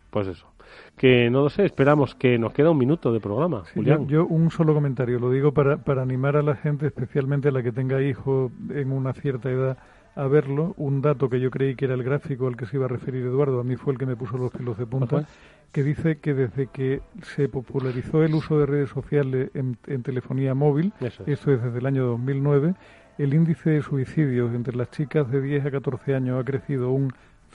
Pues 0.09 0.27
eso. 0.27 0.47
Que 0.95 1.29
no 1.29 1.43
lo 1.43 1.49
sé, 1.49 1.65
esperamos 1.65 2.13
que 2.15 2.37
nos 2.37 2.53
queda 2.53 2.71
un 2.71 2.77
minuto 2.77 3.11
de 3.11 3.19
programa, 3.19 3.63
Julián. 3.73 4.07
Yo, 4.07 4.25
yo, 4.25 4.27
un 4.27 4.51
solo 4.51 4.73
comentario, 4.73 5.19
lo 5.19 5.31
digo 5.31 5.51
para, 5.51 5.77
para 5.77 6.01
animar 6.01 6.37
a 6.37 6.43
la 6.43 6.55
gente, 6.55 6.87
especialmente 6.87 7.47
a 7.47 7.51
la 7.51 7.63
que 7.63 7.71
tenga 7.71 8.01
hijos 8.01 8.51
en 8.69 8.91
una 8.91 9.13
cierta 9.13 9.49
edad, 9.49 9.77
a 10.15 10.27
verlo, 10.27 10.73
un 10.77 11.01
dato 11.01 11.29
que 11.29 11.39
yo 11.39 11.49
creí 11.49 11.75
que 11.75 11.85
era 11.85 11.93
el 11.93 12.03
gráfico 12.03 12.47
al 12.47 12.57
que 12.57 12.65
se 12.65 12.77
iba 12.77 12.85
a 12.85 12.89
referir 12.89 13.23
Eduardo, 13.25 13.61
a 13.61 13.63
mí 13.63 13.75
fue 13.77 13.93
el 13.93 13.99
que 13.99 14.05
me 14.05 14.15
puso 14.15 14.37
los 14.37 14.51
pelos 14.51 14.77
de 14.77 14.85
punta, 14.85 15.25
que 15.71 15.83
dice 15.83 16.17
que 16.17 16.33
desde 16.33 16.67
que 16.67 17.01
se 17.21 17.47
popularizó 17.47 18.23
el 18.23 18.33
uso 18.33 18.59
de 18.59 18.65
redes 18.65 18.89
sociales 18.89 19.49
en, 19.53 19.77
telefonía 20.03 20.53
móvil, 20.53 20.91
esto 20.99 21.51
es 21.51 21.63
desde 21.63 21.79
el 21.79 21.85
año 21.85 22.05
2009, 22.05 22.73
el 23.17 23.33
índice 23.33 23.69
de 23.69 23.81
suicidios 23.81 24.53
entre 24.53 24.75
las 24.75 24.91
chicas 24.91 25.29
de 25.31 25.41
10 25.41 25.67
a 25.67 25.71
14 25.71 26.15
años 26.15 26.39
ha 26.39 26.43
crecido 26.43 26.91
un 26.91 27.13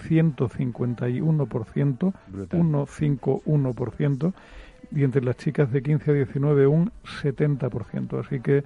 151%, 0.08 2.12
151%, 2.50 4.32
y 4.92 5.02
entre 5.02 5.22
las 5.22 5.36
chicas 5.36 5.72
de 5.72 5.82
15 5.82 6.10
a 6.10 6.14
19 6.14 6.66
un 6.66 6.92
70%. 7.22 8.20
Así 8.20 8.40
que 8.40 8.64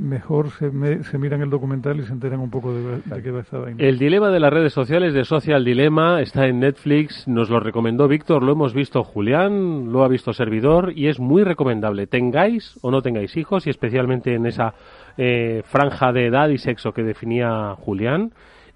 mejor 0.00 0.50
se, 0.50 0.70
se, 1.04 1.18
miran 1.18 1.42
el 1.42 1.50
documental 1.50 2.00
y 2.00 2.04
se 2.04 2.12
enteran 2.12 2.40
un 2.40 2.50
poco 2.50 2.72
de, 2.72 3.22
qué 3.22 3.30
va 3.30 3.40
esta 3.40 3.58
vaina. 3.58 3.82
El 3.82 3.98
dilema 3.98 4.30
de 4.30 4.40
las 4.40 4.52
redes 4.52 4.72
sociales 4.72 5.12
de 5.12 5.24
Social 5.24 5.64
Dilema 5.64 6.22
está 6.22 6.46
en 6.46 6.60
Netflix, 6.60 7.28
nos 7.28 7.50
lo 7.50 7.60
recomendó 7.60 8.08
Víctor, 8.08 8.42
lo 8.42 8.52
hemos 8.52 8.72
visto 8.72 9.04
Julián, 9.04 9.92
lo 9.92 10.02
ha 10.02 10.08
visto 10.08 10.32
Servidor 10.32 10.92
y 10.96 11.08
es 11.08 11.20
muy 11.20 11.44
recomendable. 11.44 12.06
Tengáis 12.06 12.78
o 12.82 12.90
no 12.90 13.02
tengáis 13.02 13.36
hijos 13.36 13.66
y 13.66 13.70
especialmente 13.70 14.34
en 14.34 14.46
esa 14.46 14.74
eh, 15.18 15.62
franja 15.66 16.12
de 16.12 16.26
edad 16.26 16.48
y 16.48 16.58
sexo 16.58 16.92
que 16.92 17.02
definía 17.02 17.74
Julián, 17.78 18.32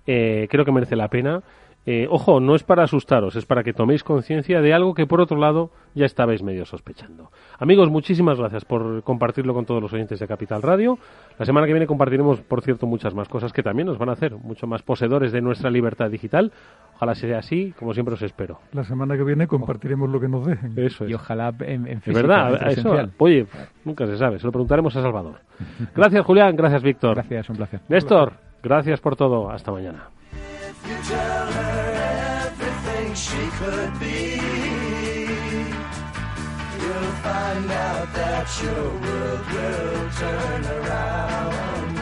eh, 0.06 0.46
creo 0.50 0.64
que 0.64 0.72
merece 0.72 0.96
la 0.96 1.08
pena. 1.08 1.42
Eh, 1.86 2.06
ojo, 2.10 2.40
no 2.40 2.54
es 2.54 2.62
para 2.62 2.84
asustaros, 2.84 3.36
es 3.36 3.44
para 3.44 3.62
que 3.62 3.74
toméis 3.74 4.02
conciencia 4.02 4.62
de 4.62 4.72
algo 4.72 4.94
que 4.94 5.06
por 5.06 5.20
otro 5.20 5.36
lado 5.36 5.70
ya 5.94 6.06
estabais 6.06 6.42
medio 6.42 6.64
sospechando. 6.64 7.30
Amigos, 7.58 7.90
muchísimas 7.90 8.38
gracias 8.38 8.64
por 8.64 9.02
compartirlo 9.02 9.52
con 9.52 9.66
todos 9.66 9.82
los 9.82 9.92
oyentes 9.92 10.18
de 10.18 10.26
Capital 10.26 10.62
Radio. 10.62 10.98
La 11.38 11.44
semana 11.44 11.66
que 11.66 11.74
viene 11.74 11.86
compartiremos, 11.86 12.40
por 12.40 12.62
cierto, 12.62 12.86
muchas 12.86 13.14
más 13.14 13.28
cosas 13.28 13.52
que 13.52 13.62
también 13.62 13.86
nos 13.86 13.98
van 13.98 14.08
a 14.08 14.12
hacer 14.12 14.34
mucho 14.34 14.66
más 14.66 14.82
poseedores 14.82 15.30
de 15.32 15.42
nuestra 15.42 15.70
libertad 15.70 16.10
digital. 16.10 16.52
Ojalá 16.96 17.14
sea 17.14 17.38
así, 17.38 17.74
como 17.78 17.92
siempre 17.92 18.14
os 18.14 18.22
espero. 18.22 18.60
La 18.72 18.84
semana 18.84 19.16
que 19.16 19.24
viene 19.24 19.46
compartiremos 19.46 20.08
lo 20.08 20.20
que 20.20 20.28
nos 20.28 20.46
dejen. 20.46 20.72
Eso 20.76 21.04
es. 21.04 21.10
Y 21.10 21.14
ojalá 21.14 21.52
en, 21.60 21.86
en 21.86 22.00
físico, 22.00 22.26
verdad, 22.26 22.70
eso, 22.70 22.94
oye, 23.18 23.46
nunca 23.84 24.06
se 24.06 24.16
sabe, 24.16 24.38
se 24.38 24.46
lo 24.46 24.52
preguntaremos 24.52 24.96
a 24.96 25.02
Salvador. 25.02 25.40
Gracias, 25.94 26.24
Julián, 26.24 26.56
gracias, 26.56 26.82
Víctor. 26.82 27.14
Gracias, 27.16 27.48
un 27.50 27.56
placer. 27.56 27.80
Néstor, 27.88 28.32
gracias 28.62 29.00
por 29.00 29.16
todo. 29.16 29.50
Hasta 29.50 29.70
mañana. 29.70 30.08
She 33.14 33.46
could 33.58 33.98
be. 34.00 34.40
You'll 36.82 37.14
find 37.22 37.70
out 37.70 38.12
that 38.12 38.46
your 38.60 38.90
world 39.04 39.46
will 39.52 40.10
turn 40.18 40.64
around. 40.78 41.96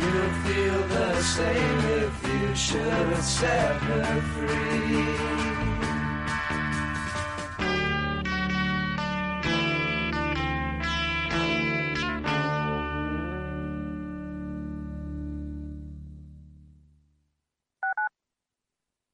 You'll 0.00 0.34
feel 0.44 0.80
the 0.88 1.22
same 1.22 1.78
if 2.04 2.14
you 2.28 2.54
should 2.54 3.16
set 3.16 3.76
her 3.82 4.20
free. 4.20 5.47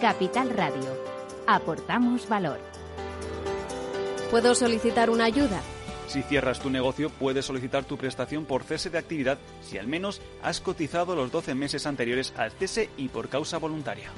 Capital 0.00 0.50
Radio. 0.50 0.96
Aportamos 1.48 2.28
valor. 2.28 2.60
¿Puedo 4.30 4.54
solicitar 4.54 5.10
una 5.10 5.24
ayuda? 5.24 5.60
Si 6.06 6.22
cierras 6.22 6.60
tu 6.60 6.70
negocio, 6.70 7.10
puedes 7.10 7.46
solicitar 7.46 7.84
tu 7.84 7.96
prestación 7.96 8.44
por 8.44 8.62
cese 8.62 8.90
de 8.90 8.98
actividad 8.98 9.38
si 9.60 9.76
al 9.76 9.88
menos 9.88 10.20
has 10.40 10.60
cotizado 10.60 11.16
los 11.16 11.32
12 11.32 11.56
meses 11.56 11.84
anteriores 11.84 12.32
al 12.36 12.52
cese 12.52 12.90
y 12.96 13.08
por 13.08 13.28
causa 13.28 13.58
voluntaria. 13.58 14.10